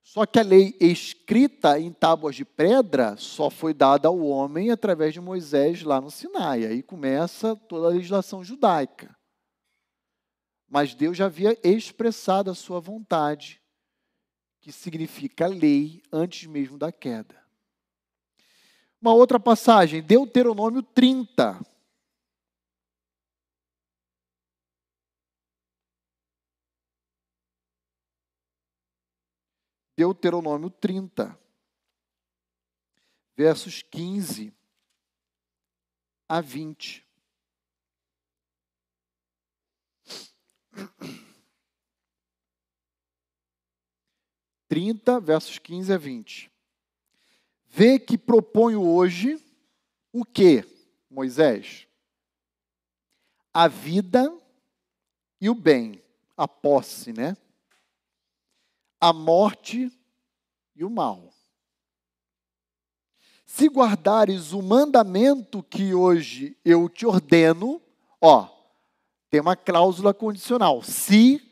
Só 0.03 0.27
que 0.27 0.39
a 0.39 0.43
lei 0.43 0.77
escrita 0.81 1.79
em 1.79 1.93
tábuas 1.93 2.35
de 2.35 2.45
pedra 2.45 3.17
só 3.17 3.49
foi 3.49 3.73
dada 3.73 4.09
ao 4.09 4.19
homem 4.19 4.71
através 4.71 5.15
de 5.15 5.21
Moisés 5.21 5.83
lá 5.85 6.01
no 6.01 6.11
Sinai. 6.11 6.67
Aí 6.67 6.83
começa 6.83 7.55
toda 7.55 7.87
a 7.87 7.91
legislação 7.91 8.43
judaica. 8.43 9.17
Mas 10.69 10.93
Deus 10.93 11.17
já 11.17 11.27
havia 11.27 11.57
expressado 11.63 12.51
a 12.51 12.55
sua 12.55 12.81
vontade, 12.81 13.61
que 14.61 14.73
significa 14.73 15.47
lei, 15.47 16.03
antes 16.13 16.49
mesmo 16.49 16.77
da 16.77 16.91
queda. 16.91 17.41
Uma 19.01 19.13
outra 19.15 19.39
passagem, 19.39 20.03
Deuteronômio 20.03 20.83
30. 20.83 21.61
Deuteronômio 29.97 30.71
30, 30.71 31.39
versos 33.37 33.83
15 33.83 34.53
a 36.29 36.41
20. 36.41 37.07
Trinta, 44.67 45.21
versos 45.21 45.59
15 45.59 45.93
a 45.93 45.99
20. 45.99 46.51
Vê 47.67 47.99
que 47.99 48.17
proponho 48.17 48.83
hoje 48.83 49.39
o 50.11 50.25
que, 50.25 50.65
Moisés? 51.11 51.87
A 53.53 53.69
vida 53.69 54.35
e 55.39 55.51
o 55.51 55.55
bem, 55.55 56.03
a 56.35 56.49
posse, 56.49 57.13
né? 57.13 57.37
A 59.03 59.13
morte 59.13 59.91
e 60.77 60.85
o 60.85 60.91
mal. 60.91 61.35
Se 63.45 63.67
guardares 63.67 64.53
o 64.53 64.63
mandamento 64.63 65.61
que 65.61 65.93
hoje 65.93 66.57
eu 66.65 66.89
te 66.89 67.05
ordeno, 67.05 67.83
ó, 68.21 68.49
tem 69.29 69.41
uma 69.41 69.57
cláusula 69.57 70.15
condicional. 70.15 70.85
Se 70.85 71.43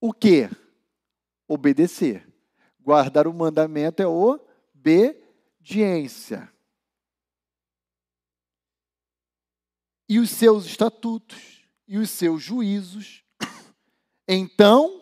o 0.00 0.12
que? 0.12 0.50
Obedecer. 1.46 2.28
Guardar 2.80 3.28
o 3.28 3.32
mandamento 3.32 4.02
é 4.02 4.06
obediência. 5.64 6.52
E 10.08 10.18
os 10.18 10.30
seus 10.30 10.66
estatutos 10.66 11.64
e 11.86 11.96
os 11.96 12.10
seus 12.10 12.42
juízos 12.42 13.22
então 14.26 15.01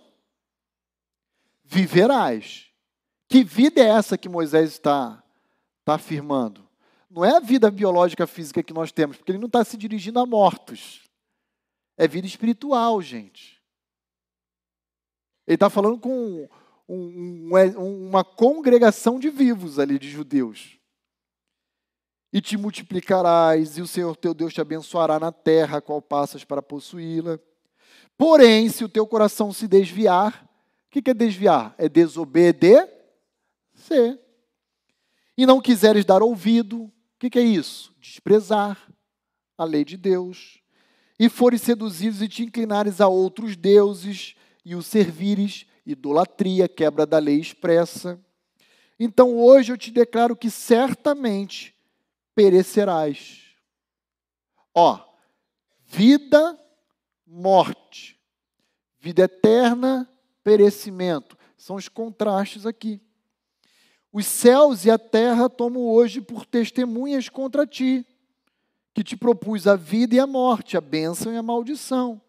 viverás. 1.70 2.66
Que 3.28 3.44
vida 3.44 3.80
é 3.80 3.86
essa 3.86 4.18
que 4.18 4.28
Moisés 4.28 4.72
está, 4.72 5.22
está 5.78 5.94
afirmando? 5.94 6.68
Não 7.08 7.24
é 7.24 7.36
a 7.36 7.40
vida 7.40 7.70
biológica 7.70 8.26
física 8.26 8.62
que 8.62 8.72
nós 8.72 8.90
temos, 8.90 9.16
porque 9.16 9.30
ele 9.30 9.38
não 9.38 9.46
está 9.46 9.64
se 9.64 9.76
dirigindo 9.76 10.18
a 10.18 10.26
mortos. 10.26 11.02
É 11.96 12.08
vida 12.08 12.26
espiritual, 12.26 13.00
gente. 13.00 13.62
Ele 15.46 15.54
está 15.54 15.70
falando 15.70 15.98
com 15.98 16.48
um, 16.88 17.56
um, 17.56 18.08
uma 18.08 18.24
congregação 18.24 19.20
de 19.20 19.30
vivos 19.30 19.78
ali, 19.78 19.96
de 19.96 20.10
judeus. 20.10 20.76
E 22.32 22.40
te 22.40 22.56
multiplicarás, 22.56 23.78
e 23.78 23.82
o 23.82 23.86
Senhor 23.86 24.16
teu 24.16 24.34
Deus 24.34 24.52
te 24.52 24.60
abençoará 24.60 25.20
na 25.20 25.30
terra 25.30 25.78
a 25.78 25.82
qual 25.82 26.02
passas 26.02 26.44
para 26.44 26.62
possuí-la. 26.62 27.38
Porém, 28.16 28.68
se 28.68 28.84
o 28.84 28.88
teu 28.88 29.06
coração 29.06 29.52
se 29.52 29.66
desviar, 29.66 30.49
o 30.90 31.02
que 31.02 31.10
é 31.10 31.14
desviar? 31.14 31.74
É 31.78 31.88
desobedecer. 31.88 32.90
E 35.36 35.46
não 35.46 35.60
quiseres 35.60 36.04
dar 36.04 36.22
ouvido, 36.22 36.82
o 36.82 36.92
que 37.30 37.38
é 37.38 37.42
isso? 37.42 37.94
Desprezar 38.00 38.92
a 39.56 39.64
lei 39.64 39.84
de 39.84 39.96
Deus. 39.96 40.60
E 41.18 41.28
fores 41.28 41.62
seduzidos 41.62 42.20
e 42.20 42.28
te 42.28 42.42
inclinares 42.42 43.00
a 43.00 43.06
outros 43.06 43.56
deuses 43.56 44.34
e 44.64 44.74
os 44.74 44.86
servires, 44.86 45.66
idolatria, 45.86 46.68
quebra 46.68 47.06
da 47.06 47.18
lei 47.18 47.38
expressa. 47.38 48.20
Então 48.98 49.36
hoje 49.36 49.72
eu 49.72 49.78
te 49.78 49.90
declaro 49.90 50.36
que 50.36 50.50
certamente 50.50 51.74
perecerás. 52.34 53.42
Ó, 54.74 54.98
vida, 55.86 56.58
morte, 57.26 58.18
vida 58.98 59.22
eterna, 59.22 60.08
perecimento. 60.42 61.36
São 61.56 61.76
os 61.76 61.88
contrastes 61.88 62.66
aqui. 62.66 63.00
Os 64.12 64.26
céus 64.26 64.84
e 64.84 64.90
a 64.90 64.98
terra 64.98 65.48
tomam 65.48 65.82
hoje 65.82 66.20
por 66.20 66.44
testemunhas 66.44 67.28
contra 67.28 67.66
ti, 67.66 68.04
que 68.92 69.04
te 69.04 69.16
propus 69.16 69.66
a 69.66 69.76
vida 69.76 70.16
e 70.16 70.18
a 70.18 70.26
morte, 70.26 70.76
a 70.76 70.80
bênção 70.80 71.32
e 71.32 71.36
a 71.36 71.42
maldição. 71.42 72.20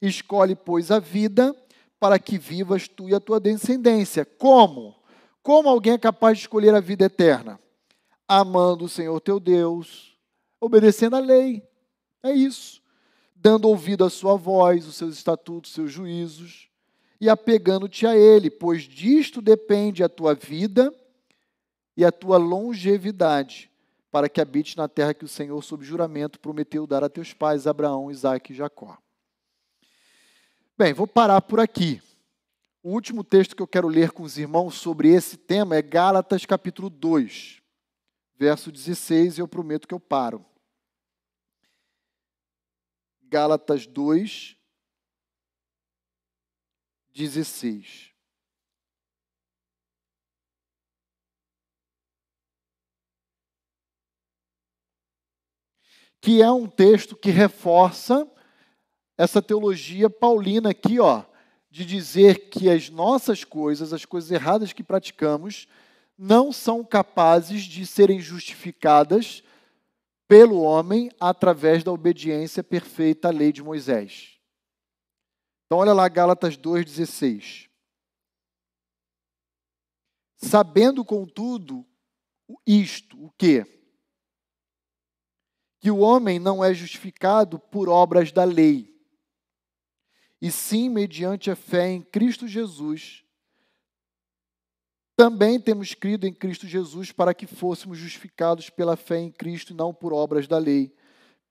Escolhe, 0.00 0.54
pois, 0.54 0.90
a 0.90 1.00
vida 1.00 1.54
para 1.98 2.18
que 2.18 2.38
vivas 2.38 2.86
tu 2.86 3.08
e 3.08 3.14
a 3.14 3.20
tua 3.20 3.40
descendência. 3.40 4.24
Como? 4.24 4.94
Como 5.42 5.68
alguém 5.68 5.94
é 5.94 5.98
capaz 5.98 6.38
de 6.38 6.44
escolher 6.44 6.74
a 6.74 6.80
vida 6.80 7.06
eterna? 7.06 7.58
Amando 8.28 8.84
o 8.84 8.88
Senhor 8.88 9.18
teu 9.20 9.40
Deus, 9.40 10.16
obedecendo 10.60 11.16
a 11.16 11.18
lei. 11.18 11.62
É 12.22 12.32
isso. 12.32 12.80
Dando 13.34 13.68
ouvido 13.68 14.04
à 14.04 14.10
sua 14.10 14.36
voz, 14.36 14.86
os 14.86 14.94
seus 14.94 15.16
estatutos, 15.16 15.70
os 15.70 15.74
seus 15.74 15.92
juízos, 15.92 16.68
e 17.24 17.28
apegando-te 17.30 18.06
a 18.06 18.14
Ele, 18.14 18.50
pois 18.50 18.82
disto 18.82 19.40
depende 19.40 20.04
a 20.04 20.10
tua 20.10 20.34
vida 20.34 20.94
e 21.96 22.04
a 22.04 22.12
tua 22.12 22.36
longevidade, 22.36 23.70
para 24.10 24.28
que 24.28 24.42
habites 24.42 24.76
na 24.76 24.88
terra 24.88 25.14
que 25.14 25.24
o 25.24 25.28
Senhor, 25.28 25.64
sob 25.64 25.82
juramento, 25.82 26.38
prometeu 26.38 26.86
dar 26.86 27.02
a 27.02 27.08
teus 27.08 27.32
pais, 27.32 27.66
Abraão, 27.66 28.10
Isaque 28.10 28.52
e 28.52 28.56
Jacó. 28.56 28.98
Bem, 30.76 30.92
vou 30.92 31.06
parar 31.06 31.40
por 31.40 31.60
aqui. 31.60 32.02
O 32.82 32.90
último 32.90 33.24
texto 33.24 33.56
que 33.56 33.62
eu 33.62 33.66
quero 33.66 33.88
ler 33.88 34.10
com 34.10 34.22
os 34.22 34.36
irmãos 34.36 34.74
sobre 34.74 35.08
esse 35.08 35.38
tema 35.38 35.76
é 35.76 35.80
Gálatas 35.80 36.44
capítulo 36.44 36.90
2, 36.90 37.62
verso 38.36 38.70
16, 38.70 39.38
e 39.38 39.40
eu 39.40 39.48
prometo 39.48 39.88
que 39.88 39.94
eu 39.94 40.00
paro. 40.00 40.44
Gálatas 43.22 43.86
2, 43.86 44.58
16. 47.14 48.12
Que 56.20 56.42
é 56.42 56.50
um 56.50 56.66
texto 56.66 57.16
que 57.16 57.30
reforça 57.30 58.28
essa 59.16 59.40
teologia 59.40 60.10
paulina 60.10 60.70
aqui, 60.70 60.98
ó, 60.98 61.24
de 61.70 61.84
dizer 61.84 62.48
que 62.48 62.68
as 62.68 62.90
nossas 62.90 63.44
coisas, 63.44 63.92
as 63.92 64.04
coisas 64.04 64.30
erradas 64.30 64.72
que 64.72 64.82
praticamos, 64.82 65.68
não 66.16 66.52
são 66.52 66.84
capazes 66.84 67.62
de 67.62 67.86
serem 67.86 68.20
justificadas 68.20 69.42
pelo 70.26 70.60
homem 70.62 71.10
através 71.20 71.84
da 71.84 71.92
obediência 71.92 72.62
perfeita 72.62 73.28
à 73.28 73.30
lei 73.30 73.52
de 73.52 73.62
Moisés. 73.62 74.33
Então, 75.74 75.80
olha 75.80 75.92
lá 75.92 76.06
Gálatas 76.06 76.56
2,16. 76.56 77.68
Sabendo, 80.36 81.04
contudo, 81.04 81.84
isto, 82.64 83.20
o 83.20 83.28
quê? 83.32 83.66
Que 85.80 85.90
o 85.90 85.98
homem 85.98 86.38
não 86.38 86.64
é 86.64 86.72
justificado 86.72 87.58
por 87.58 87.88
obras 87.88 88.30
da 88.30 88.44
lei 88.44 88.96
e 90.40 90.48
sim 90.48 90.88
mediante 90.88 91.50
a 91.50 91.56
fé 91.56 91.90
em 91.90 92.02
Cristo 92.02 92.46
Jesus. 92.46 93.24
Também 95.16 95.58
temos 95.58 95.92
crido 95.92 96.24
em 96.24 96.32
Cristo 96.32 96.68
Jesus 96.68 97.10
para 97.10 97.34
que 97.34 97.48
fôssemos 97.48 97.98
justificados 97.98 98.70
pela 98.70 98.96
fé 98.96 99.18
em 99.18 99.32
Cristo 99.32 99.72
e 99.72 99.76
não 99.76 99.92
por 99.92 100.12
obras 100.12 100.46
da 100.46 100.56
lei, 100.56 100.96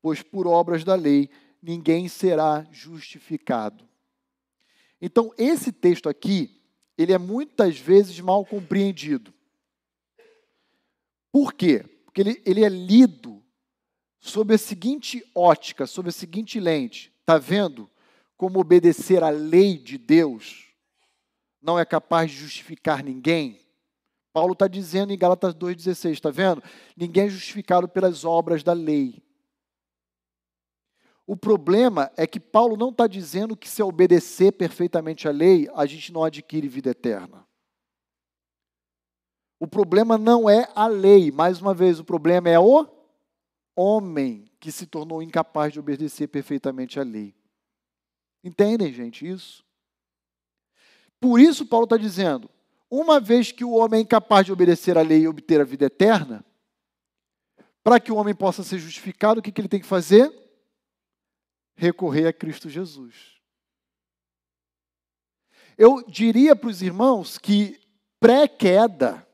pois 0.02 0.22
por 0.22 0.48
obras 0.48 0.86
da 0.86 0.96
lei 0.96 1.30
ninguém 1.62 2.08
será 2.08 2.66
justificado. 2.72 3.92
Então, 5.06 5.32
esse 5.38 5.72
texto 5.72 6.10
aqui, 6.10 6.60
ele 6.97 7.14
é 7.14 7.18
muitas 7.20 7.78
vezes 7.78 8.20
mal 8.20 8.45
compreendido. 8.45 9.32
Por 11.32 11.54
quê? 11.54 11.84
Porque 12.06 12.22
ele, 12.22 12.41
ele 12.45 12.64
é 12.64 12.70
lido 12.70 13.43
sob 14.20 14.56
a 14.56 14.58
seguinte 14.58 15.24
ótica, 15.36 15.86
sob 15.86 16.10
a 16.10 16.12
seguinte 16.12 16.60
lente. 16.60 17.14
Está 17.22 17.38
vendo? 17.38 17.89
como 18.43 18.60
obedecer 18.60 19.24
à 19.24 19.30
lei 19.30 19.78
de 19.78 19.97
Deus 19.97 20.66
não 21.62 21.80
é 21.80 21.86
capaz 21.86 22.30
de 22.30 22.36
justificar 22.36 23.01
ninguém. 23.01 23.58
Paulo 24.34 24.51
está 24.51 24.68
dizendo 24.68 25.14
em 25.14 25.18
Gálatas 25.18 25.56
2,16, 25.56 26.12
está 26.12 26.30
vendo? 26.30 26.62
Ninguém 26.97 27.28
é 27.28 27.30
justificado 27.30 27.88
pelas 27.88 28.26
obras 28.26 28.62
da 28.62 28.74
lei. 28.74 29.24
O 31.26 31.38
problema 31.38 32.12
é 32.18 32.28
que 32.28 32.40
Paulo 32.40 32.76
não 32.76 32.90
está 32.90 33.08
dizendo 33.08 33.56
que 33.56 33.70
se 33.70 33.82
obedecer 33.82 34.52
perfeitamente 34.52 35.28
à 35.28 35.32
lei, 35.32 35.70
a 35.74 35.86
gente 35.86 36.12
não 36.12 36.24
adquire 36.24 36.68
vida 36.68 36.90
eterna. 36.90 37.48
O 39.60 39.68
problema 39.68 40.18
não 40.18 40.50
é 40.50 40.70
a 40.76 40.88
lei, 40.88 41.32
mais 41.32 41.62
uma 41.62 41.74
vez, 41.74 41.98
o 41.98 42.04
problema 42.04 42.50
é 42.50 42.60
o 42.60 42.86
homem 43.76 44.46
que 44.60 44.72
se 44.72 44.86
tornou 44.86 45.24
incapaz 45.24 45.72
de 45.72 45.80
obedecer 45.80 46.28
perfeitamente 46.28 47.00
à 47.00 47.04
lei. 47.04 47.34
Entendem, 48.44 48.92
gente, 48.92 49.26
isso? 49.26 49.64
Por 51.22 51.40
isso, 51.40 51.66
Paulo 51.66 51.86
está 51.86 51.96
dizendo: 51.96 52.50
uma 52.92 53.22
vez 53.22 53.54
que 53.54 53.64
o 53.64 53.72
homem 53.72 54.02
é 54.02 54.04
incapaz 54.04 54.46
de 54.46 54.52
obedecer 54.52 54.98
à 54.98 55.02
lei 55.02 55.22
e 55.22 55.28
obter 55.30 55.62
a 55.62 55.64
vida 55.64 55.86
eterna, 55.86 56.46
para 57.82 58.02
que 58.02 58.12
o 58.12 58.16
homem 58.18 58.36
possa 58.36 58.64
ser 58.64 58.78
justificado, 58.80 59.40
o 59.40 59.44
que, 59.44 59.52
que 59.52 59.62
ele 59.62 59.70
tem 59.70 59.80
que 59.80 59.88
fazer? 59.88 60.43
Recorrer 61.76 62.28
a 62.28 62.34
Cristo 62.34 62.70
Jesus. 62.70 63.34
Eu 65.78 66.04
diria 66.08 66.56
para 66.56 66.70
os 66.70 66.82
irmãos 66.82 67.38
que, 67.38 67.80
pré-queda, 68.20 69.28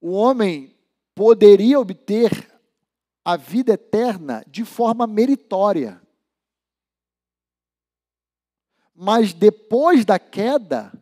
o 0.00 0.12
homem 0.12 0.74
poderia 1.14 1.78
obter 1.78 2.50
a 3.24 3.36
vida 3.36 3.74
eterna 3.74 4.42
de 4.46 4.64
forma 4.64 5.06
meritória. 5.06 6.00
Mas 8.94 9.32
depois 9.32 10.04
da 10.04 10.18
queda, 10.18 10.92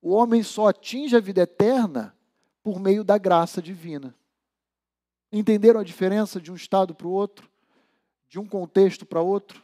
o 0.00 0.10
homem 0.10 0.42
só 0.42 0.68
atinge 0.68 1.16
a 1.16 1.20
vida 1.20 1.42
eterna 1.42 2.16
por 2.62 2.80
meio 2.80 3.04
da 3.04 3.18
graça 3.18 3.62
divina. 3.62 4.14
Entenderam 5.30 5.80
a 5.80 5.84
diferença 5.84 6.40
de 6.40 6.52
um 6.52 6.56
estado 6.56 6.94
para 6.94 7.06
o 7.06 7.12
outro? 7.12 7.51
De 8.32 8.38
um 8.38 8.46
contexto 8.46 9.04
para 9.04 9.20
outro? 9.20 9.62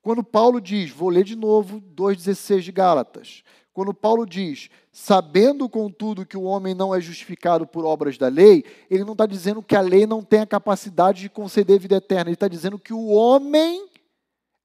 Quando 0.00 0.24
Paulo 0.24 0.58
diz, 0.58 0.90
vou 0.90 1.10
ler 1.10 1.22
de 1.22 1.36
novo 1.36 1.78
2,16 1.78 2.60
de 2.60 2.72
Gálatas. 2.72 3.44
Quando 3.74 3.92
Paulo 3.92 4.24
diz, 4.24 4.70
sabendo 4.90 5.68
contudo 5.68 6.24
que 6.24 6.38
o 6.38 6.44
homem 6.44 6.74
não 6.74 6.94
é 6.94 6.98
justificado 6.98 7.66
por 7.66 7.84
obras 7.84 8.16
da 8.16 8.28
lei, 8.28 8.64
ele 8.88 9.04
não 9.04 9.12
está 9.12 9.26
dizendo 9.26 9.62
que 9.62 9.76
a 9.76 9.82
lei 9.82 10.06
não 10.06 10.24
tem 10.24 10.40
a 10.40 10.46
capacidade 10.46 11.20
de 11.20 11.28
conceder 11.28 11.78
vida 11.78 11.96
eterna, 11.96 12.30
ele 12.30 12.36
está 12.36 12.48
dizendo 12.48 12.78
que 12.78 12.94
o 12.94 13.08
homem 13.08 13.86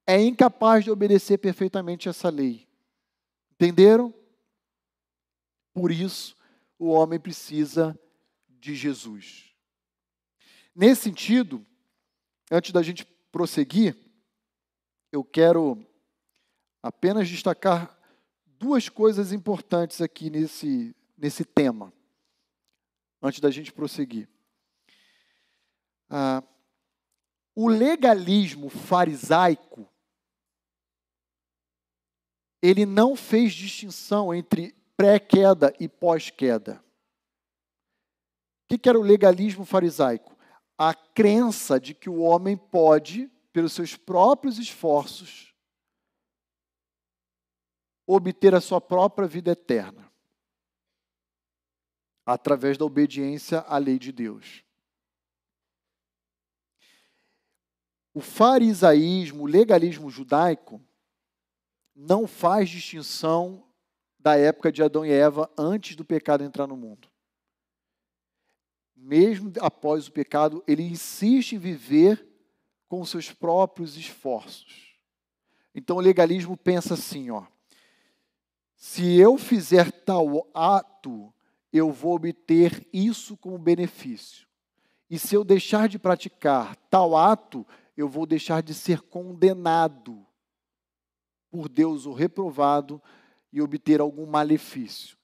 é 0.07 0.23
incapaz 0.23 0.85
de 0.85 0.91
obedecer 0.91 1.37
perfeitamente 1.37 2.07
essa 2.07 2.29
lei. 2.29 2.65
Entenderam? 3.51 4.13
Por 5.73 5.91
isso, 5.91 6.37
o 6.79 6.87
homem 6.87 7.19
precisa 7.19 7.99
de 8.47 8.75
Jesus. 8.75 9.53
Nesse 10.73 11.01
sentido, 11.01 11.65
antes 12.51 12.71
da 12.71 12.81
gente 12.81 13.05
prosseguir, 13.31 13.95
eu 15.11 15.23
quero 15.23 15.85
apenas 16.81 17.27
destacar 17.27 17.97
duas 18.45 18.89
coisas 18.89 19.31
importantes 19.31 20.01
aqui 20.01 20.29
nesse, 20.29 20.95
nesse 21.17 21.43
tema, 21.43 21.93
antes 23.21 23.39
da 23.39 23.49
gente 23.49 23.71
prosseguir. 23.71 24.29
Ah, 26.09 26.43
o 27.55 27.67
legalismo 27.67 28.69
farisaico, 28.69 29.89
ele 32.61 32.85
não 32.85 33.15
fez 33.15 33.53
distinção 33.53 34.33
entre 34.33 34.75
pré-queda 34.97 35.73
e 35.79 35.87
pós-queda. 35.87 36.83
O 38.63 38.77
que 38.77 38.89
era 38.89 38.99
o 38.99 39.03
legalismo 39.03 39.63
farisaico? 39.63 40.34
A 40.77 40.93
crença 40.93 41.79
de 41.79 41.93
que 41.93 42.09
o 42.09 42.19
homem 42.19 42.57
pode, 42.57 43.29
pelos 43.53 43.73
seus 43.73 43.95
próprios 43.95 44.57
esforços, 44.59 45.55
obter 48.05 48.53
a 48.53 48.61
sua 48.61 48.79
própria 48.79 49.27
vida 49.27 49.51
eterna, 49.51 50.11
através 52.25 52.77
da 52.77 52.85
obediência 52.85 53.59
à 53.61 53.77
lei 53.77 53.97
de 53.97 54.11
Deus. 54.11 54.63
O 58.13 58.21
farisaísmo, 58.21 59.43
o 59.43 59.47
legalismo 59.47 60.09
judaico, 60.09 60.81
não 61.95 62.27
faz 62.27 62.69
distinção 62.69 63.67
da 64.17 64.37
época 64.37 64.71
de 64.71 64.81
Adão 64.81 65.05
e 65.05 65.11
Eva 65.11 65.51
antes 65.57 65.95
do 65.95 66.03
pecado 66.03 66.43
entrar 66.43 66.65
no 66.67 66.75
mundo. 66.75 67.09
Mesmo 68.95 69.51
após 69.59 70.07
o 70.07 70.11
pecado, 70.11 70.63
ele 70.67 70.83
insiste 70.83 71.53
em 71.53 71.59
viver 71.59 72.25
com 72.87 73.03
seus 73.03 73.31
próprios 73.31 73.97
esforços. 73.97 74.95
Então 75.73 75.97
o 75.97 76.01
legalismo 76.01 76.55
pensa 76.55 76.93
assim, 76.93 77.29
ó: 77.29 77.45
se 78.75 79.15
eu 79.17 79.37
fizer 79.37 79.91
tal 79.91 80.49
ato, 80.53 81.33
eu 81.71 81.91
vou 81.91 82.15
obter 82.15 82.87
isso 82.93 83.35
como 83.35 83.57
benefício. 83.57 84.47
E 85.09 85.19
se 85.19 85.35
eu 85.35 85.43
deixar 85.43 85.89
de 85.89 85.99
praticar 85.99 86.75
tal 86.89 87.15
ato, 87.15 87.65
eu 87.97 88.07
vou 88.07 88.25
deixar 88.25 88.63
de 88.63 88.73
ser 88.73 89.01
condenado 89.01 90.25
por 91.49 91.69
Deus 91.69 92.05
ou 92.05 92.13
reprovado 92.13 93.01
e 93.51 93.61
obter 93.61 94.01
algum 94.01 94.25
malefício. 94.25 95.17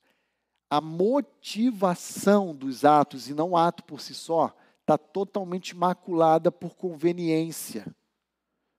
A 0.72 0.80
motivação 0.80 2.56
dos 2.56 2.86
atos, 2.86 3.28
e 3.28 3.34
não 3.34 3.50
o 3.50 3.58
ato 3.58 3.84
por 3.84 4.00
si 4.00 4.14
só, 4.14 4.56
está 4.80 4.98
totalmente 4.98 5.76
maculada 5.76 6.50
por 6.50 6.78
conveniência, 6.78 7.86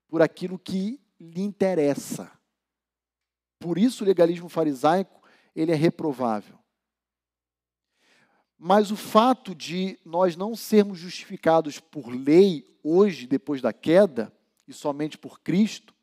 por 0.08 0.22
aquilo 0.22 0.58
que 0.58 0.98
lhe 1.20 1.42
interessa. 1.42 2.32
Por 3.60 3.76
isso 3.76 4.02
o 4.02 4.06
legalismo 4.06 4.48
farisaico, 4.48 5.22
ele 5.54 5.70
é 5.70 5.74
reprovável. 5.74 6.58
Mas 8.58 8.90
o 8.90 8.96
fato 8.96 9.54
de 9.54 9.98
nós 10.02 10.34
não 10.34 10.56
sermos 10.56 10.98
justificados 10.98 11.78
por 11.78 12.08
lei 12.08 12.64
hoje, 12.82 13.26
depois 13.26 13.60
da 13.60 13.72
queda, 13.72 14.32
e 14.66 14.72
somente 14.72 15.18
por 15.18 15.40
Cristo, 15.40 15.94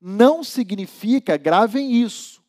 não 0.00 0.42
significa, 0.42 1.36
gravem 1.36 2.02
isso, 2.02 2.42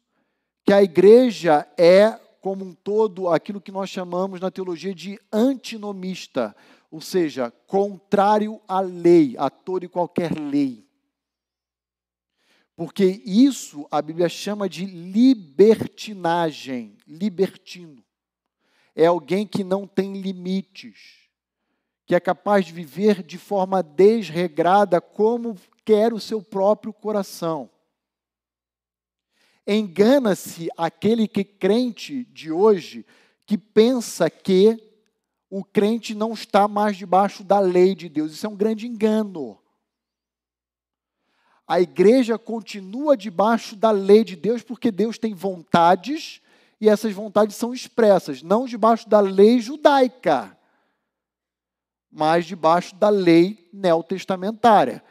que 0.66 0.74
a 0.74 0.82
igreja 0.82 1.68
é, 1.78 2.20
como 2.48 2.64
um 2.64 2.74
todo, 2.74 3.28
aquilo 3.28 3.60
que 3.60 3.74
nós 3.74 3.90
chamamos 3.90 4.40
na 4.40 4.50
teologia 4.50 4.96
de 4.96 5.20
antinomista, 5.34 6.56
ou 6.90 7.02
seja, 7.02 7.52
contrário 7.52 8.62
à 8.66 8.80
lei, 8.80 9.36
a 9.38 9.50
toda 9.50 9.84
e 9.84 9.90
qualquer 9.90 10.32
lei. 10.32 10.88
Porque 12.74 13.22
isso 13.26 13.86
a 13.92 14.02
Bíblia 14.02 14.30
chama 14.30 14.70
de 14.70 14.86
libertinagem, 14.86 16.96
libertino. 17.06 18.02
É 18.96 19.08
alguém 19.08 19.46
que 19.46 19.62
não 19.62 19.86
tem 19.86 20.14
limites, 20.14 21.28
que 22.06 22.16
é 22.16 22.20
capaz 22.22 22.66
de 22.66 22.72
viver 22.72 23.24
de 23.24 23.38
forma 23.38 23.84
desregrada 23.84 25.02
como 25.02 25.58
quer 25.84 26.14
o 26.14 26.20
seu 26.20 26.42
próprio 26.42 26.94
coração. 26.94 27.70
Engana-se 29.68 30.70
aquele 30.78 31.28
que 31.28 31.44
crente 31.44 32.24
de 32.26 32.52
hoje 32.52 33.06
que 33.46 33.58
pensa 33.58 34.30
que 34.30 34.78
o 35.50 35.64
crente 35.64 36.16
não 36.16 36.34
está 36.34 36.68
mais 36.68 36.96
debaixo 36.96 37.44
da 37.44 37.60
lei 37.60 37.94
de 37.94 38.08
Deus. 38.08 38.32
Isso 38.32 38.46
é 38.46 38.50
um 38.50 38.56
grande 38.56 38.88
engano 38.88 39.60
a 41.68 41.82
igreja 41.82 42.40
continua 42.40 43.18
debaixo 43.18 43.76
da 43.76 43.92
lei 43.92 44.24
de 44.24 44.38
Deus, 44.38 44.64
porque 44.64 44.90
Deus 44.90 45.18
tem 45.18 45.34
vontades 45.34 46.42
e 46.80 46.88
essas 46.88 47.12
vontades 47.12 47.58
são 47.58 47.74
expressas, 47.74 48.42
não 48.42 48.66
debaixo 48.66 49.10
da 49.10 49.20
lei 49.20 49.60
judaica, 49.60 50.58
mas 52.10 52.46
debaixo 52.46 52.96
da 52.96 53.10
lei 53.10 53.70
neotestamentária. 53.74 55.04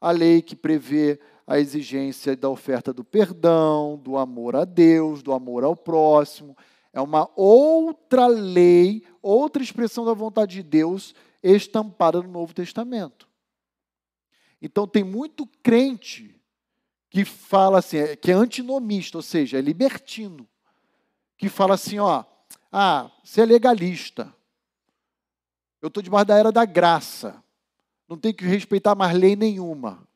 A 0.00 0.10
lei 0.10 0.42
que 0.42 0.56
prevê 0.56 1.20
a 1.50 1.58
exigência 1.58 2.36
da 2.36 2.48
oferta 2.48 2.92
do 2.92 3.02
perdão, 3.02 3.98
do 3.98 4.16
amor 4.16 4.54
a 4.54 4.64
Deus, 4.64 5.20
do 5.20 5.32
amor 5.32 5.64
ao 5.64 5.74
próximo. 5.74 6.56
É 6.92 7.00
uma 7.00 7.28
outra 7.34 8.28
lei, 8.28 9.04
outra 9.20 9.60
expressão 9.60 10.04
da 10.04 10.14
vontade 10.14 10.54
de 10.54 10.62
Deus 10.62 11.12
estampada 11.42 12.22
no 12.22 12.28
Novo 12.28 12.54
Testamento. 12.54 13.28
Então 14.62 14.86
tem 14.86 15.02
muito 15.02 15.44
crente 15.60 16.40
que 17.10 17.24
fala 17.24 17.80
assim, 17.80 17.96
é, 17.96 18.14
que 18.14 18.30
é 18.30 18.34
antinomista, 18.34 19.18
ou 19.18 19.22
seja, 19.22 19.58
é 19.58 19.60
libertino, 19.60 20.48
que 21.36 21.48
fala 21.48 21.74
assim, 21.74 21.98
ó, 21.98 22.24
ah, 22.70 23.10
você 23.24 23.40
é 23.40 23.44
legalista. 23.44 24.32
Eu 25.82 25.88
estou 25.88 26.00
debaixo 26.00 26.26
da 26.26 26.38
era 26.38 26.52
da 26.52 26.64
graça. 26.64 27.42
Não 28.08 28.16
tem 28.16 28.32
que 28.32 28.44
respeitar 28.44 28.94
mais 28.94 29.18
lei 29.18 29.34
nenhuma. 29.34 30.08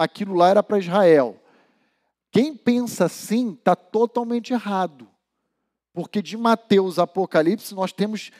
Aquilo 0.00 0.32
lá 0.34 0.48
era 0.48 0.62
para 0.62 0.78
Israel. 0.78 1.38
Quem 2.32 2.56
pensa 2.56 3.04
assim 3.04 3.52
está 3.52 3.76
totalmente 3.76 4.50
errado. 4.50 5.06
Porque 5.92 6.22
de 6.22 6.38
Mateus 6.38 6.98
a 6.98 7.02
Apocalipse 7.02 7.74
nós 7.74 7.92
temos 7.92 8.30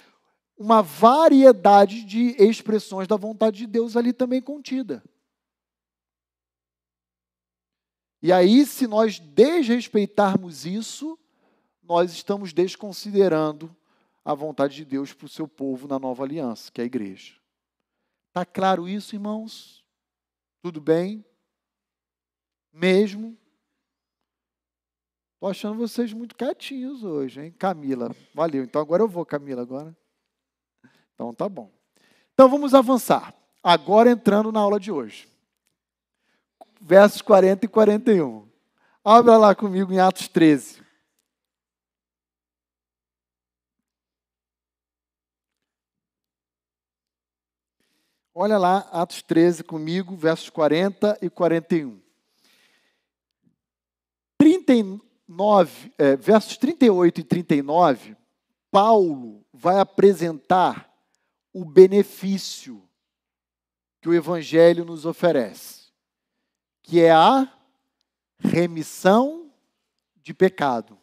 uma 0.56 0.80
variedade 0.80 2.02
de 2.04 2.34
expressões 2.42 3.06
da 3.06 3.16
vontade 3.16 3.58
de 3.58 3.66
Deus 3.66 3.94
ali 3.94 4.10
também 4.14 4.40
contida. 4.40 5.04
E 8.22 8.32
aí, 8.32 8.64
se 8.64 8.86
nós 8.86 9.18
desrespeitarmos 9.18 10.64
isso, 10.64 11.18
nós 11.82 12.10
estamos 12.10 12.54
desconsiderando 12.54 13.76
a 14.24 14.32
vontade 14.32 14.76
de 14.76 14.86
Deus 14.86 15.12
para 15.12 15.26
o 15.26 15.28
seu 15.30 15.46
povo 15.46 15.86
na 15.86 15.98
nova 15.98 16.24
aliança, 16.24 16.72
que 16.72 16.80
é 16.80 16.84
a 16.84 16.86
igreja. 16.86 17.34
Está 18.28 18.46
claro 18.46 18.88
isso, 18.88 19.14
irmãos? 19.14 19.84
Tudo 20.62 20.80
bem? 20.80 21.22
Mesmo? 22.72 23.36
Estou 25.34 25.50
achando 25.50 25.78
vocês 25.78 26.12
muito 26.12 26.34
quietinhos 26.34 27.02
hoje, 27.02 27.40
hein? 27.40 27.54
Camila, 27.58 28.14
valeu. 28.34 28.62
Então 28.62 28.80
agora 28.80 29.02
eu 29.02 29.08
vou, 29.08 29.24
Camila, 29.24 29.62
agora. 29.62 29.96
Então 31.14 31.32
tá 31.32 31.48
bom. 31.48 31.70
Então 32.34 32.48
vamos 32.48 32.74
avançar. 32.74 33.34
Agora 33.62 34.10
entrando 34.10 34.52
na 34.52 34.60
aula 34.60 34.78
de 34.78 34.90
hoje 34.92 35.30
versos 36.80 37.20
40 37.20 37.66
e 37.66 37.68
41. 37.68 38.48
Abra 39.04 39.36
lá 39.36 39.54
comigo 39.54 39.92
em 39.92 40.00
Atos 40.00 40.28
13. 40.28 40.80
Olha 48.34 48.56
lá, 48.56 48.88
Atos 48.90 49.22
13 49.22 49.62
comigo, 49.62 50.16
versos 50.16 50.48
40 50.48 51.18
e 51.20 51.28
41. 51.28 51.99
39, 54.70 55.92
é, 55.98 56.14
versos 56.14 56.56
38 56.56 57.22
e 57.22 57.24
39, 57.24 58.16
Paulo 58.70 59.44
vai 59.52 59.80
apresentar 59.80 60.88
o 61.52 61.64
benefício 61.64 62.80
que 64.00 64.08
o 64.08 64.14
Evangelho 64.14 64.84
nos 64.84 65.04
oferece 65.04 65.90
que 66.84 67.00
é 67.00 67.10
a 67.10 67.52
remissão 68.38 69.50
de 70.22 70.32
pecado, 70.32 70.96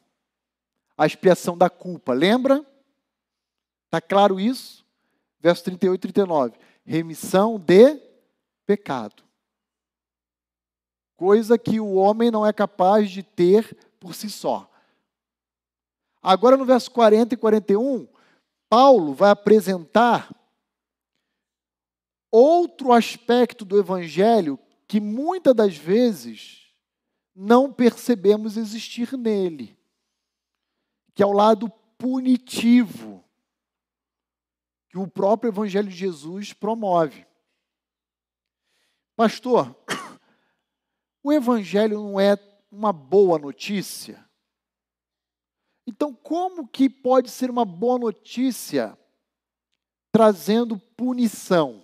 a 0.98 1.06
expiação 1.06 1.58
da 1.58 1.70
culpa. 1.70 2.14
Lembra? 2.14 2.66
Está 3.86 4.00
claro 4.00 4.40
isso? 4.40 4.86
Verso 5.42 5.66
38 5.66 6.00
e 6.00 6.02
39. 6.14 6.58
Remissão 6.86 7.60
de 7.60 8.02
pecado. 8.66 9.27
Coisa 11.18 11.58
que 11.58 11.80
o 11.80 11.96
homem 11.96 12.32
não 12.32 12.46
é 12.46 12.54
capaz 12.54 13.12
de 13.12 13.22
ter 13.22 13.76
por 14.00 14.16
si 14.16 14.30
só. 14.30 14.72
Agora, 16.22 16.56
no 16.56 16.64
verso 16.64 16.90
40 16.92 17.34
e 17.34 17.38
41, 17.38 18.08
Paulo 18.70 19.14
vai 19.14 19.32
apresentar 19.32 20.34
outro 22.32 22.94
aspecto 22.94 23.66
do 23.66 23.78
evangelho 23.78 24.58
que 24.88 25.02
muitas 25.02 25.54
das 25.54 25.76
vezes 25.76 26.68
não 27.36 27.72
percebemos 27.74 28.56
existir 28.56 29.18
nele, 29.18 29.78
que 31.14 31.22
é 31.22 31.26
o 31.26 31.34
lado 31.34 31.70
punitivo 31.98 33.24
que 34.90 34.98
o 34.98 35.08
próprio 35.08 35.50
Evangelho 35.50 35.90
de 35.90 35.96
Jesus 35.96 36.54
promove. 36.54 37.26
Pastor, 39.16 39.76
o 41.28 41.34
Evangelho 41.34 42.02
não 42.02 42.18
é 42.18 42.38
uma 42.72 42.94
boa 42.94 43.38
notícia? 43.38 44.26
Então, 45.86 46.14
como 46.14 46.66
que 46.66 46.90
pode 46.90 47.30
ser 47.30 47.50
uma 47.50 47.66
boa 47.66 48.00
notícia 48.00 48.98
trazendo 50.10 50.80
punição? 50.96 51.84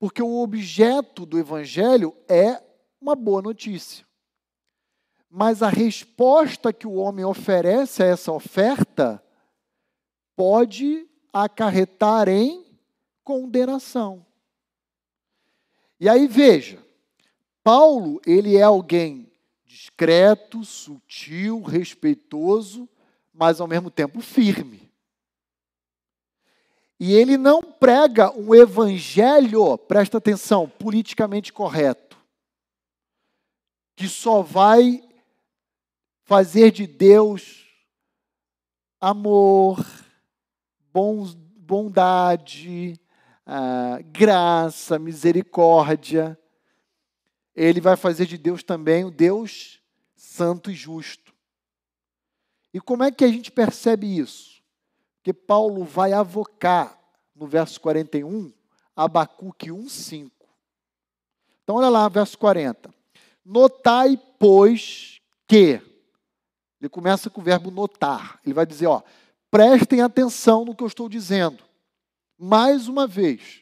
Porque 0.00 0.20
o 0.20 0.40
objeto 0.40 1.24
do 1.24 1.38
Evangelho 1.38 2.16
é 2.28 2.60
uma 3.00 3.14
boa 3.14 3.40
notícia. 3.40 4.04
Mas 5.30 5.62
a 5.62 5.68
resposta 5.68 6.72
que 6.72 6.88
o 6.88 6.94
homem 6.94 7.24
oferece 7.24 8.02
a 8.02 8.06
essa 8.06 8.32
oferta 8.32 9.24
pode 10.34 11.08
acarretar 11.32 12.28
em 12.28 12.66
condenação. 13.22 14.26
E 16.00 16.08
aí 16.08 16.26
veja, 16.26 16.84
Paulo, 17.62 18.20
ele 18.26 18.56
é 18.56 18.62
alguém 18.62 19.30
discreto, 19.64 20.64
sutil, 20.64 21.62
respeitoso, 21.62 22.88
mas 23.32 23.60
ao 23.60 23.66
mesmo 23.66 23.90
tempo 23.90 24.20
firme. 24.20 24.90
E 26.98 27.14
ele 27.14 27.36
não 27.36 27.62
prega 27.62 28.30
um 28.38 28.54
evangelho, 28.54 29.76
presta 29.76 30.18
atenção, 30.18 30.68
politicamente 30.68 31.52
correto, 31.52 32.16
que 33.96 34.08
só 34.08 34.42
vai 34.42 35.02
fazer 36.24 36.70
de 36.70 36.86
Deus 36.86 37.66
amor, 39.00 39.84
bondade, 40.92 43.00
ah, 43.44 43.98
graça, 44.12 44.98
misericórdia. 44.98 46.38
Ele 47.54 47.80
vai 47.80 47.96
fazer 47.96 48.26
de 48.26 48.38
Deus 48.38 48.62
também 48.62 49.04
o 49.04 49.10
Deus 49.10 49.80
santo 50.16 50.70
e 50.70 50.74
justo. 50.74 51.32
E 52.72 52.80
como 52.80 53.02
é 53.02 53.10
que 53.10 53.24
a 53.24 53.28
gente 53.28 53.50
percebe 53.50 54.18
isso? 54.18 54.62
Que 55.22 55.32
Paulo 55.32 55.84
vai 55.84 56.12
avocar 56.12 56.98
no 57.34 57.46
verso 57.46 57.80
41, 57.80 58.52
Abacuque 58.96 59.70
1:5. 59.70 60.30
Então 61.62 61.76
olha 61.76 61.88
lá, 61.88 62.08
verso 62.08 62.38
40. 62.38 62.92
Notai, 63.44 64.18
pois, 64.38 65.20
que 65.46 65.80
ele 66.80 66.88
começa 66.88 67.28
com 67.28 67.40
o 67.40 67.44
verbo 67.44 67.70
notar. 67.70 68.40
Ele 68.44 68.54
vai 68.54 68.66
dizer, 68.66 68.86
ó, 68.86 69.02
Prestem 69.52 70.00
atenção 70.00 70.64
no 70.64 70.74
que 70.74 70.82
eu 70.82 70.86
estou 70.86 71.10
dizendo. 71.10 71.62
Mais 72.38 72.88
uma 72.88 73.06
vez, 73.06 73.60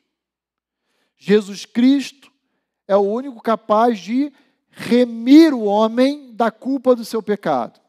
Jesus 1.16 1.66
Cristo 1.66 2.29
é 2.90 2.96
o 2.96 3.02
único 3.02 3.40
capaz 3.40 4.00
de 4.00 4.32
remir 4.68 5.54
o 5.54 5.62
homem 5.62 6.34
da 6.34 6.50
culpa 6.50 6.92
do 6.96 7.04
seu 7.04 7.22
pecado. 7.22 7.80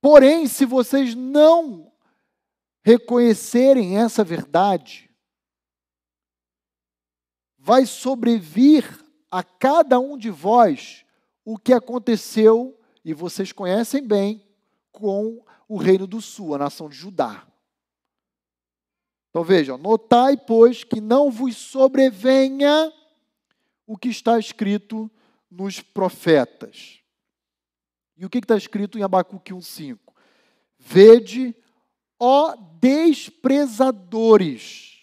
Porém, 0.00 0.46
se 0.46 0.64
vocês 0.64 1.12
não 1.12 1.92
reconhecerem 2.84 3.98
essa 3.98 4.22
verdade, 4.22 5.10
vai 7.58 7.84
sobrevir 7.84 9.04
a 9.28 9.42
cada 9.42 9.98
um 9.98 10.16
de 10.16 10.30
vós 10.30 11.04
o 11.44 11.58
que 11.58 11.72
aconteceu, 11.72 12.78
e 13.04 13.12
vocês 13.12 13.50
conhecem 13.50 14.06
bem, 14.06 14.40
com 14.92 15.44
o 15.66 15.76
reino 15.78 16.06
do 16.06 16.20
sul, 16.20 16.54
a 16.54 16.58
nação 16.58 16.88
de 16.88 16.94
Judá. 16.94 17.44
Então 19.30 19.44
veja, 19.44 19.76
notai, 19.76 20.36
pois, 20.36 20.84
que 20.84 21.00
não 21.00 21.30
vos 21.30 21.56
sobrevenha 21.56 22.92
o 23.86 23.96
que 23.96 24.08
está 24.08 24.38
escrito 24.38 25.10
nos 25.50 25.80
profetas. 25.80 27.00
E 28.16 28.26
o 28.26 28.30
que 28.30 28.38
está 28.38 28.56
escrito 28.56 28.98
em 28.98 29.02
Abacuque 29.02 29.52
1,5? 29.52 29.98
Vede, 30.78 31.54
ó 32.18 32.56
desprezadores, 32.80 34.96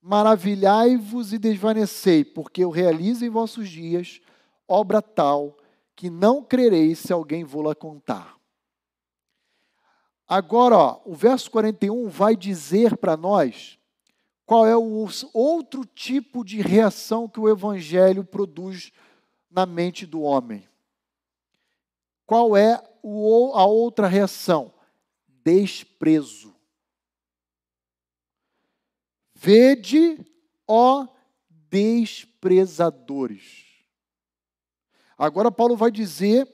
maravilhai-vos 0.00 1.32
e 1.32 1.38
desvanecei, 1.38 2.24
porque 2.24 2.62
eu 2.64 2.70
realizo 2.70 3.24
em 3.24 3.30
vossos 3.30 3.68
dias 3.68 4.20
obra 4.66 5.02
tal 5.02 5.56
que 5.94 6.08
não 6.08 6.42
crereis 6.42 6.98
se 6.98 7.12
alguém 7.12 7.44
vô-la 7.44 7.74
contar. 7.74 8.41
Agora, 10.28 10.76
ó, 10.76 11.00
o 11.04 11.14
verso 11.14 11.50
41 11.50 12.08
vai 12.08 12.36
dizer 12.36 12.96
para 12.96 13.16
nós 13.16 13.78
qual 14.46 14.66
é 14.66 14.76
o 14.76 15.06
outro 15.32 15.84
tipo 15.84 16.44
de 16.44 16.60
reação 16.60 17.28
que 17.28 17.40
o 17.40 17.48
evangelho 17.48 18.24
produz 18.24 18.92
na 19.50 19.66
mente 19.66 20.06
do 20.06 20.22
homem. 20.22 20.68
Qual 22.26 22.56
é 22.56 22.74
a 22.74 23.66
outra 23.66 24.06
reação? 24.06 24.72
Desprezo. 25.44 26.54
Vede, 29.34 30.24
ó 30.66 31.06
desprezadores. 31.72 33.64
Agora 35.16 35.50
Paulo 35.50 35.74
vai 35.76 35.90
dizer 35.90 36.46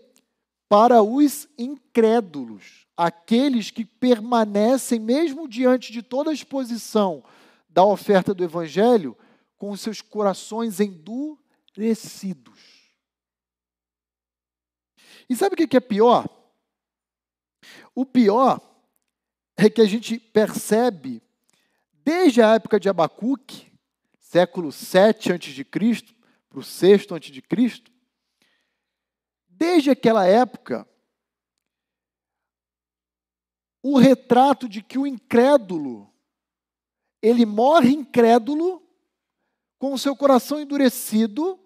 para 0.69 1.03
os 1.03 1.49
incrédulos 1.59 2.88
aqueles 2.99 3.70
que 3.70 3.84
permanecem, 3.84 4.99
mesmo 4.99 5.46
diante 5.46 5.92
de 5.92 6.03
toda 6.03 6.30
a 6.30 6.34
exposição 6.34 7.22
da 7.68 7.84
oferta 7.84 8.34
do 8.34 8.42
Evangelho, 8.42 9.16
com 9.57 9.76
seus 9.76 10.03
corações 10.03 10.80
endurecidos. 10.80 12.59
E 15.30 15.36
sabe 15.36 15.55
o 15.55 15.68
que 15.68 15.76
é 15.76 15.80
pior? 15.80 16.28
O 17.94 18.05
pior 18.05 18.61
é 19.57 19.70
que 19.70 19.80
a 19.80 19.86
gente 19.86 20.18
percebe, 20.18 21.22
desde 21.92 22.42
a 22.42 22.55
época 22.55 22.80
de 22.80 22.88
Abacuque, 22.88 23.70
século 24.18 24.72
7 24.72 25.32
a.C., 25.32 25.64
para 26.49 26.59
o 26.59 26.64
6 26.64 27.07
a.C., 27.12 27.82
desde 29.49 29.90
aquela 29.90 30.26
época, 30.26 30.88
o 33.83 33.99
retrato 33.99 34.68
de 34.68 34.83
que 34.83 34.99
o 34.99 35.07
incrédulo, 35.07 36.12
ele 37.22 37.47
morre 37.47 37.91
incrédulo, 37.91 38.83
com 39.79 39.93
o 39.93 39.99
seu 39.99 40.16
coração 40.16 40.61
endurecido, 40.61 41.59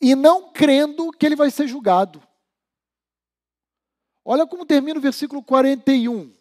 e 0.00 0.14
não 0.14 0.50
crendo 0.52 1.10
que 1.12 1.26
ele 1.26 1.36
vai 1.36 1.50
ser 1.50 1.68
julgado. 1.68 2.22
Olha 4.24 4.46
como 4.46 4.66
termina 4.66 4.98
o 4.98 5.02
versículo 5.02 5.42
41. 5.42 6.32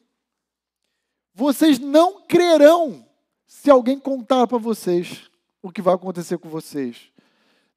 Vocês 1.34 1.78
não 1.78 2.26
crerão 2.26 3.08
se 3.45 3.70
alguém 3.70 3.99
contar 3.99 4.47
para 4.47 4.58
vocês 4.58 5.30
o 5.62 5.72
que 5.72 5.82
vai 5.82 5.93
acontecer 5.93 6.38
com 6.38 6.49
vocês. 6.49 7.12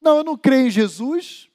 Não, 0.00 0.18
eu 0.18 0.24
não 0.24 0.36
creio 0.36 0.68
em 0.68 0.70
Jesus, 0.70 1.47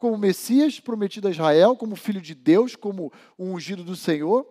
como 0.00 0.16
Messias 0.16 0.80
prometido 0.80 1.28
a 1.28 1.30
Israel, 1.30 1.76
como 1.76 1.94
filho 1.94 2.22
de 2.22 2.34
Deus, 2.34 2.74
como 2.74 3.12
um 3.38 3.52
ungido 3.52 3.84
do 3.84 3.94
Senhor. 3.94 4.48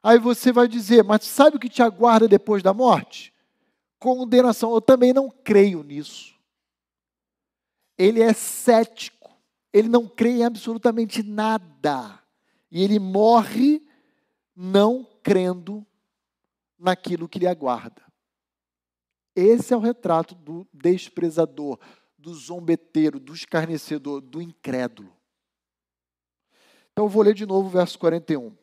Aí 0.00 0.16
você 0.16 0.52
vai 0.52 0.68
dizer, 0.68 1.02
mas 1.02 1.24
sabe 1.24 1.56
o 1.56 1.60
que 1.60 1.68
te 1.68 1.82
aguarda 1.82 2.28
depois 2.28 2.62
da 2.62 2.72
morte? 2.72 3.34
Condenação. 3.98 4.72
Eu 4.72 4.80
também 4.80 5.12
não 5.12 5.28
creio 5.28 5.82
nisso. 5.82 6.36
Ele 7.98 8.22
é 8.22 8.32
cético, 8.32 9.36
ele 9.72 9.88
não 9.88 10.06
crê 10.06 10.30
em 10.30 10.44
absolutamente 10.44 11.20
nada. 11.24 12.20
E 12.70 12.80
ele 12.84 13.00
morre 13.00 13.84
não 14.54 15.04
crendo 15.20 15.84
naquilo 16.78 17.28
que 17.28 17.40
lhe 17.40 17.48
aguarda. 17.48 18.02
Esse 19.34 19.74
é 19.74 19.76
o 19.76 19.80
retrato 19.80 20.36
do 20.36 20.64
desprezador, 20.72 21.76
do 22.24 22.34
zombeteiro, 22.34 23.20
do 23.20 23.34
escarnecedor, 23.34 24.22
do 24.22 24.40
incrédulo. 24.40 25.14
Então 26.90 27.04
eu 27.04 27.08
vou 27.08 27.22
ler 27.22 27.34
de 27.34 27.44
novo 27.44 27.68
o 27.68 27.70
verso 27.70 27.98
41. 27.98 28.56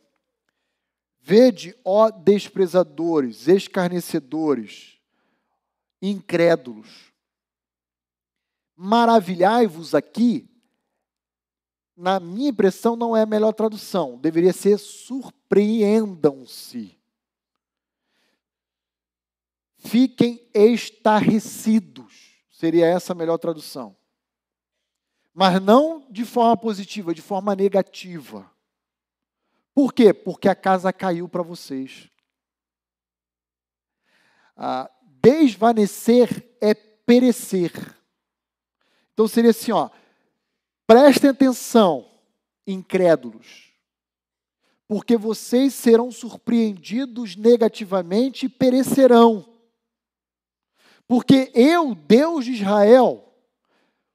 Vede, 1.19 1.77
ó 1.85 2.09
desprezadores, 2.09 3.47
escarnecedores, 3.47 4.97
incrédulos, 6.01 7.13
maravilhai-vos 8.75 9.93
aqui, 9.93 10.49
na 11.95 12.19
minha 12.19 12.49
impressão 12.49 12.95
não 12.95 13.15
é 13.15 13.21
a 13.21 13.27
melhor 13.27 13.53
tradução, 13.53 14.17
deveria 14.17 14.53
ser 14.53 14.79
surpreendam-se. 14.79 16.99
Fiquem 19.77 20.49
estarrecidos 20.51 21.90
Seria 22.61 22.85
essa 22.85 23.13
a 23.13 23.15
melhor 23.15 23.39
tradução. 23.39 23.97
Mas 25.33 25.59
não 25.59 26.05
de 26.11 26.23
forma 26.23 26.55
positiva, 26.55 27.11
de 27.11 27.19
forma 27.19 27.55
negativa. 27.55 28.47
Por 29.73 29.91
quê? 29.91 30.13
Porque 30.13 30.47
a 30.47 30.53
casa 30.53 30.93
caiu 30.93 31.27
para 31.27 31.41
vocês. 31.41 32.07
Ah, 34.55 34.91
desvanecer 35.23 36.55
é 36.61 36.75
perecer. 36.75 37.71
Então 39.11 39.27
seria 39.27 39.49
assim, 39.49 39.71
ó. 39.71 39.89
Prestem 40.85 41.31
atenção, 41.31 42.07
incrédulos, 42.67 43.73
porque 44.87 45.17
vocês 45.17 45.73
serão 45.73 46.11
surpreendidos 46.11 47.35
negativamente 47.35 48.45
e 48.45 48.49
perecerão. 48.49 49.50
Porque 51.11 51.51
eu, 51.53 51.93
Deus 51.93 52.45
de 52.45 52.53
Israel, 52.53 53.35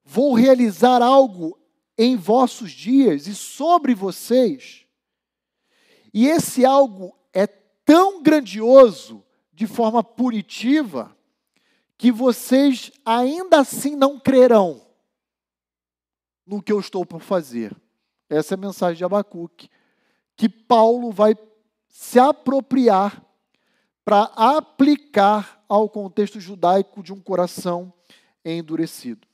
vou 0.02 0.32
realizar 0.32 1.02
algo 1.02 1.60
em 1.98 2.16
vossos 2.16 2.70
dias 2.70 3.26
e 3.26 3.34
sobre 3.34 3.94
vocês. 3.94 4.86
E 6.14 6.26
esse 6.26 6.64
algo 6.64 7.14
é 7.34 7.46
tão 7.46 8.22
grandioso 8.22 9.22
de 9.52 9.66
forma 9.66 10.02
punitiva 10.02 11.14
que 11.98 12.10
vocês 12.10 12.90
ainda 13.04 13.60
assim 13.60 13.94
não 13.94 14.18
crerão 14.18 14.80
no 16.46 16.62
que 16.62 16.72
eu 16.72 16.80
estou 16.80 17.04
por 17.04 17.20
fazer. 17.20 17.76
Essa 18.26 18.54
é 18.54 18.56
a 18.56 18.58
mensagem 18.58 18.96
de 18.96 19.04
Abacuque, 19.04 19.68
que 20.34 20.48
Paulo 20.48 21.10
vai 21.10 21.36
se 21.90 22.18
apropriar 22.18 23.22
para 24.02 24.22
aplicar 24.34 25.55
ao 25.68 25.88
contexto 25.88 26.40
judaico 26.40 27.02
de 27.02 27.12
um 27.12 27.20
coração 27.20 27.92
endurecido. 28.44 29.26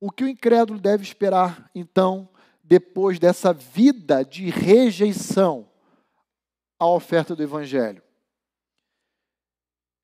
O 0.00 0.10
que 0.10 0.24
o 0.24 0.28
incrédulo 0.28 0.80
deve 0.80 1.02
esperar, 1.02 1.70
então, 1.74 2.28
depois 2.62 3.18
dessa 3.18 3.52
vida 3.52 4.24
de 4.24 4.50
rejeição 4.50 5.70
à 6.78 6.86
oferta 6.86 7.36
do 7.36 7.42
Evangelho? 7.42 8.02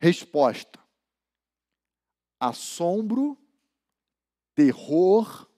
Resposta: 0.00 0.78
assombro, 2.38 3.36
terror, 4.54 5.48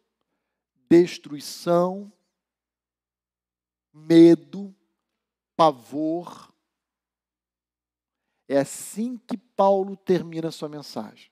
destruição, 0.89 2.13
medo, 3.93 4.75
pavor. 5.57 6.50
É 8.51 8.59
assim 8.59 9.17
que 9.17 9.37
Paulo 9.37 9.97
termina 9.97 10.51
sua 10.51 10.69
mensagem. 10.69 11.31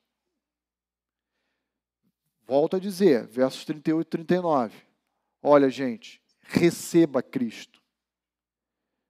Volto 2.47 2.77
a 2.77 2.79
dizer, 2.79 3.27
versos 3.27 3.65
38 3.65 4.07
e 4.07 4.09
39. 4.09 4.87
Olha, 5.43 5.69
gente, 5.69 6.23
receba 6.41 7.21
Cristo, 7.21 7.83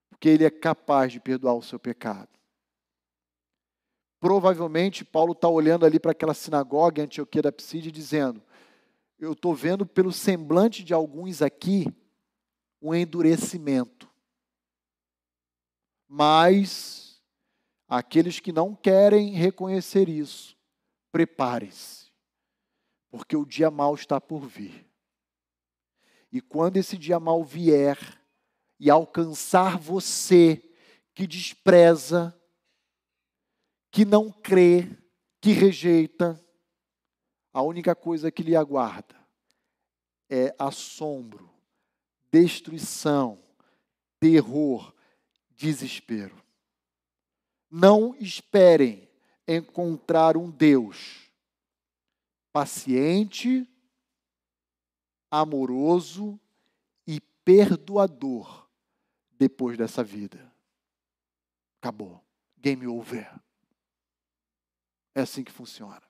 porque 0.08 0.26
Ele 0.26 0.42
é 0.42 0.48
capaz 0.50 1.12
de 1.12 1.20
perdoar 1.20 1.52
o 1.52 1.62
seu 1.62 1.78
pecado. 1.78 2.30
Provavelmente, 4.18 5.04
Paulo 5.04 5.32
está 5.32 5.46
olhando 5.46 5.84
ali 5.84 6.00
para 6.00 6.12
aquela 6.12 6.32
sinagoga 6.32 7.02
em 7.02 7.04
Antioquia 7.04 7.42
da 7.42 7.52
Psídia 7.52 7.92
dizendo: 7.92 8.42
Eu 9.18 9.34
estou 9.34 9.54
vendo 9.54 9.84
pelo 9.84 10.12
semblante 10.12 10.82
de 10.82 10.94
alguns 10.94 11.42
aqui 11.42 11.86
um 12.80 12.94
endurecimento. 12.94 14.08
Mas 16.08 17.07
aqueles 17.88 18.38
que 18.38 18.52
não 18.52 18.74
querem 18.74 19.30
reconhecer 19.30 20.08
isso, 20.08 20.56
preparem-se, 21.10 22.12
porque 23.10 23.36
o 23.36 23.46
dia 23.46 23.70
mau 23.70 23.94
está 23.94 24.20
por 24.20 24.46
vir. 24.46 24.86
E 26.30 26.40
quando 26.42 26.76
esse 26.76 26.98
dia 26.98 27.18
mau 27.18 27.42
vier 27.42 27.98
e 28.78 28.90
alcançar 28.90 29.78
você 29.78 30.62
que 31.14 31.26
despreza, 31.26 32.38
que 33.90 34.04
não 34.04 34.30
crê, 34.30 34.86
que 35.40 35.52
rejeita, 35.52 36.38
a 37.52 37.62
única 37.62 37.94
coisa 37.94 38.30
que 38.30 38.42
lhe 38.42 38.54
aguarda 38.54 39.16
é 40.28 40.54
assombro, 40.58 41.50
destruição, 42.30 43.42
terror, 44.20 44.94
desespero. 45.56 46.36
Não 47.70 48.14
esperem 48.18 49.08
encontrar 49.46 50.36
um 50.36 50.50
Deus 50.50 51.28
paciente, 52.52 53.68
amoroso 55.30 56.40
e 57.06 57.20
perdoador 57.44 58.68
depois 59.32 59.76
dessa 59.78 60.02
vida. 60.02 60.52
Acabou. 61.80 62.22
Game 62.56 62.86
over. 62.86 63.30
É 65.14 65.20
assim 65.20 65.44
que 65.44 65.52
funciona. 65.52 66.02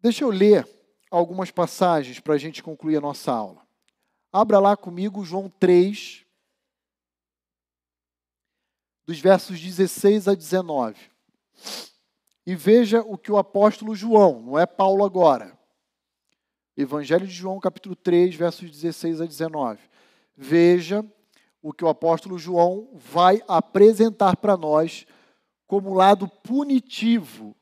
Deixa 0.00 0.22
eu 0.22 0.30
ler 0.30 0.66
algumas 1.10 1.50
passagens 1.50 2.20
para 2.20 2.34
a 2.34 2.38
gente 2.38 2.62
concluir 2.62 2.96
a 2.96 3.00
nossa 3.00 3.32
aula. 3.32 3.66
Abra 4.32 4.60
lá 4.60 4.76
comigo 4.76 5.24
João 5.24 5.48
3, 5.48 6.24
dos 9.08 9.20
versos 9.20 9.58
16 9.58 10.28
a 10.28 10.34
19. 10.34 10.94
E 12.46 12.54
veja 12.54 13.00
o 13.00 13.16
que 13.16 13.32
o 13.32 13.38
apóstolo 13.38 13.94
João, 13.94 14.42
não 14.42 14.58
é 14.58 14.66
Paulo 14.66 15.02
agora, 15.02 15.58
Evangelho 16.76 17.26
de 17.26 17.32
João, 17.32 17.58
capítulo 17.58 17.96
3, 17.96 18.34
versos 18.34 18.70
16 18.70 19.22
a 19.22 19.24
19. 19.24 19.80
Veja 20.36 21.02
o 21.62 21.72
que 21.72 21.82
o 21.82 21.88
apóstolo 21.88 22.38
João 22.38 22.90
vai 22.92 23.42
apresentar 23.48 24.36
para 24.36 24.58
nós 24.58 25.06
como 25.66 25.94
lado 25.94 26.28
punitivo 26.28 27.56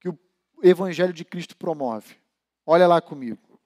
que 0.00 0.08
o 0.08 0.16
Evangelho 0.62 1.12
de 1.12 1.24
Cristo 1.24 1.56
promove. 1.56 2.14
Olha 2.64 2.86
lá 2.86 3.00
comigo. 3.00 3.58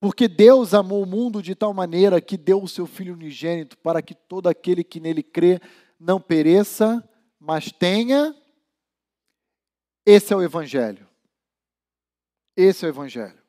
Porque 0.00 0.28
Deus 0.28 0.74
amou 0.74 1.02
o 1.02 1.06
mundo 1.06 1.42
de 1.42 1.54
tal 1.54 1.74
maneira 1.74 2.20
que 2.20 2.36
deu 2.36 2.62
o 2.62 2.68
seu 2.68 2.86
Filho 2.86 3.14
unigênito 3.14 3.76
para 3.78 4.00
que 4.00 4.14
todo 4.14 4.48
aquele 4.48 4.84
que 4.84 5.00
nele 5.00 5.22
crê 5.22 5.60
não 5.98 6.20
pereça, 6.20 7.02
mas 7.38 7.72
tenha. 7.72 8.34
Esse 10.06 10.32
é 10.32 10.36
o 10.36 10.42
Evangelho. 10.42 11.06
Esse 12.56 12.84
é 12.84 12.88
o 12.88 12.90
Evangelho. 12.90 13.42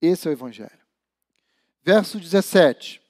Esse 0.00 0.26
é 0.26 0.30
o 0.30 0.32
Evangelho. 0.32 0.78
Verso 1.82 2.18
17. 2.18 3.00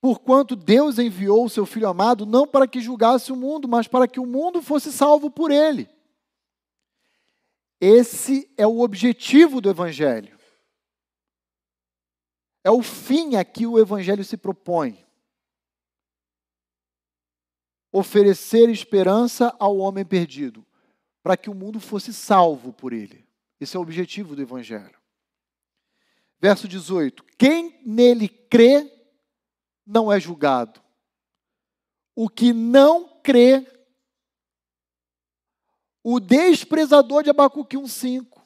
Porquanto 0.00 0.56
Deus 0.56 0.98
enviou 0.98 1.44
o 1.44 1.48
seu 1.48 1.64
Filho 1.64 1.88
amado 1.88 2.26
não 2.26 2.46
para 2.46 2.66
que 2.66 2.80
julgasse 2.80 3.30
o 3.30 3.36
mundo, 3.36 3.68
mas 3.68 3.86
para 3.86 4.08
que 4.08 4.18
o 4.18 4.26
mundo 4.26 4.60
fosse 4.60 4.92
salvo 4.92 5.30
por 5.30 5.52
ele. 5.52 5.88
Esse 7.84 8.48
é 8.56 8.64
o 8.64 8.78
objetivo 8.78 9.60
do 9.60 9.68
Evangelho. 9.68 10.38
É 12.62 12.70
o 12.70 12.80
fim 12.80 13.34
a 13.34 13.44
que 13.44 13.66
o 13.66 13.76
Evangelho 13.76 14.24
se 14.24 14.36
propõe. 14.36 15.04
Oferecer 17.90 18.68
esperança 18.68 19.52
ao 19.58 19.78
homem 19.78 20.04
perdido 20.04 20.64
para 21.24 21.36
que 21.36 21.50
o 21.50 21.54
mundo 21.54 21.80
fosse 21.80 22.14
salvo 22.14 22.72
por 22.72 22.92
ele. 22.92 23.26
Esse 23.58 23.76
é 23.76 23.80
o 23.80 23.82
objetivo 23.82 24.36
do 24.36 24.42
Evangelho. 24.42 24.96
Verso 26.38 26.68
18: 26.68 27.24
Quem 27.36 27.82
nele 27.84 28.28
crê 28.28 28.88
não 29.84 30.12
é 30.12 30.20
julgado. 30.20 30.80
O 32.14 32.28
que 32.28 32.52
não 32.52 33.20
crê, 33.24 33.66
o 36.02 36.18
desprezador 36.18 37.22
de 37.22 37.30
Abacuque 37.30 37.76
1,5, 37.76 38.40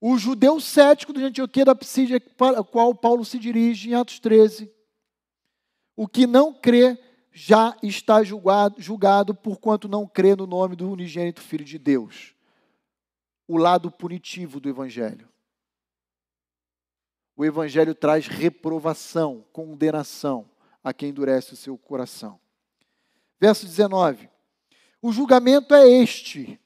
o 0.00 0.18
judeu 0.18 0.60
cético 0.60 1.12
de 1.12 1.24
Antioquia 1.24 1.64
da 1.64 1.74
Psídia, 1.74 2.20
para 2.20 2.60
o 2.60 2.64
qual 2.64 2.94
Paulo 2.94 3.24
se 3.24 3.38
dirige 3.38 3.90
em 3.90 3.94
Atos 3.94 4.18
13, 4.18 4.70
o 5.96 6.08
que 6.08 6.26
não 6.26 6.52
crê 6.52 6.98
já 7.30 7.76
está 7.82 8.22
julgado, 8.22 8.80
julgado 8.80 9.34
porquanto 9.34 9.88
não 9.88 10.06
crê 10.06 10.36
no 10.36 10.46
nome 10.46 10.76
do 10.76 10.90
unigênito 10.90 11.40
Filho 11.40 11.64
de 11.64 11.78
Deus. 11.78 12.34
O 13.48 13.56
lado 13.56 13.90
punitivo 13.90 14.60
do 14.60 14.68
Evangelho. 14.68 15.28
O 17.36 17.44
Evangelho 17.44 17.94
traz 17.94 18.26
reprovação, 18.26 19.44
condenação 19.52 20.50
a 20.84 20.92
quem 20.92 21.08
endurece 21.10 21.54
o 21.54 21.56
seu 21.56 21.78
coração. 21.78 22.38
Verso 23.40 23.66
19: 23.66 24.31
O 25.02 25.12
julgamento 25.12 25.74
é 25.74 25.88
este, 25.88 26.60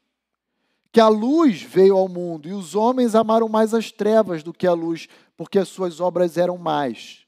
que 0.93 1.01
a 1.01 1.09
luz 1.09 1.63
veio 1.63 1.97
ao 1.97 2.07
mundo, 2.07 2.47
e 2.47 2.53
os 2.53 2.75
homens 2.75 3.15
amaram 3.15 3.49
mais 3.49 3.73
as 3.73 3.91
trevas 3.91 4.43
do 4.43 4.53
que 4.53 4.67
a 4.67 4.75
luz, 4.75 5.09
porque 5.35 5.59
as 5.59 5.69
suas 5.69 6.01
obras 6.01 6.37
eram 6.37 6.59
mais. 6.59 7.27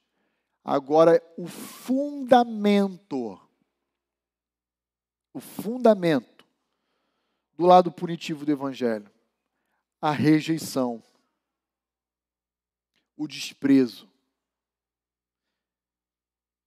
Agora, 0.63 1.23
o 1.39 1.47
fundamento, 1.47 3.41
o 5.33 5.41
fundamento 5.41 6.45
do 7.55 7.65
lado 7.65 7.91
punitivo 7.91 8.45
do 8.45 8.53
Evangelho? 8.53 9.11
A 10.01 10.13
rejeição, 10.13 11.03
o 13.17 13.27
desprezo. 13.27 14.07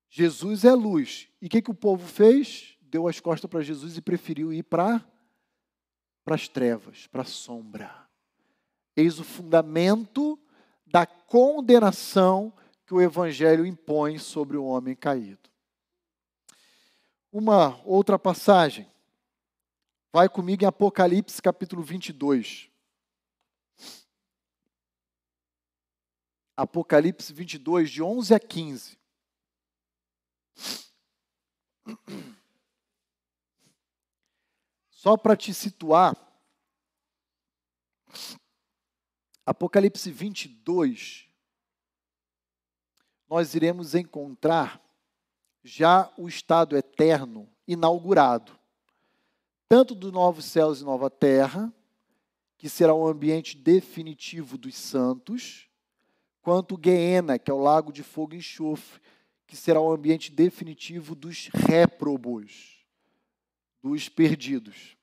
Jesus 0.10 0.66
é 0.66 0.74
luz. 0.74 1.30
E 1.40 1.46
o 1.46 1.50
que, 1.50 1.62
que 1.62 1.72
o 1.72 1.76
povo 1.76 2.06
fez? 2.08 2.71
Deu 2.92 3.08
as 3.08 3.22
costas 3.22 3.50
para 3.50 3.62
Jesus 3.62 3.96
e 3.96 4.02
preferiu 4.02 4.52
ir 4.52 4.64
para 4.64 5.02
as 6.26 6.50
trevas, 6.50 7.08
para 7.08 7.22
a 7.22 7.26
sombra. 7.26 8.06
Eis 8.98 9.18
o 9.18 9.24
fundamento 9.24 10.38
da 10.86 11.06
condenação 11.06 12.54
que 12.86 12.94
o 12.94 13.00
Evangelho 13.00 13.66
impõe 13.66 14.20
sobre 14.20 14.58
o 14.58 14.66
homem 14.66 14.94
caído. 14.94 15.50
Uma 17.32 17.82
outra 17.86 18.20
passagem. 18.20 18.92
Vai 20.12 20.28
comigo 20.28 20.66
em 20.66 20.68
Apocalipse 20.68 21.42
capítulo 21.42 21.82
22. 21.82 22.70
Apocalipse 26.58 27.32
22, 27.32 27.90
de 27.90 28.04
11 28.04 28.36
a 28.36 28.40
15. 28.40 29.00
Só 35.02 35.18
para 35.18 35.36
te 35.36 35.52
situar, 35.52 36.16
Apocalipse 39.44 40.12
22, 40.12 41.28
nós 43.28 43.56
iremos 43.56 43.96
encontrar 43.96 44.80
já 45.64 46.14
o 46.20 46.28
estado 46.28 46.78
eterno 46.78 47.50
inaugurado, 47.68 48.52
tanto 49.68 49.96
dos 49.96 50.12
novos 50.12 50.46
céus 50.46 50.82
e 50.82 50.84
nova 50.84 51.10
terra, 51.10 51.74
que 52.56 52.70
será 52.70 52.94
o 52.94 53.08
ambiente 53.08 53.58
definitivo 53.58 54.56
dos 54.56 54.76
santos, 54.76 55.68
quanto 56.44 56.78
Guiena, 56.78 57.40
que 57.40 57.50
é 57.50 57.54
o 57.56 57.60
lago 57.60 57.92
de 57.92 58.04
fogo 58.04 58.36
e 58.36 58.38
enxofre, 58.38 59.02
que 59.48 59.58
será 59.58 59.82
o 59.82 59.92
ambiente 59.92 60.32
definitivo 60.32 61.16
dos 61.16 61.48
réprobos, 61.48 62.71
dos 63.82 64.10
perdidos. 64.10 64.96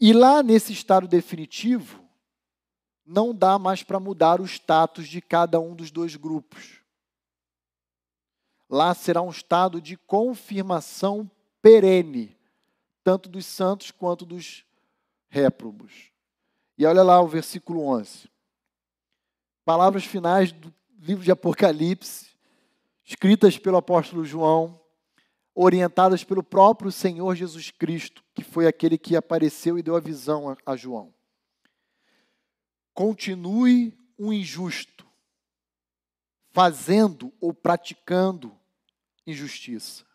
E 0.00 0.12
lá 0.12 0.42
nesse 0.42 0.72
estado 0.72 1.06
definitivo, 1.06 2.02
não 3.04 3.34
dá 3.34 3.58
mais 3.58 3.82
para 3.82 4.00
mudar 4.00 4.40
o 4.40 4.46
status 4.46 5.08
de 5.08 5.20
cada 5.20 5.60
um 5.60 5.74
dos 5.74 5.90
dois 5.90 6.16
grupos. 6.16 6.80
Lá 8.68 8.94
será 8.94 9.20
um 9.20 9.30
estado 9.30 9.80
de 9.80 9.96
confirmação 9.96 11.28
perene, 11.60 12.38
tanto 13.02 13.28
dos 13.28 13.44
santos 13.44 13.90
quanto 13.90 14.24
dos 14.24 14.64
réprobos. 15.28 16.10
E 16.78 16.86
olha 16.86 17.02
lá 17.02 17.20
o 17.20 17.28
versículo 17.28 17.84
11. 17.84 18.30
Palavras 19.64 20.04
finais 20.04 20.52
do 20.52 20.72
livro 20.98 21.24
de 21.24 21.30
Apocalipse, 21.30 22.30
escritas 23.04 23.58
pelo 23.58 23.76
apóstolo 23.76 24.24
João, 24.24 24.80
orientadas 25.62 26.24
pelo 26.24 26.42
próprio 26.42 26.90
Senhor 26.90 27.34
Jesus 27.34 27.70
Cristo, 27.70 28.24
que 28.34 28.42
foi 28.42 28.66
aquele 28.66 28.96
que 28.96 29.14
apareceu 29.14 29.78
e 29.78 29.82
deu 29.82 29.94
a 29.94 30.00
visão 30.00 30.56
a 30.64 30.74
João. 30.74 31.14
Continue 32.94 33.94
o 34.16 34.32
injusto, 34.32 35.06
fazendo 36.50 37.30
ou 37.38 37.52
praticando 37.52 38.58
injustiça. 39.26 40.06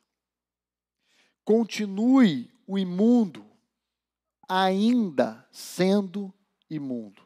Continue 1.43 2.51
o 2.65 2.75
imundo, 2.79 3.45
ainda 4.49 5.47
sendo 5.51 6.33
imundo. 6.67 7.23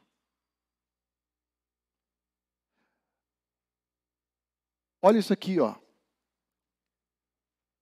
Olha 5.01 5.19
isso 5.19 5.31
aqui, 5.31 5.57
ó. 5.61 5.75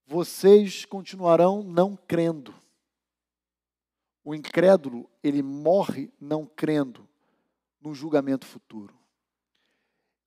Vocês 0.07 0.85
continuarão 0.85 1.61
não 1.61 1.97
crendo. 1.97 2.55
O 4.23 4.33
incrédulo, 4.33 5.09
ele 5.21 5.43
morre 5.43 6.09
não 6.19 6.45
crendo 6.45 7.07
no 7.81 7.93
julgamento 7.93 8.45
futuro. 8.45 8.97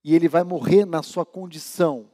E 0.04 0.14
ele 0.14 0.28
vai 0.28 0.44
morrer 0.44 0.84
na 0.84 1.02
sua 1.02 1.24
condição 1.24 2.10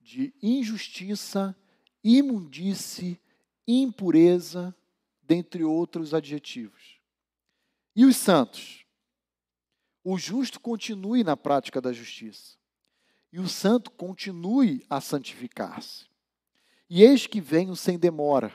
de 0.00 0.34
injustiça, 0.42 1.54
imundície, 2.02 3.20
impureza, 3.68 4.74
dentre 5.22 5.62
outros 5.62 6.14
adjetivos. 6.14 6.98
E 7.94 8.06
os 8.06 8.16
santos? 8.16 8.86
O 10.02 10.16
justo 10.16 10.58
continue 10.58 11.22
na 11.22 11.36
prática 11.36 11.80
da 11.82 11.92
justiça, 11.92 12.56
e 13.30 13.38
o 13.38 13.46
santo 13.46 13.90
continue 13.90 14.84
a 14.88 15.00
santificar-se. 15.00 16.09
E 16.90 17.04
eis 17.04 17.28
que 17.28 17.40
venho 17.40 17.76
sem 17.76 17.96
demora. 17.96 18.52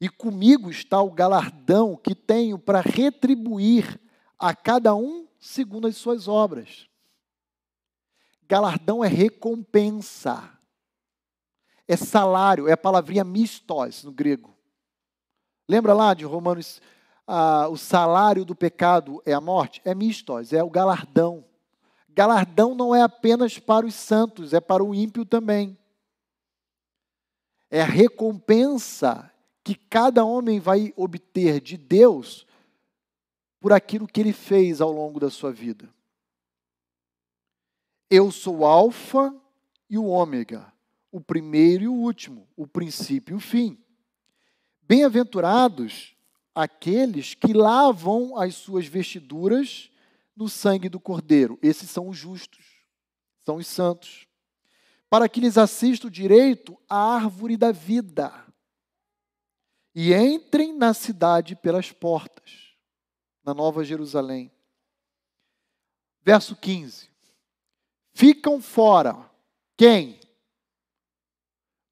E 0.00 0.08
comigo 0.08 0.70
está 0.70 1.00
o 1.02 1.10
galardão 1.10 1.94
que 1.94 2.14
tenho 2.14 2.58
para 2.58 2.80
retribuir 2.80 4.00
a 4.38 4.56
cada 4.56 4.94
um 4.94 5.28
segundo 5.38 5.86
as 5.86 5.96
suas 5.96 6.26
obras. 6.26 6.88
Galardão 8.48 9.04
é 9.04 9.08
recompensa. 9.08 10.58
É 11.86 11.96
salário, 11.96 12.66
é 12.66 12.72
a 12.72 12.76
palavrinha 12.76 13.24
mistos 13.24 14.02
no 14.02 14.10
grego. 14.10 14.56
Lembra 15.68 15.92
lá 15.92 16.14
de 16.14 16.24
Romanos, 16.24 16.80
ah, 17.26 17.68
o 17.68 17.76
salário 17.76 18.44
do 18.44 18.54
pecado 18.54 19.22
é 19.26 19.34
a 19.34 19.40
morte? 19.40 19.82
É 19.84 19.94
mistos, 19.94 20.52
é 20.52 20.62
o 20.62 20.70
galardão. 20.70 21.44
Galardão 22.08 22.74
não 22.74 22.94
é 22.94 23.02
apenas 23.02 23.58
para 23.58 23.84
os 23.84 23.94
santos, 23.94 24.54
é 24.54 24.60
para 24.60 24.82
o 24.82 24.94
ímpio 24.94 25.24
também. 25.24 25.78
É 27.74 27.80
a 27.80 27.86
recompensa 27.86 29.32
que 29.64 29.74
cada 29.74 30.22
homem 30.26 30.60
vai 30.60 30.92
obter 30.94 31.58
de 31.58 31.78
Deus 31.78 32.46
por 33.58 33.72
aquilo 33.72 34.06
que 34.06 34.20
ele 34.20 34.34
fez 34.34 34.82
ao 34.82 34.92
longo 34.92 35.18
da 35.18 35.30
sua 35.30 35.50
vida. 35.50 35.88
Eu 38.10 38.30
sou 38.30 38.58
o 38.58 38.66
Alfa 38.66 39.34
e 39.88 39.96
o 39.96 40.04
Ômega, 40.04 40.70
o 41.10 41.18
primeiro 41.18 41.84
e 41.84 41.88
o 41.88 41.94
último, 41.94 42.46
o 42.54 42.66
princípio 42.66 43.32
e 43.32 43.36
o 43.38 43.40
fim. 43.40 43.78
Bem-aventurados 44.82 46.14
aqueles 46.54 47.32
que 47.32 47.54
lavam 47.54 48.36
as 48.36 48.54
suas 48.54 48.84
vestiduras 48.84 49.90
no 50.36 50.46
sangue 50.46 50.90
do 50.90 51.00
Cordeiro. 51.00 51.58
Esses 51.62 51.88
são 51.88 52.06
os 52.10 52.18
justos, 52.18 52.66
são 53.46 53.56
os 53.56 53.66
santos. 53.66 54.28
Para 55.12 55.28
que 55.28 55.40
lhes 55.40 55.58
assista 55.58 56.06
o 56.06 56.10
direito 56.10 56.74
à 56.88 57.16
árvore 57.16 57.54
da 57.54 57.70
vida 57.70 58.32
e 59.94 60.14
entrem 60.14 60.74
na 60.74 60.94
cidade 60.94 61.54
pelas 61.54 61.92
portas 61.92 62.74
na 63.44 63.52
Nova 63.52 63.84
Jerusalém. 63.84 64.50
Verso 66.22 66.56
15. 66.56 67.10
Ficam 68.14 68.58
fora 68.62 69.30
quem? 69.76 70.18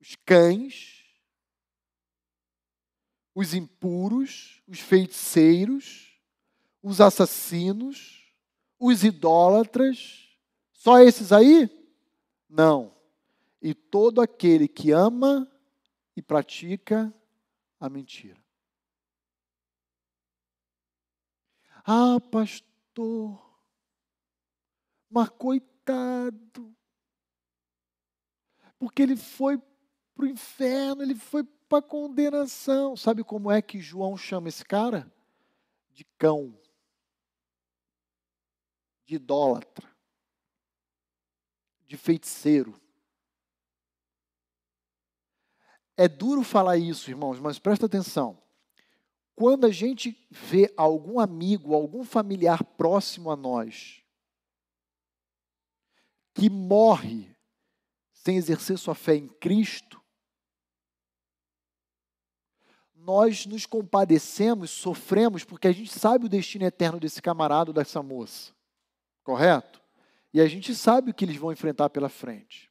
Os 0.01 0.17
cães, 0.25 1.05
os 3.35 3.53
impuros, 3.53 4.63
os 4.67 4.81
feiticeiros, 4.81 6.19
os 6.83 7.03
assassinos, 7.03 8.33
os 8.79 9.05
idólatras. 9.05 10.39
Só 10.73 11.01
esses 11.01 11.33
aí? 11.33 11.69
Não. 12.49 12.99
E 13.61 13.75
todo 13.75 14.21
aquele 14.21 14.67
que 14.67 14.91
ama 14.91 15.51
e 16.17 16.23
pratica 16.23 17.13
a 17.79 17.89
mentira. 17.89 18.43
Ah, 21.85 22.21
pastor, 22.31 23.41
mas 25.11 25.29
coitado, 25.31 26.75
porque 28.79 29.03
ele 29.03 29.17
foi 29.17 29.59
para 30.15 30.25
o 30.25 30.29
inferno, 30.29 31.03
ele 31.03 31.15
foi 31.15 31.43
para 31.43 31.79
a 31.79 31.83
condenação. 31.83 32.97
Sabe 32.97 33.25
como 33.25 33.51
é 33.51 33.61
que 33.61 33.81
João 33.81 34.17
chama 34.17 34.49
esse 34.49 34.65
cara? 34.65 35.11
De 35.93 36.05
cão, 36.17 36.57
de 39.05 39.17
idólatra, 39.17 39.89
de 41.87 41.97
feiticeiro. 41.97 42.81
É 46.01 46.09
duro 46.09 46.43
falar 46.43 46.79
isso, 46.79 47.11
irmãos, 47.11 47.39
mas 47.39 47.59
presta 47.59 47.85
atenção. 47.85 48.39
Quando 49.37 49.67
a 49.67 49.71
gente 49.71 50.17
vê 50.31 50.73
algum 50.75 51.21
amigo, 51.21 51.75
algum 51.75 52.05
familiar 52.05 52.65
próximo 52.65 53.31
a 53.31 53.37
nós, 53.37 54.03
que 56.33 56.49
morre 56.49 57.37
sem 58.15 58.39
exercer 58.39 58.79
sua 58.79 58.95
fé 58.95 59.15
em 59.15 59.29
Cristo, 59.29 60.01
nós 62.95 63.45
nos 63.45 63.67
compadecemos, 63.67 64.71
sofremos, 64.71 65.45
porque 65.45 65.69
a 65.69 65.73
gente 65.73 65.93
sabe 65.93 66.25
o 66.25 66.31
destino 66.31 66.65
eterno 66.65 66.99
desse 66.99 67.21
camarada 67.21 67.75
dessa 67.75 68.03
moça. 68.03 68.55
Correto? 69.23 69.83
E 70.33 70.41
a 70.41 70.47
gente 70.47 70.75
sabe 70.75 71.11
o 71.11 71.15
que 71.15 71.27
eles 71.27 71.37
vão 71.37 71.53
enfrentar 71.53 71.91
pela 71.91 72.09
frente. 72.09 72.70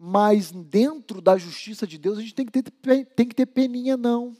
Mas 0.00 0.52
dentro 0.52 1.20
da 1.20 1.36
justiça 1.36 1.84
de 1.84 1.98
Deus, 1.98 2.18
a 2.18 2.20
gente 2.20 2.34
tem 2.34 2.46
que 2.46 2.62
ter, 2.62 3.04
tem 3.04 3.26
que 3.26 3.34
ter 3.34 3.46
peninha, 3.46 3.96
não. 3.96 4.36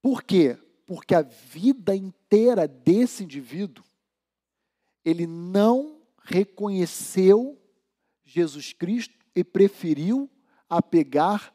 Por 0.00 0.22
quê? 0.22 0.56
Porque 0.86 1.12
a 1.12 1.22
vida 1.22 1.94
inteira 1.96 2.68
desse 2.68 3.24
indivíduo, 3.24 3.84
ele 5.04 5.26
não 5.26 6.00
reconheceu 6.22 7.60
Jesus 8.24 8.72
Cristo 8.72 9.18
e 9.34 9.42
preferiu 9.42 10.30
apegar 10.68 11.52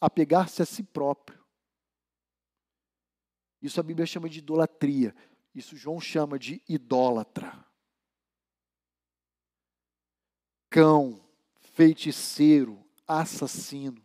apegar-se 0.00 0.62
a 0.62 0.64
si 0.64 0.84
próprio. 0.84 1.44
Isso 3.60 3.80
a 3.80 3.82
Bíblia 3.82 4.06
chama 4.06 4.28
de 4.28 4.38
idolatria. 4.38 5.12
Isso 5.52 5.76
João 5.76 6.00
chama 6.00 6.38
de 6.38 6.62
idólatra. 6.68 7.66
Cão, 10.70 11.20
feiticeiro, 11.78 12.84
assassino. 13.06 14.04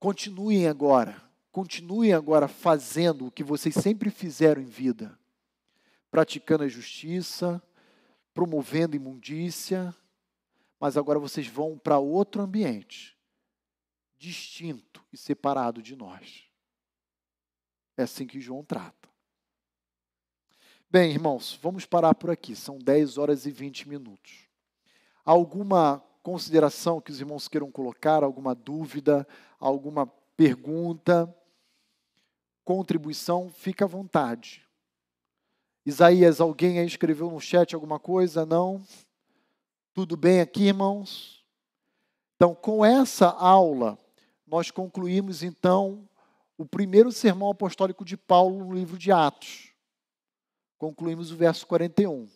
Continuem 0.00 0.66
agora, 0.66 1.22
continuem 1.52 2.12
agora 2.12 2.48
fazendo 2.48 3.28
o 3.28 3.30
que 3.30 3.44
vocês 3.44 3.76
sempre 3.76 4.10
fizeram 4.10 4.60
em 4.60 4.64
vida, 4.64 5.16
praticando 6.10 6.64
a 6.64 6.68
justiça, 6.68 7.62
promovendo 8.34 8.96
imundícia, 8.96 9.94
mas 10.80 10.96
agora 10.96 11.20
vocês 11.20 11.46
vão 11.46 11.78
para 11.78 12.00
outro 12.00 12.42
ambiente, 12.42 13.16
distinto 14.18 15.04
e 15.12 15.16
separado 15.16 15.80
de 15.80 15.94
nós. 15.94 16.48
É 17.96 18.02
assim 18.02 18.26
que 18.26 18.40
João 18.40 18.64
trata. 18.64 19.08
Bem, 20.90 21.12
irmãos, 21.12 21.56
vamos 21.62 21.86
parar 21.86 22.12
por 22.16 22.28
aqui. 22.28 22.56
São 22.56 22.76
10 22.76 23.18
horas 23.18 23.46
e 23.46 23.52
20 23.52 23.88
minutos. 23.88 24.51
Alguma 25.24 26.02
consideração 26.22 27.00
que 27.00 27.10
os 27.10 27.20
irmãos 27.20 27.48
queiram 27.48 27.70
colocar, 27.70 28.22
alguma 28.22 28.54
dúvida, 28.54 29.26
alguma 29.58 30.06
pergunta, 30.36 31.34
contribuição, 32.64 33.50
fica 33.50 33.84
à 33.84 33.88
vontade. 33.88 34.66
Isaías, 35.84 36.40
alguém 36.40 36.78
aí 36.78 36.86
escreveu 36.86 37.30
no 37.30 37.40
chat 37.40 37.74
alguma 37.74 37.98
coisa? 37.98 38.46
Não? 38.46 38.82
Tudo 39.92 40.16
bem 40.16 40.40
aqui, 40.40 40.64
irmãos? 40.64 41.44
Então, 42.36 42.54
com 42.54 42.84
essa 42.84 43.28
aula, 43.28 43.98
nós 44.46 44.70
concluímos 44.70 45.42
então 45.42 46.08
o 46.56 46.64
primeiro 46.64 47.10
sermão 47.10 47.50
apostólico 47.50 48.04
de 48.04 48.16
Paulo 48.16 48.64
no 48.64 48.74
livro 48.74 48.96
de 48.96 49.10
Atos. 49.10 49.72
Concluímos 50.78 51.32
o 51.32 51.36
verso 51.36 51.66
41. 51.66 52.28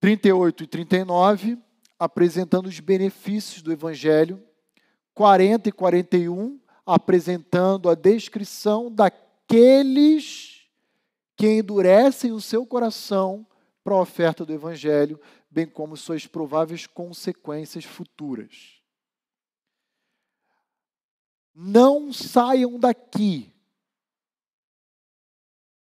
38 0.00 0.64
e 0.64 0.66
39, 0.66 1.58
apresentando 1.98 2.66
os 2.66 2.80
benefícios 2.80 3.60
do 3.60 3.70
evangelho. 3.70 4.42
40 5.14 5.68
e 5.68 5.72
41, 5.72 6.58
apresentando 6.86 7.90
a 7.90 7.94
descrição 7.94 8.90
daqueles 8.90 10.66
que 11.36 11.58
endurecem 11.58 12.32
o 12.32 12.40
seu 12.40 12.66
coração 12.66 13.46
para 13.84 13.94
a 13.94 14.00
oferta 14.00 14.44
do 14.44 14.52
evangelho, 14.52 15.20
bem 15.50 15.66
como 15.66 15.96
suas 15.96 16.26
prováveis 16.26 16.86
consequências 16.86 17.84
futuras. 17.84 18.80
Não 21.54 22.12
saiam 22.12 22.78
daqui. 22.78 23.52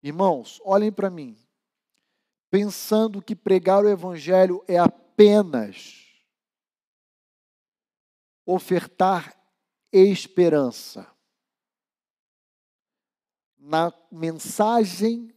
Irmãos, 0.02 0.60
olhem 0.64 0.92
para 0.92 1.10
mim. 1.10 1.36
Pensando 2.50 3.20
que 3.20 3.36
pregar 3.36 3.84
o 3.84 3.88
Evangelho 3.88 4.64
é 4.66 4.78
apenas 4.78 6.06
ofertar 8.46 9.36
esperança. 9.92 11.06
Na 13.58 13.92
mensagem 14.10 15.34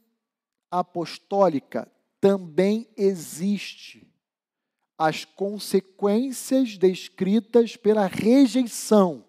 apostólica 0.69 1.91
também 2.21 2.87
existe 2.95 4.09
as 4.97 5.25
consequências 5.25 6.77
descritas 6.77 7.75
pela 7.75 8.05
rejeição 8.05 9.25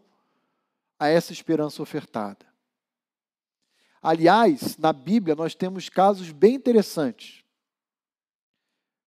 a 0.99 1.09
essa 1.09 1.33
esperança 1.33 1.83
ofertada. 1.83 2.47
Aliás, 4.01 4.77
na 4.77 4.93
Bíblia 4.93 5.35
nós 5.35 5.55
temos 5.55 5.89
casos 5.89 6.31
bem 6.31 6.55
interessantes. 6.55 7.42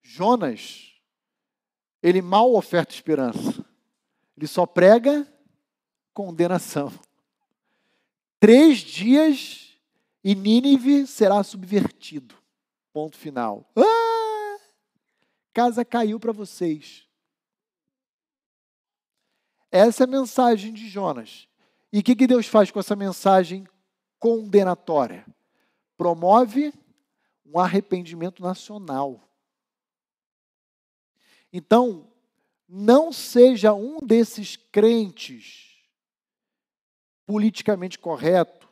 Jonas, 0.08 0.94
ele 2.02 2.22
mal 2.22 2.54
oferta 2.54 2.94
esperança. 2.94 3.66
Ele 4.38 4.46
só 4.46 4.66
prega 4.66 5.28
condenação. 6.14 6.94
Três 8.40 8.78
dias 8.78 9.76
e 10.24 10.36
Nínive 10.36 11.08
será 11.08 11.44
subvertido. 11.44 12.36
Ponto 12.94 13.18
final. 13.18 13.70
Ah! 13.76 14.60
casa 15.52 15.86
caiu 15.86 16.20
para 16.20 16.34
vocês. 16.34 17.08
Essa 19.72 20.04
é 20.04 20.06
a 20.06 20.08
mensagem 20.08 20.72
de 20.72 20.88
Jonas. 20.88 21.48
E 21.92 22.00
o 22.00 22.04
que, 22.04 22.16
que 22.16 22.28
Deus 22.28 22.46
faz 22.46 22.70
com 22.70 22.80
essa 22.80 22.96
mensagem 22.96 23.66
condenatória? 24.20 25.26
Promove 25.98 26.74
um 27.46 27.58
arrependimento 27.58 28.44
nacional. 28.44 29.22
Então, 31.58 32.12
não 32.68 33.14
seja 33.14 33.74
um 33.74 34.00
desses 34.06 34.58
crentes 34.58 35.74
politicamente 37.26 37.98
correto 37.98 38.68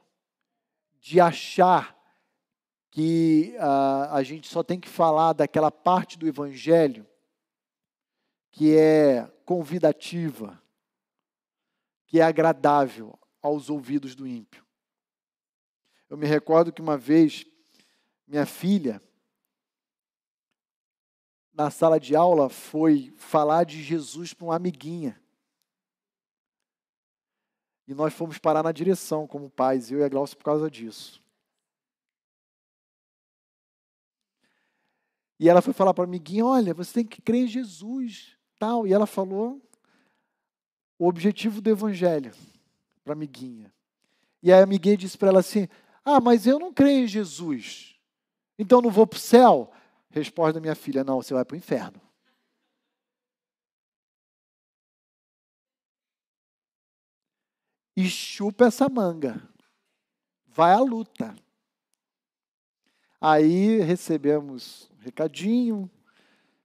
de 0.99 1.21
achar 1.21 1.97
que 2.91 3.55
uh, 3.55 4.11
a 4.13 4.21
gente 4.21 4.49
só 4.49 4.61
tem 4.61 4.81
que 4.81 4.89
falar 4.89 5.31
daquela 5.31 5.71
parte 5.71 6.17
do 6.17 6.27
Evangelho 6.27 7.07
que 8.51 8.75
é 8.75 9.31
convidativa, 9.45 10.61
que 12.05 12.19
é 12.19 12.23
agradável 12.23 13.17
aos 13.41 13.69
ouvidos 13.69 14.13
do 14.13 14.27
ímpio. 14.27 14.61
Eu 16.09 16.17
me 16.17 16.27
recordo 16.27 16.73
que 16.73 16.81
uma 16.81 16.97
vez 16.97 17.45
minha 18.27 18.45
filha, 18.45 19.01
na 21.53 21.69
sala 21.69 21.99
de 21.99 22.15
aula, 22.15 22.49
foi 22.49 23.13
falar 23.17 23.63
de 23.63 23.81
Jesus 23.81 24.33
para 24.33 24.45
uma 24.45 24.55
amiguinha. 24.55 25.21
E 27.87 27.93
nós 27.93 28.13
fomos 28.13 28.37
parar 28.37 28.63
na 28.63 28.71
direção 28.71 29.27
como 29.27 29.49
pais, 29.49 29.91
eu 29.91 29.99
e 29.99 30.03
a 30.03 30.09
Glaucia, 30.09 30.35
por 30.35 30.45
causa 30.45 30.71
disso. 30.71 31.21
E 35.39 35.49
ela 35.49 35.61
foi 35.61 35.73
falar 35.73 35.93
para 35.93 36.03
a 36.03 36.07
amiguinha: 36.07 36.45
olha, 36.45 36.73
você 36.73 36.93
tem 36.93 37.05
que 37.05 37.21
crer 37.21 37.43
em 37.43 37.47
Jesus. 37.47 38.37
tal. 38.57 38.87
E 38.87 38.93
ela 38.93 39.05
falou 39.05 39.61
o 40.97 41.07
objetivo 41.07 41.59
do 41.59 41.69
evangelho 41.69 42.33
para 43.03 43.13
a 43.13 43.15
amiguinha. 43.15 43.73
E 44.41 44.53
a 44.53 44.63
amiguinha 44.63 44.95
disse 44.95 45.17
para 45.17 45.29
ela 45.29 45.41
assim: 45.41 45.67
Ah, 46.05 46.21
mas 46.21 46.47
eu 46.47 46.57
não 46.57 46.73
creio 46.73 47.03
em 47.03 47.07
Jesus. 47.07 47.95
Então 48.57 48.81
não 48.81 48.89
vou 48.89 49.05
para 49.05 49.17
o 49.17 49.19
céu? 49.19 49.71
Resposta 50.13 50.53
da 50.53 50.61
minha 50.61 50.75
filha: 50.75 51.03
Não, 51.03 51.21
você 51.21 51.33
vai 51.33 51.43
para 51.43 51.55
o 51.55 51.57
inferno. 51.57 51.99
E 57.97 58.07
chupa 58.07 58.65
essa 58.65 58.87
manga. 58.87 59.41
Vai 60.45 60.71
à 60.73 60.79
luta. 60.79 61.35
Aí 63.19 63.79
recebemos 63.79 64.87
recadinho, 64.99 65.89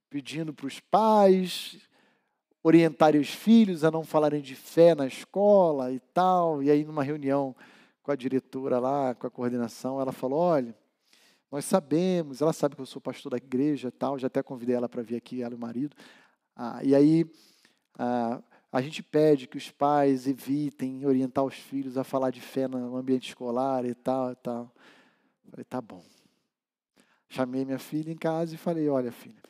pedindo 0.09 0.53
para 0.53 0.67
os 0.67 0.79
pais 0.79 1.79
orientarem 2.61 3.19
os 3.19 3.29
filhos 3.29 3.83
a 3.83 3.89
não 3.89 4.03
falarem 4.03 4.41
de 4.41 4.53
fé 4.53 4.93
na 4.93 5.07
escola 5.07 5.91
e 5.91 5.99
tal. 5.99 6.61
E 6.61 6.69
aí, 6.69 6.83
numa 6.83 7.03
reunião 7.03 7.55
com 8.03 8.11
a 8.11 8.15
diretora 8.15 8.77
lá, 8.77 9.15
com 9.15 9.25
a 9.25 9.31
coordenação, 9.31 9.99
ela 9.99 10.11
falou: 10.11 10.39
olha, 10.39 10.77
nós 11.51 11.65
sabemos, 11.65 12.41
ela 12.41 12.53
sabe 12.53 12.75
que 12.75 12.81
eu 12.81 12.85
sou 12.85 13.01
pastor 13.01 13.31
da 13.31 13.37
igreja 13.37 13.91
tal, 13.91 14.19
já 14.19 14.27
até 14.27 14.43
convidei 14.43 14.75
ela 14.75 14.87
para 14.87 15.01
vir 15.01 15.15
aqui, 15.15 15.41
ela 15.41 15.53
e 15.53 15.57
o 15.57 15.59
marido. 15.59 15.95
Ah, 16.55 16.79
e 16.83 16.93
aí, 16.93 17.25
ah, 17.97 18.41
a 18.71 18.81
gente 18.81 19.01
pede 19.01 19.47
que 19.47 19.57
os 19.57 19.71
pais 19.71 20.27
evitem 20.27 21.05
orientar 21.05 21.43
os 21.43 21.55
filhos 21.55 21.97
a 21.97 22.03
falar 22.03 22.29
de 22.29 22.39
fé 22.39 22.67
no 22.67 22.95
ambiente 22.95 23.29
escolar 23.29 23.83
e 23.83 23.95
tal 23.95 24.31
e 24.31 24.35
tal. 24.35 24.71
falei, 25.49 25.65
tá 25.65 25.81
bom. 25.81 26.03
Chamei 27.27 27.65
minha 27.65 27.79
filha 27.79 28.11
em 28.11 28.17
casa 28.17 28.55
e 28.55 28.57
falei: 28.57 28.89
Olha, 28.89 29.11
filha, 29.11 29.41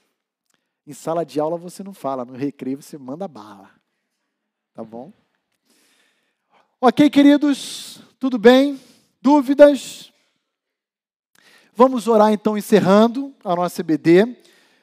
em 0.88 0.93
sala 0.93 1.26
de 1.26 1.39
aula 1.39 1.57
você 1.57 1.84
não 1.84 1.93
fala, 1.93 2.26
no 2.26 2.34
recreio 2.34 2.81
você 2.81 2.97
manda 2.97 3.27
bala. 3.27 3.71
Tá 4.73 4.84
bom? 4.84 5.11
Ok, 6.80 7.09
queridos, 7.09 8.01
tudo 8.17 8.38
bem? 8.38 8.80
Dúvidas? 9.21 10.13
Vamos 11.80 12.10
orar 12.10 12.34
então, 12.34 12.57
encerrando 12.57 13.34
a 13.41 13.56
nossa 13.56 13.80
EBD. 13.80 14.35